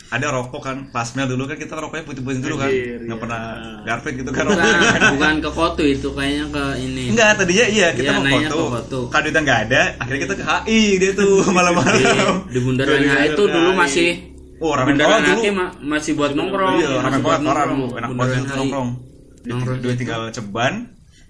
Ada 0.09 0.29
rokok 0.29 0.61
kan 0.61 0.77
pasmel 0.89 1.25
dulu 1.25 1.45
kan 1.45 1.55
kita 1.55 1.73
rokoknya 1.73 2.01
putih-putih 2.03 2.41
dulu 2.41 2.55
kan. 2.57 2.67
Anjir, 2.67 2.99
nggak 3.01 3.11
iya. 3.11 3.21
pernah 3.21 3.41
garpet 3.83 4.13
gitu 4.15 4.29
kan. 4.29 4.43
Bukan 4.45 5.01
bukan 5.13 5.33
ke 5.39 5.49
Kotu 5.51 5.83
itu 5.85 6.07
kayaknya 6.09 6.45
ke 6.49 6.63
ini. 6.79 7.03
Enggak 7.09 7.29
tadinya 7.35 7.65
iya 7.67 7.87
kita 7.91 8.03
Iya, 8.03 8.17
mau 8.19 8.25
foto 8.25 8.55
ke 8.57 8.65
Koto. 8.73 8.99
kan 9.07 9.19
duitnya 9.21 9.41
nggak 9.41 9.59
ada 9.63 9.81
akhirnya 9.95 10.21
kita 10.21 10.33
ke 10.35 10.43
HI 10.43 10.81
dia 10.97 11.11
tuh 11.13 11.31
di, 11.39 11.53
malam-malam. 11.57 12.33
Di 12.47 12.59
bundaran 12.59 12.89
Dari 12.93 13.05
HI 13.05 13.25
itu 13.27 13.35
bundaran 13.37 13.53
dulu 13.53 13.69
masih 13.77 14.09
oh 14.59 14.71
ramen 14.73 14.89
bundaran 14.91 15.09
kolak 15.13 15.21
dulu. 15.27 15.39
HI 15.39 15.51
ma- 15.51 15.75
masih 15.83 16.11
buat 16.13 16.31
nongkrong. 16.33 16.75
iya 16.77 16.89
ramen 16.99 17.21
kolak 17.21 17.41
nongkrong. 17.41 17.69
dulu 17.69 17.87
enak 17.93 18.09
Bundaran 18.09 18.17
banget 18.33 18.49
HI. 18.49 18.57
nongkrong. 18.57 18.89
Nongkrong 19.43 19.77
duit 19.79 19.91
situ. 19.91 20.01
tinggal 20.01 20.21
ceban 20.29 20.73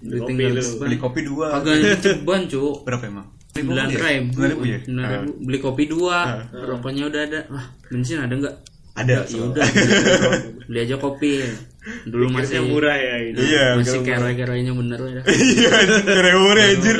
Duit 0.04 0.20
Kopi 0.20 0.44
lu. 0.52 0.62
beli 0.84 0.96
kopi 1.00 1.20
dua. 1.24 1.46
Kagak 1.56 1.76
ceban 2.04 2.42
cuk. 2.44 2.84
Berapa 2.84 3.04
emang? 3.08 3.26
Sembilan 3.54 3.86
ya? 3.88 3.98
ribu. 4.02 4.30
Sembilan 4.36 4.50
ribu 4.52 4.64
ya? 4.68 4.78
Ribu. 4.84 5.30
beli 5.48 5.58
kopi 5.64 5.84
dua. 5.88 6.18
Rokoknya 6.52 7.02
udah 7.08 7.20
ada. 7.24 7.40
Wah 7.48 7.66
bensin 7.88 8.20
ada 8.20 8.34
nggak? 8.36 8.56
Ada. 8.94 9.26
Ya 9.26 9.40
udah 9.42 9.64
beli 10.68 10.78
aja 10.84 10.96
kopi. 11.00 11.40
Dulu 12.04 12.32
masih 12.36 12.64
murah 12.68 12.96
ya 12.96 13.14
ini. 13.20 13.38
Iya 13.40 13.64
masih 13.80 14.00
kere-kerenya 14.04 14.72
bener 14.76 15.00
ya. 15.00 15.22
Iya 15.56 15.72
kere-kere 16.04 16.62
anjir. 16.76 16.96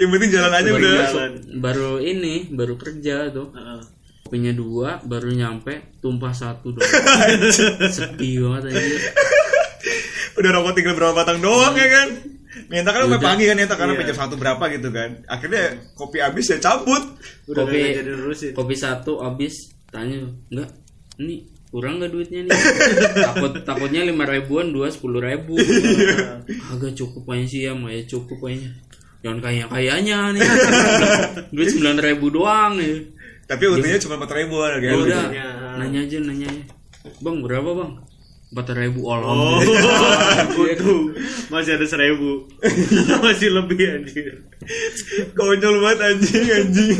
yang 0.00 0.08
penting 0.12 0.30
jalan 0.32 0.52
aja 0.52 0.70
baru, 0.72 0.80
udah. 0.80 0.94
jalan. 1.08 1.32
baru 1.60 1.92
ini 2.00 2.34
baru 2.52 2.74
kerja 2.80 3.28
tuh. 3.32 3.52
Heeh. 3.52 3.80
kopinya 4.26 4.50
dua 4.50 4.98
baru 5.06 5.30
nyampe 5.30 6.02
tumpah 6.02 6.34
satu 6.34 6.74
dong 6.74 6.82
sepi 7.96 8.42
banget 8.42 8.74
anjir. 8.74 9.00
Udah 10.34 10.50
rokok 10.50 10.72
tinggal 10.74 10.98
berapa 10.98 11.14
batang 11.14 11.38
doang 11.38 11.78
ya 11.78 11.88
kan 11.88 12.08
minta 12.66 12.88
kan 12.88 13.00
sampai 13.02 13.14
Udah. 13.14 13.28
pagi 13.28 13.44
kan 13.44 13.56
minta 13.56 13.74
karena 13.74 13.86
Iya. 13.86 13.96
sampai 13.96 14.08
jam 14.08 14.18
satu 14.18 14.34
berapa 14.36 14.64
gitu 14.70 14.88
kan. 14.90 15.10
Akhirnya 15.26 15.62
kopi 15.92 16.18
habis 16.18 16.46
ya 16.46 16.58
cabut. 16.58 17.04
Udah 17.46 17.62
Kopi- 17.62 17.94
jadi 17.94 18.12
kopi 18.52 18.74
satu 18.74 19.12
habis 19.20 19.54
tanya 19.86 20.18
enggak 20.48 20.70
ini 21.16 21.36
kurang 21.66 21.98
nggak 21.98 22.10
duitnya 22.10 22.40
nih? 22.44 22.52
Takut 23.26 23.52
takutnya 23.60 24.00
lima 24.02 24.24
ribuan 24.24 24.70
dua 24.70 24.88
sepuluh 24.88 25.20
ribu. 25.20 25.56
Agak 26.66 26.92
cukup 26.94 27.22
kayaknya 27.24 27.46
sih 27.46 27.60
ya 27.62 27.72
mah 27.72 27.90
ya 27.90 28.02
cukup 28.06 28.38
kayaknya 28.40 28.70
jangan 29.20 29.40
kaya 29.42 29.64
kayanya 29.66 30.18
nih. 30.32 30.40
Duit 31.54 31.68
sembilan 31.70 31.98
ribu 32.00 32.26
doang 32.30 32.78
ya. 32.78 32.96
Tapi 33.46 33.62
untungnya 33.68 33.98
cuma 33.98 34.16
empat 34.16 34.32
ribu 34.34 34.54
harga 34.58 34.82
ya 34.82 34.94
udah 34.94 35.04
untungnya. 35.22 35.46
nanya 35.76 36.00
aja 36.02 36.16
nanya 36.18 36.46
aja. 36.48 36.64
Bang 37.20 37.38
berapa 37.38 37.70
bang 37.70 37.92
empat 38.46 38.78
ribu 38.78 39.02
Oh, 39.04 39.18
alhamdulillah 39.18 40.46
waduh, 40.58 41.02
masih 41.50 41.74
ada 41.74 41.86
seribu, 41.86 42.46
masih 43.26 43.50
lebih 43.50 43.78
anjir. 43.90 44.32
konyol 45.34 45.82
banget 45.82 45.98
anjing 46.14 46.46
anjing. 46.54 46.98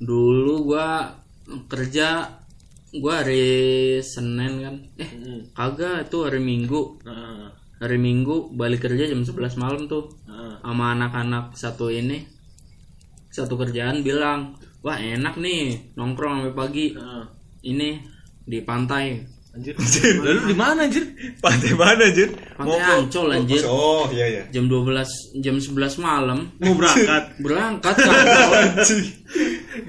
Dulu 0.00 0.72
gua 0.72 1.16
kerja 1.68 2.40
gua 2.96 3.20
hari 3.20 4.00
senin 4.00 4.52
kan. 4.64 4.74
Eh 4.96 5.10
kagak 5.52 6.08
itu 6.08 6.18
hari 6.24 6.40
minggu. 6.40 7.00
Hari 7.80 7.96
minggu 7.96 8.52
balik 8.56 8.84
kerja 8.88 9.08
jam 9.08 9.24
11 9.24 9.60
malam 9.60 9.84
tuh. 9.88 10.08
Sama 10.60 10.96
anak-anak 10.96 11.56
satu 11.56 11.88
ini 11.88 12.24
satu 13.30 13.54
kerjaan 13.54 14.02
bilang 14.02 14.58
wah 14.82 14.98
enak 14.98 15.36
nih 15.36 15.92
nongkrong 15.96 16.44
sampai 16.44 16.56
pagi. 16.56 16.86
Ini 17.60 17.90
di 18.48 18.58
pantai 18.64 19.20
Anjir. 19.50 19.74
Lalu 20.22 20.40
di 20.46 20.54
mana 20.54 20.86
anjir? 20.86 21.04
pantai 21.42 21.74
mana 21.74 22.06
anjir? 22.06 22.30
Pantai 22.54 23.02
Ancol, 23.02 23.28
anjir. 23.34 23.62
oh 23.66 24.06
iya 24.14 24.26
iya. 24.30 24.42
Jam 24.54 24.70
12 24.70 25.42
jam 25.42 25.58
11 25.58 25.98
malam. 25.98 26.54
Mau 26.62 26.74
berangkat. 26.78 27.24
berangkat 27.44 27.94
kan 27.98 28.14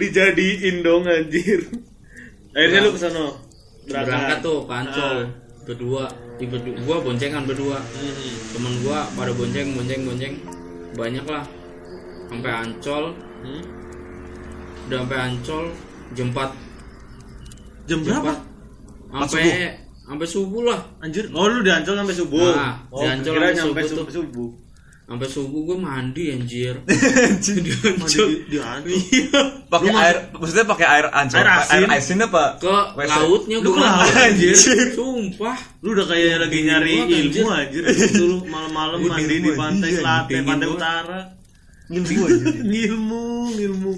Dijadiin 0.01 0.81
dong 0.81 1.05
anjir. 1.05 1.69
Akhirnya 2.57 2.79
lu 2.81 2.91
ke 2.97 2.99
sana. 3.05 3.37
berangkat. 3.85 4.37
tuh 4.41 4.65
ke 4.65 4.73
Ancol. 4.73 5.17
Berdua. 5.69 6.05
Di 6.41 6.45
berdua 6.49 6.75
gua 6.81 6.97
boncengan 7.05 7.45
berdua. 7.45 7.77
Temen 8.57 8.73
gua 8.81 9.05
pada 9.13 9.29
bonceng 9.29 9.77
bonceng 9.77 10.01
bonceng. 10.09 10.33
Banyak 10.97 11.25
lah. 11.29 11.45
Sampai 12.33 12.51
Ancol. 12.65 13.13
Hmm? 13.45 13.63
udah 14.91 15.07
sampai 15.07 15.19
Ancol 15.23 15.65
jam 16.17 16.27
4 16.35 16.51
Jam 17.87 17.99
berapa? 18.03 18.50
Sampai 19.11 19.43
sampai 20.01 20.27
subuh 20.27 20.61
lah 20.65 20.79
Anjir. 20.99 21.27
Oh 21.31 21.45
lu 21.45 21.61
di 21.61 21.71
Ancol 21.71 21.95
sampai 21.95 22.15
subuh. 22.15 22.51
Nah, 22.51 22.73
oh, 22.89 22.99
di 22.99 23.05
Ancol 23.07 23.33
kira 23.33 23.47
sampai 23.53 23.83
subuh 23.83 24.07
subuh 24.07 24.11
subuh. 24.11 24.49
sampai 25.01 25.27
subuh 25.27 25.59
gue 25.67 25.77
mandi 25.83 26.23
anjir 26.31 26.75
Di 26.87 26.95
Ancol. 26.95 28.29
Di 28.47 28.57
Ancol. 28.59 28.95
pakai 29.67 29.91
air 29.91 30.15
maksudnya 30.31 30.65
pakai 30.65 30.87
air 30.89 31.05
ancol 31.11 31.37
Air 31.37 31.49
asin? 31.53 31.75
air 31.75 31.87
asin 31.91 32.19
apa 32.21 32.43
ke 32.57 32.75
WC? 32.95 33.11
lautnya 33.11 33.57
Lu 33.59 33.67
gue 33.67 33.75
ke 33.75 33.81
laut, 33.83 34.07
anjir. 34.15 34.55
sumpah 34.91 35.57
Lu 35.79 35.89
udah 35.91 36.05
kayak 36.07 36.35
lagi 36.39 36.59
nyari 36.63 36.93
Gua, 36.95 37.07
ilmu 37.11 37.43
anjir. 37.51 37.83
Dulu 38.15 38.35
malam-malam 38.47 38.99
mandi 39.03 39.35
di 39.37 39.51
pantai 39.51 39.89
anjir. 39.89 39.99
selatan, 39.99 40.41
pantai 40.45 40.67
utara. 40.69 41.19
ngilmu 41.87 42.19
anjir 42.23 42.53
Ngilmu, 42.71 43.23
ngilmu. 43.51 43.93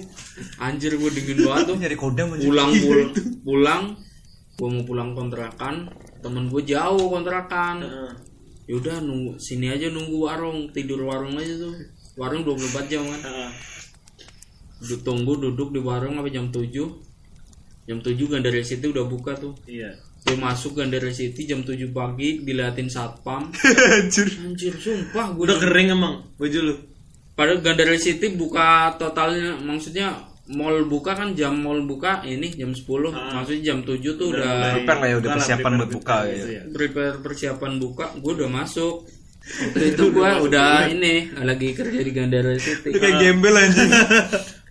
anjir 0.58 0.92
gue 0.94 1.10
dingin 1.10 1.38
banget 1.46 1.64
tuh 1.70 1.76
nyari 1.78 1.94
kodam 1.94 2.28
pulang 2.34 2.70
pul 2.82 3.00
pulang 3.46 3.84
gue 4.54 4.68
mau 4.70 4.84
pulang 4.84 5.12
kontrakan 5.12 5.90
temen 6.20 6.48
gue 6.48 6.62
jauh 6.64 7.10
kontrakan 7.10 7.82
Heeh. 7.82 8.12
yaudah 8.70 8.98
nunggu 9.00 9.36
sini 9.38 9.68
aja 9.68 9.90
nunggu 9.90 10.18
warung 10.20 10.70
tidur 10.70 11.04
warung 11.04 11.36
aja 11.36 11.58
tuh 11.60 11.74
warung 12.16 12.42
24 12.42 12.86
jam 12.88 13.04
kan 13.04 13.22
Heeh. 13.22 13.52
Duduk 14.80 15.02
tunggu 15.02 15.34
duduk 15.38 15.70
di 15.70 15.80
warung 15.80 16.16
sampai 16.16 16.30
jam 16.30 16.48
7 16.48 16.70
jam 17.84 17.98
7 17.98 18.16
Gandara 18.24 18.62
City 18.62 18.86
udah 18.86 19.04
buka 19.04 19.34
tuh 19.34 19.56
Iya. 19.64 19.96
gue 20.24 20.36
masuk 20.36 20.76
Gandara 20.76 21.10
City 21.10 21.44
jam 21.44 21.62
7 21.62 21.76
pagi 21.90 22.40
diliatin 22.40 22.88
satpam 22.88 23.52
Anjir. 24.00 24.28
anjir 24.40 24.76
sumpah 24.76 25.34
gue 25.34 25.44
Udah 25.44 25.58
kering 25.58 25.92
emang 25.92 26.24
baju 26.36 26.60
lu. 26.62 26.76
Padahal 27.34 27.60
Gandara 27.60 27.98
City 27.98 28.32
buka 28.32 28.94
totalnya 28.96 29.58
maksudnya 29.58 30.14
mall 30.44 30.84
buka 30.84 31.16
kan 31.16 31.32
jam 31.34 31.56
mall 31.56 31.80
buka 31.88 32.20
ini 32.28 32.52
jam 32.52 32.76
10 32.76 32.84
maksudnya 33.32 33.62
jam 33.64 33.80
7 33.80 33.96
tuh 34.20 34.28
udah, 34.36 34.76
Prepare 34.76 35.00
lah 35.00 35.08
ya 35.08 35.16
udah 35.24 35.32
persiapan 35.40 35.72
buat 35.80 35.92
buka 35.96 36.16
prepare 36.20 36.36
gitu. 36.36 36.48
ya. 36.52 36.62
prepare 36.68 37.16
persiapan 37.24 37.72
buka 37.80 38.06
gue 38.20 38.32
udah 38.36 38.50
masuk 38.52 38.96
waktu 39.44 39.84
itu 39.96 40.04
gue 40.12 40.30
udah 40.44 40.68
ini 40.92 41.16
lagi 41.40 41.70
kerja 41.72 42.00
di 42.00 42.12
Gandara 42.12 42.52
City 42.60 42.92
Itu 42.92 43.00
kayak 43.00 43.16
gembel 43.20 43.56
anjing. 43.56 43.92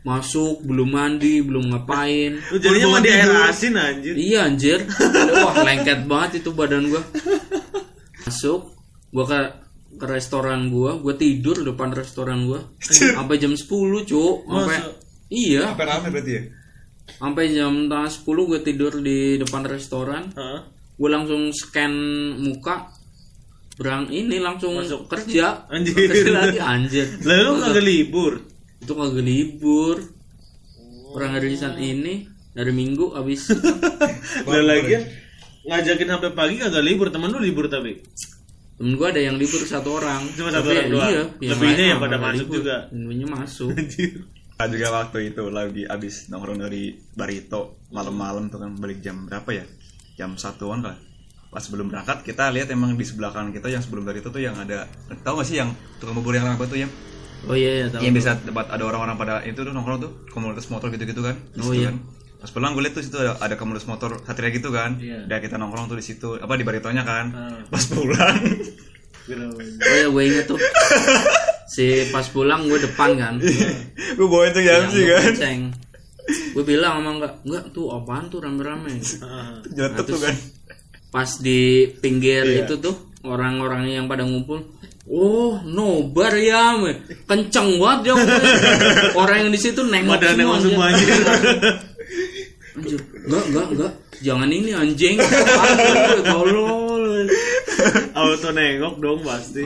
masuk 0.02 0.66
belum 0.66 0.88
mandi 0.90 1.40
belum 1.40 1.70
ngapain 1.70 2.34
Lu 2.50 2.58
jadinya 2.58 2.98
mandi 2.98 3.08
air 3.08 3.30
asin 3.46 3.72
anjir. 3.78 4.12
iya 4.18 4.50
anjir 4.50 4.82
wah 5.46 5.56
lengket 5.62 6.04
banget 6.04 6.42
itu 6.42 6.50
badan 6.52 6.90
gue 6.90 7.02
masuk 8.26 8.60
gue 9.08 9.24
ke 9.24 9.38
ke 9.92 10.06
restoran 10.10 10.68
gue 10.68 10.90
gue 10.98 11.14
tidur 11.14 11.54
depan 11.62 11.94
restoran 11.94 12.44
gue 12.44 12.60
sampai 12.82 13.38
jam 13.38 13.54
10 13.54 13.62
cuk 14.02 14.36
sampai? 14.42 14.78
Iya 15.32 15.64
Sampai 15.66 15.86
rame 15.86 16.08
berarti 16.10 16.32
ya? 16.32 16.42
sampai 17.12 17.44
jam 17.50 17.88
tengah 17.88 18.08
10 18.08 18.22
gue 18.22 18.60
tidur 18.62 18.92
di 18.98 19.18
depan 19.36 19.64
restoran 19.64 20.28
Heeh. 20.30 20.60
gue 20.94 21.08
langsung 21.08 21.50
scan 21.50 21.92
muka 22.38 22.92
berang 23.74 24.06
ini 24.06 24.36
langsung 24.36 24.76
Masuk. 24.76 25.08
kerja 25.08 25.64
Anjir. 25.66 25.96
kerja 25.96 26.30
lagi 26.30 26.60
anjir 26.60 27.06
Lalu 27.24 27.50
kagak 27.58 27.82
libur. 27.82 28.32
itu 28.78 28.92
kagak 28.92 29.24
libur 29.24 29.96
orang 31.10 31.30
hari 31.34 31.52
Senin 31.52 31.80
ini 31.98 32.14
dari 32.50 32.70
Minggu 32.70 33.12
abis 33.12 33.50
Lah 34.46 34.62
lagian 34.62 35.02
ngajakin 35.62 36.08
sampai 36.08 36.30
pagi 36.32 36.54
kagak 36.56 36.82
libur, 36.82 37.08
temen 37.08 37.30
lu 37.30 37.38
libur 37.38 37.66
tapi. 37.66 37.98
temen 38.74 38.92
gue 38.92 39.06
ada 39.06 39.20
yang 39.20 39.36
libur 39.36 39.62
satu 39.62 39.96
orang 39.96 40.22
Cuma 40.32 40.50
satu 40.50 40.64
Tapi 40.64 40.76
orang 40.76 40.88
doang. 40.88 41.10
iya, 41.38 41.50
Lebihnya 41.50 41.84
yang 41.88 42.00
pada 42.00 42.16
masuk 42.16 42.46
libur. 42.46 42.56
juga. 42.60 42.76
Lebihnya 42.88 43.26
masuk 43.28 43.70
Anjir. 44.58 44.60
Ah, 44.60 44.68
juga 44.68 44.88
waktu 44.92 45.18
itu 45.32 45.42
lagi 45.48 45.82
abis 45.86 46.28
nongkrong 46.28 46.60
dari 46.60 46.96
Barito 47.16 47.80
malam-malam 47.90 48.52
tuh 48.52 48.60
kan 48.60 48.72
balik 48.76 49.00
jam 49.00 49.24
berapa 49.24 49.48
ya? 49.52 49.64
Jam 50.18 50.36
satuan 50.36 50.84
lah. 50.84 50.96
Pas 51.52 51.60
sebelum 51.60 51.92
berangkat 51.92 52.24
kita 52.24 52.48
lihat 52.48 52.72
emang 52.72 52.96
di 52.96 53.04
sebelah 53.04 53.28
kanan 53.28 53.52
kita 53.52 53.68
yang 53.68 53.84
sebelum 53.84 54.08
Barito 54.08 54.32
tuh 54.32 54.40
yang 54.40 54.56
ada 54.56 54.88
tahu 55.20 55.40
gak 55.40 55.48
sih 55.48 55.60
yang 55.60 55.72
tukang 56.00 56.16
bubur 56.16 56.32
yang 56.32 56.48
apa 56.48 56.64
tuh 56.64 56.80
ya? 56.80 56.88
oh 57.42 57.58
iya 57.58 57.82
iya 57.82 57.86
tahu 57.90 58.06
Yang 58.06 58.14
bisa 58.22 58.30
tempat 58.38 58.70
ada 58.70 58.84
orang-orang 58.86 59.18
pada 59.18 59.42
itu 59.42 59.58
tuh 59.66 59.74
nongkrong 59.74 59.98
tuh 59.98 60.10
komunitas 60.30 60.70
motor 60.70 60.88
gitu-gitu 60.94 61.20
kan. 61.26 61.34
Di 61.52 61.60
Oh, 61.60 61.74
iya. 61.74 61.90
kan. 61.90 61.98
Pas 62.38 62.50
pulang 62.50 62.70
gue 62.74 62.82
liat 62.86 62.94
tuh 62.94 63.02
situ 63.02 63.18
ada, 63.18 63.34
ada 63.38 63.54
komunitas 63.58 63.86
motor 63.86 64.18
Satria 64.22 64.50
gitu 64.54 64.70
kan. 64.70 64.94
Iya. 64.98 65.26
Dan 65.26 65.38
kita 65.42 65.58
nongkrong 65.58 65.90
tuh 65.90 65.98
di 65.98 66.04
situ 66.06 66.38
apa 66.38 66.54
di 66.54 66.62
Baritonya 66.62 67.02
kan. 67.02 67.26
Ah. 67.34 67.58
Pas 67.66 67.82
pulang 67.90 68.38
oh 69.28 69.58
iya 69.86 70.06
gue 70.06 70.22
inget 70.24 70.44
tuh 70.46 70.58
si 71.66 71.84
pas 72.10 72.26
pulang 72.26 72.66
gue 72.66 72.78
depan 72.78 73.10
kan 73.14 73.34
gue 74.16 74.26
bawa 74.26 74.44
itu 74.46 74.60
Yamsi 74.60 75.02
kan. 75.06 75.32
gue 76.22 76.62
bilang 76.62 77.00
sama 77.00 77.10
enggak 77.16 77.34
enggak 77.42 77.64
tuh 77.70 77.90
apaan 77.90 78.30
tuh 78.30 78.38
rame-rame. 78.38 78.94
Jatuh 79.76 80.04
tuh 80.04 80.18
kan. 80.18 80.36
pas 81.10 81.28
di 81.38 81.60
pinggir 81.98 82.46
Iya. 82.46 82.64
itu 82.64 82.78
tuh 82.78 82.94
orang-orangnya 83.22 84.00
yang 84.00 84.06
pada 84.06 84.22
ngumpul 84.22 84.62
oh 85.04 85.58
nobar 85.62 86.30
ya 86.34 86.78
me. 86.78 86.94
kenceng 87.26 87.74
banget 87.76 87.98
dia 88.04 88.12
ngomongnya. 88.14 88.54
orang 89.20 89.36
yang 89.40 89.50
di 89.50 89.60
situ 89.60 89.80
nengok 89.82 90.14
Pada 90.14 90.30
nengok 90.32 90.58
semua 90.62 90.84
anjir. 90.88 91.08
enggak 92.72 93.02
enggak 93.50 93.66
enggak 93.74 93.92
jangan 94.22 94.48
ini 94.48 94.70
anjing 94.72 95.16
tolol 96.24 97.04
Auto 98.14 98.48
nengok 98.50 98.94
dong 98.98 99.20
pasti. 99.20 99.62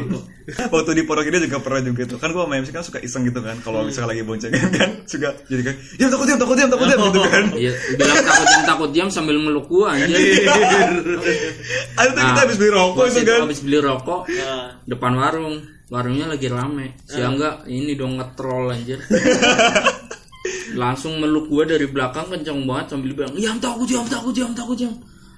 Waktu 0.47 0.91
di 0.93 1.03
pondok 1.03 1.27
ini 1.27 1.43
juga 1.43 1.59
pernah 1.59 1.83
juga 1.83 2.07
tuh 2.07 2.17
kan 2.17 2.31
gue 2.31 2.39
sama 2.39 2.55
MC 2.57 2.71
kan 2.71 2.81
suka 2.81 3.03
iseng 3.03 3.27
gitu 3.27 3.43
kan 3.43 3.59
kalau 3.61 3.83
misalnya 3.83 4.15
lagi 4.15 4.23
boncengan 4.23 4.71
kan 4.79 4.91
suka 5.03 5.35
jadi 5.45 5.63
kan 5.65 5.75
diam 5.99 6.09
takut 6.09 6.25
diam 6.25 6.39
takut 6.39 6.55
diam 6.55 6.71
takut 6.71 6.87
diam 6.87 7.01
gitu 7.03 7.21
kan 7.21 7.45
Iya, 7.51 7.73
bilang 7.93 8.17
takut 8.23 8.47
jam 8.47 8.63
takut 8.63 8.91
jam 8.93 9.07
sambil 9.11 9.37
meluk 9.37 9.67
gua 9.67 9.93
anjir. 9.93 10.15
ada 11.97 12.09
tuh 12.09 12.23
kita 12.23 12.41
habis 12.41 12.57
beli 12.57 12.71
rokok 12.71 13.05
itu 13.07 13.21
kan 13.23 13.41
habis 13.43 13.61
beli 13.61 13.79
rokok 13.81 14.21
Nah, 14.29 14.67
depan 14.85 15.13
warung. 15.15 15.57
Warungnya 15.87 16.27
lagi 16.27 16.47
rame. 16.47 16.99
Si 17.03 17.19
Angga 17.19 17.63
ini 17.67 17.95
dong 17.95 18.19
ngetrol 18.19 18.71
anjir. 18.71 18.99
Langsung 20.75 21.19
meluk 21.19 21.47
gua 21.47 21.63
dari 21.63 21.87
belakang 21.87 22.27
kenceng 22.27 22.67
banget 22.67 22.87
sambil 22.91 23.15
bilang, 23.15 23.35
"Jam 23.35 23.57
takut 23.57 23.87
jam 23.87 24.03
takut 24.05 24.31
jam 24.31 24.51
takut 24.51 24.75
jam." 24.75 24.91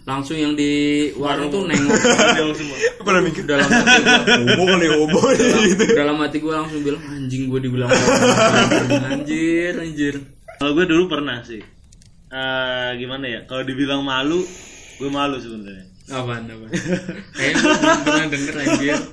Langsung 0.08 0.40
yang 0.40 0.56
di 0.56 0.72
warung 1.20 1.52
tuh 1.52 1.68
nengok 1.68 1.92
semua. 2.56 2.76
pernah 3.04 3.20
mikir 3.20 3.44
dalam 3.44 3.68
hati 3.68 4.00
gua. 4.00 4.16
homo 4.24 4.64
kali 4.64 4.86
homo 4.88 5.20
gitu 5.68 5.84
Dalam 5.92 6.16
hati 6.16 6.36
gua 6.40 6.52
langsung 6.64 6.80
bilang, 6.80 7.02
"Anjing 7.04 7.42
gua 7.46 7.60
dibilang 7.60 7.92
anjir, 9.04 9.76
anjir." 9.76 10.14
Kalau 10.58 10.72
gue 10.74 10.88
dulu 10.88 11.06
pernah 11.06 11.38
sih. 11.44 11.60
Eh 12.28 12.90
gimana 12.96 13.24
ya? 13.24 13.40
Kalau 13.46 13.62
dibilang 13.62 14.02
malu, 14.02 14.42
gue 14.98 15.06
malu 15.06 15.38
sebenarnya. 15.38 15.86
Apaan, 16.10 16.50
apaan? 16.50 16.72
Kayaknya 17.30 17.62
belum 17.62 18.00
pernah 18.02 18.26
denger 18.26 18.54
anjir. 18.58 18.98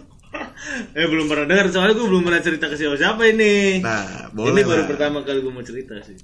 Eh 0.91 1.08
belum 1.08 1.32
pernah 1.32 1.46
dengar 1.48 1.72
soalnya 1.72 1.96
gue 1.96 2.08
belum 2.08 2.24
pernah 2.24 2.43
cerita 2.43 2.68
ke 2.68 2.76
siapa 2.76 3.00
siapa 3.00 3.24
ini. 3.24 3.80
nah 3.80 4.28
ini 4.28 4.36
boleh 4.36 4.64
baru 4.68 4.84
lah 4.84 4.88
pertama 4.89 5.18
kali 5.24 5.39
gue 5.39 5.54
mau 5.54 5.64
cerita 5.64 5.96
sih. 6.04 6.18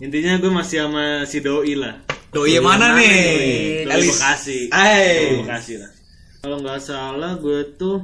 Intinya 0.00 0.36
gue 0.36 0.52
masih 0.52 0.84
sama 0.84 1.24
si 1.24 1.40
doi 1.40 1.72
lah. 1.72 1.96
Doi 2.32 2.56
yang 2.56 2.64
mana 2.64 2.96
nih 2.96 3.84
Doi 3.84 3.92
Elis 3.92 4.16
Bekasi. 4.16 4.58
Hai. 4.72 5.36
Doi 5.36 5.38
Bekasi 5.44 5.72
lah. 5.76 5.90
Kalau 6.40 6.56
nggak 6.64 6.80
salah 6.80 7.32
gue 7.36 7.76
tuh 7.76 8.00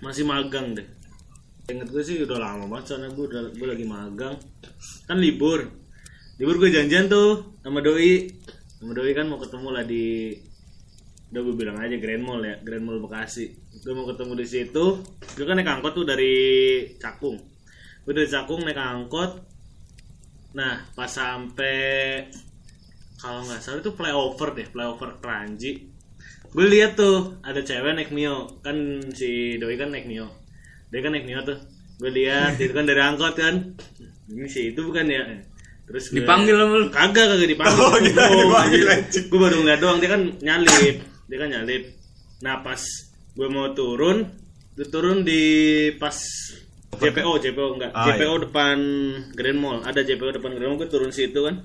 masih 0.00 0.24
magang 0.24 0.72
deh. 0.72 0.88
Ingat 1.68 1.92
gue 1.92 2.02
sih 2.02 2.16
udah 2.24 2.40
lama 2.40 2.64
banget 2.64 2.96
soalnya 2.96 3.12
gue 3.12 3.24
udah 3.28 3.42
gue 3.52 3.68
lagi 3.68 3.84
magang. 3.84 4.40
Kan 5.04 5.20
libur. 5.20 5.68
Libur 6.40 6.56
gue 6.64 6.72
janjian 6.72 7.12
tuh 7.12 7.60
sama 7.60 7.84
doi. 7.84 8.24
Sama 8.80 8.96
doi 8.96 9.12
kan 9.12 9.28
mau 9.28 9.36
ketemu 9.36 9.68
lah 9.68 9.84
di 9.84 10.32
udah 11.32 11.40
gue 11.48 11.54
bilang 11.56 11.76
aja 11.80 11.96
Grand 11.96 12.24
Mall 12.24 12.44
ya, 12.44 12.56
Grand 12.64 12.84
Mall 12.88 13.04
Bekasi. 13.04 13.52
Gue 13.84 13.92
mau 13.92 14.08
ketemu 14.08 14.32
di 14.32 14.46
situ. 14.48 14.84
Gue 15.36 15.44
kan 15.44 15.60
naik 15.60 15.68
angkot 15.68 15.92
tuh 15.92 16.08
dari 16.08 16.32
Cakung. 16.96 17.36
Gue 18.00 18.12
dari 18.16 18.28
Cakung 18.32 18.64
naik 18.64 18.80
angkot. 18.80 19.44
Nah, 20.56 20.88
pas 20.96 21.08
sampai 21.08 21.80
kalau 23.22 23.46
nggak 23.46 23.62
salah 23.62 23.78
itu 23.78 23.94
flyover 23.94 24.48
deh, 24.52 24.66
flyover 24.66 25.14
Keranji. 25.16 25.86
Gue 26.50 26.66
lihat 26.68 26.98
tuh 26.98 27.38
ada 27.40 27.62
cewek 27.62 27.94
naik 27.94 28.10
Mio, 28.10 28.58
kan 28.60 28.74
si 29.14 29.56
Doi 29.56 29.78
kan 29.78 29.88
naik 29.88 30.04
Mio. 30.04 30.26
Dia 30.90 31.00
kan 31.00 31.14
naik 31.14 31.24
Mio 31.24 31.40
tuh. 31.40 31.56
Gue 31.96 32.10
lihat 32.10 32.58
itu 32.58 32.74
kan 32.74 32.82
dari 32.82 32.98
angkot 32.98 33.32
kan. 33.32 33.78
Ini 34.26 34.48
sih 34.50 34.74
itu 34.74 34.82
bukan 34.82 35.06
ya. 35.06 35.22
Terus 35.86 36.10
gue- 36.10 36.20
Dipanggil 36.20 36.58
sama 36.58 36.74
lu? 36.76 36.86
Kagak 36.90 37.26
kagak 37.30 37.48
dipanggil. 37.48 37.78
Oh, 37.80 37.96
kira 37.96 38.24
dipanggil, 38.28 38.84
anjing. 38.90 39.24
Gue 39.30 39.38
baru 39.38 39.56
ngeliat 39.62 39.80
doang 39.80 39.98
dia 39.98 40.10
kan 40.10 40.22
nyalip. 40.42 40.96
Dia 41.30 41.38
kan 41.38 41.48
nyalip. 41.48 41.82
Nah, 42.42 42.58
pas 42.60 42.82
gue 43.32 43.48
mau 43.48 43.70
turun, 43.72 44.18
gue 44.74 44.86
turun 44.90 45.22
di 45.22 45.42
pas 45.96 46.16
JPO, 46.92 47.30
JPO 47.40 47.66
enggak. 47.72 47.90
Ah, 47.94 48.04
JPO 48.12 48.50
depan 48.50 48.76
Grand 49.32 49.56
Mall. 49.56 49.78
Ada 49.80 50.04
JPO 50.04 50.36
depan 50.36 50.52
Grand 50.52 50.68
Mall, 50.68 50.80
gue 50.80 50.90
turun 50.90 51.08
situ 51.08 51.38
kan. 51.40 51.64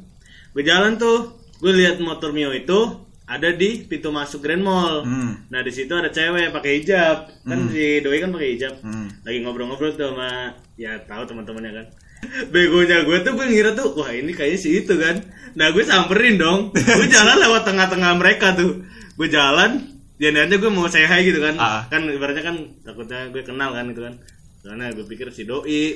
Gue 0.56 0.64
jalan 0.64 0.96
tuh, 0.96 1.47
gue 1.58 1.74
lihat 1.74 1.98
motor 2.02 2.34
Mio 2.34 2.54
itu 2.54 3.08
ada 3.28 3.52
di 3.52 3.84
pintu 3.84 4.08
masuk 4.08 4.40
Grand 4.40 4.64
Mall. 4.64 5.04
Hmm. 5.04 5.52
Nah, 5.52 5.60
di 5.60 5.72
situ 5.76 5.92
ada 5.92 6.08
cewek 6.08 6.56
pakai 6.56 6.80
hijab. 6.80 7.28
Kan 7.44 7.68
si 7.68 8.00
doi 8.00 8.24
kan 8.24 8.32
pakai 8.32 8.50
hijab. 8.56 8.80
Hmm. 8.80 9.12
Lagi 9.28 9.44
ngobrol-ngobrol 9.44 10.00
tuh 10.00 10.16
sama 10.16 10.56
ya 10.80 10.96
tahu 11.04 11.28
teman-temannya 11.28 11.72
kan. 11.76 11.86
Begonya 12.56 13.04
gue 13.04 13.18
tuh 13.22 13.36
gue 13.36 13.46
ngira 13.52 13.76
tuh 13.76 13.94
wah 14.00 14.10
ini 14.16 14.32
kayaknya 14.32 14.60
si 14.64 14.80
itu 14.80 14.96
kan. 14.96 15.20
Nah, 15.60 15.76
gue 15.76 15.84
samperin 15.84 16.40
dong. 16.40 16.72
Gue 16.98 17.08
jalan 17.10 17.38
lewat 17.42 17.66
tengah-tengah 17.66 18.14
mereka 18.16 18.54
tuh. 18.54 18.86
Gue 19.18 19.26
jalan, 19.26 19.90
ya 20.22 20.30
niatnya 20.30 20.62
gue 20.62 20.70
mau 20.70 20.86
say 20.86 21.10
hi 21.10 21.26
gitu 21.26 21.42
kan. 21.42 21.58
Ah. 21.58 21.82
Kan 21.90 22.06
ibaratnya 22.06 22.46
kan 22.46 22.56
takutnya 22.86 23.34
gue 23.34 23.42
kenal 23.42 23.74
kan 23.74 23.90
gitu 23.90 24.06
kan. 24.06 24.22
Karena 24.68 24.92
gue 24.92 25.08
pikir 25.08 25.32
si 25.32 25.48
doi. 25.48 25.96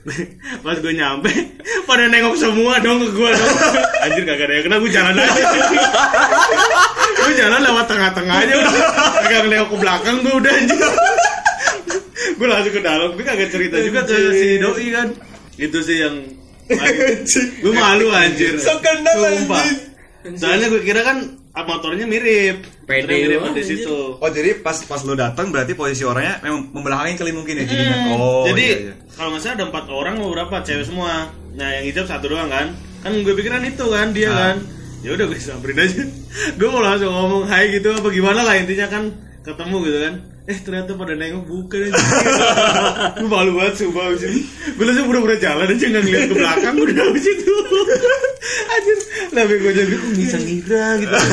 Pas 0.64 0.76
gue 0.80 0.92
nyampe, 0.96 1.28
pada 1.84 2.08
nengok 2.08 2.36
semua 2.40 2.80
dong 2.80 3.04
ke 3.04 3.12
gue 3.12 3.28
dong. 3.28 3.54
Anjir 4.08 4.24
kagak 4.24 4.48
ada 4.48 4.54
yang 4.56 4.64
kenal, 4.64 4.78
gue 4.80 4.92
jalan 4.92 5.14
aja. 5.20 5.44
gue 7.12 7.34
jalan 7.36 7.60
lewat 7.60 7.84
tengah-tengah 7.84 8.36
aja 8.40 8.54
udah. 8.56 8.72
Kagak 9.20 9.40
nengok 9.52 9.68
ke 9.68 9.76
belakang 9.76 10.16
gue 10.24 10.32
udah 10.32 10.52
anjir. 10.52 10.80
gue 12.40 12.46
langsung 12.48 12.72
ke 12.72 12.80
dalam, 12.80 13.08
gue 13.12 13.24
kagak 13.24 13.50
cerita 13.52 13.76
juga 13.84 14.00
ke 14.08 14.16
si 14.32 14.48
doi 14.64 14.86
kan. 14.96 15.08
Itu 15.60 15.78
sih 15.84 15.96
yang 16.00 16.16
gue 17.62 17.72
malu 17.72 18.10
anjir 18.10 18.58
So 18.58 18.80
soalnya 20.40 20.66
gue 20.72 20.82
kira 20.82 21.06
kan 21.06 21.45
motornya 21.62 22.04
mirip. 22.04 22.56
Pede 22.84 23.08
Motornya 23.08 23.38
mirip 23.40 23.54
di 23.54 23.64
situ. 23.64 23.96
Oh 24.18 24.28
jadi 24.28 24.60
pas 24.60 24.76
pas 24.82 25.00
lo 25.00 25.14
datang 25.14 25.48
berarti 25.48 25.72
posisi 25.72 26.04
orangnya 26.04 26.42
memang 26.42 26.68
membelakangin 26.70 27.16
kali 27.16 27.32
mungkin 27.32 27.56
ya 27.56 27.64
jadinya. 27.64 27.96
Hmm, 27.96 28.12
Oh 28.12 28.44
jadi 28.44 28.64
iya, 28.66 28.76
iya. 28.82 28.94
kalau 29.14 29.32
nggak 29.32 29.40
salah 29.40 29.54
ada 29.56 29.64
empat 29.64 29.84
orang 29.88 30.14
mau 30.18 30.28
berapa? 30.28 30.54
Cewek 30.60 30.84
semua. 30.84 31.32
Nah 31.54 31.68
yang 31.72 31.84
hijab 31.86 32.04
satu 32.04 32.28
doang 32.28 32.52
kan? 32.52 32.76
Kan 33.00 33.24
gue 33.24 33.32
pikiran 33.32 33.64
itu 33.64 33.84
kan? 33.86 34.12
Dia 34.12 34.28
Ah. 34.28 34.36
kan? 34.52 34.56
Ya 35.00 35.14
udah 35.14 35.24
gue 35.24 35.38
samperin 35.38 35.78
aja. 35.78 36.02
Gue 36.58 36.68
mau 36.68 36.82
langsung 36.82 37.08
ngomong 37.08 37.46
hai 37.46 37.70
gitu 37.70 37.94
apa 37.94 38.08
gimana 38.10 38.42
lah 38.42 38.58
intinya 38.58 38.90
kan? 38.90 39.14
Ketemu 39.40 39.76
gitu 39.86 39.98
kan 40.02 40.14
eh 40.46 40.58
ternyata 40.58 40.94
pada 40.94 41.12
nengok 41.12 41.44
bukan 41.44 41.80
aja 41.84 41.98
gue 43.18 43.26
malu 43.26 43.52
banget 43.54 43.74
sumpah 43.78 44.04
abis 44.08 44.22
itu 44.24 44.40
gue 44.72 44.84
langsung 44.84 45.06
pura-pura 45.06 45.36
jalan 45.36 45.66
aja 45.66 45.84
nggak 45.84 46.02
ngeliat 46.02 46.24
ke 46.24 46.34
belakang 46.34 46.72
gue 46.72 46.86
udah 46.88 47.04
abis 47.08 47.24
itu 47.28 47.54
anjir 48.72 48.98
tapi 49.28 49.54
gue 49.56 49.72
jadi 49.74 49.92
kok 49.92 50.10
bisa 50.12 50.36
ngira 50.38 50.86
gitu 50.98 51.14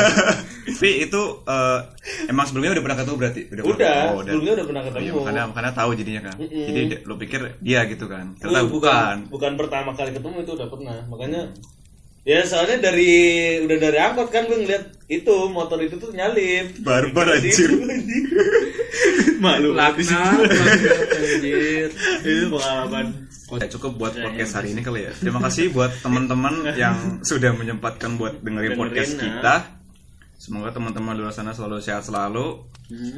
Tapi 0.63 0.89
itu 1.01 1.21
eh, 1.45 1.79
emang 2.27 2.43
sebelumnya 2.43 2.71
udah 2.71 2.83
pernah 2.83 2.97
ketemu 2.97 3.15
berarti? 3.17 3.41
udah 3.47 3.63
pernah- 3.65 4.03
oh, 4.09 4.19
sebelumnya 4.21 4.53
udah 4.53 4.65
pernah 4.65 4.81
Oh, 4.81 4.87
iya, 4.87 4.91
ketemu 4.97 5.15
makanya 5.17 5.43
makanya 5.45 5.71
tahu 5.73 5.89
jadinya 5.93 6.21
kan. 6.23 6.35
Mm-mm. 6.35 6.65
Jadi 6.65 6.79
lo 7.03 7.15
pikir 7.15 7.39
dia 7.59 7.79
gitu 7.85 8.05
kan. 8.05 8.25
Ternyata 8.35 8.59
Oh, 8.59 8.67
bukan. 8.69 9.15
bukan 9.27 9.51
pertama 9.55 9.89
kali 9.91 10.11
ketemu 10.11 10.37
itu 10.39 10.51
udah 10.53 10.67
pernah 10.67 10.97
makanya 11.05 11.41
ya 12.23 12.39
soalnya 12.47 12.87
dari 12.91 13.11
udah 13.67 13.77
dari 13.79 13.97
angkot 13.99 14.31
kan 14.31 14.47
gue 14.47 14.63
ngeliat 14.63 14.83
itu 15.11 15.35
motor 15.51 15.75
itu 15.83 15.99
tuh 15.99 16.15
nyalip 16.15 16.71
Barbar 16.79 17.35
Di 17.43 17.51
anjir. 17.51 17.69
malu 19.43 19.75
banget 19.75 19.93
di 19.99 20.03
situ. 20.07 20.23
Laknat, 20.23 21.09
anjir. 21.19 21.89
itu 22.27 22.47
pengalaman 22.47 23.07
Ya, 23.53 23.69
cukup 23.69 24.01
buat 24.01 24.13
Ya, 24.17 24.25
podcast 24.25 24.49
ya, 24.49 24.57
hari 24.57 24.69
ini 24.73 24.81
kali 24.81 25.05
ya. 25.05 25.11
Terima 25.13 25.37
kasih 25.45 25.69
buat 25.69 25.91
teman-teman 26.01 26.65
yang 26.81 27.21
sudah 27.21 27.53
menyempatkan 27.53 28.17
buat 28.17 28.41
dengerin 28.41 28.73
Dengerin, 28.73 28.79
podcast 28.79 29.11
nah. 29.13 29.21
kita. 29.21 29.55
Semoga 30.41 30.69
teman-teman 30.73 31.13
di 31.13 31.21
luar 31.21 31.35
sana 31.35 31.53
selalu 31.53 31.77
sehat 31.83 32.07
selalu. 32.07 32.65
Hmm. 32.89 33.11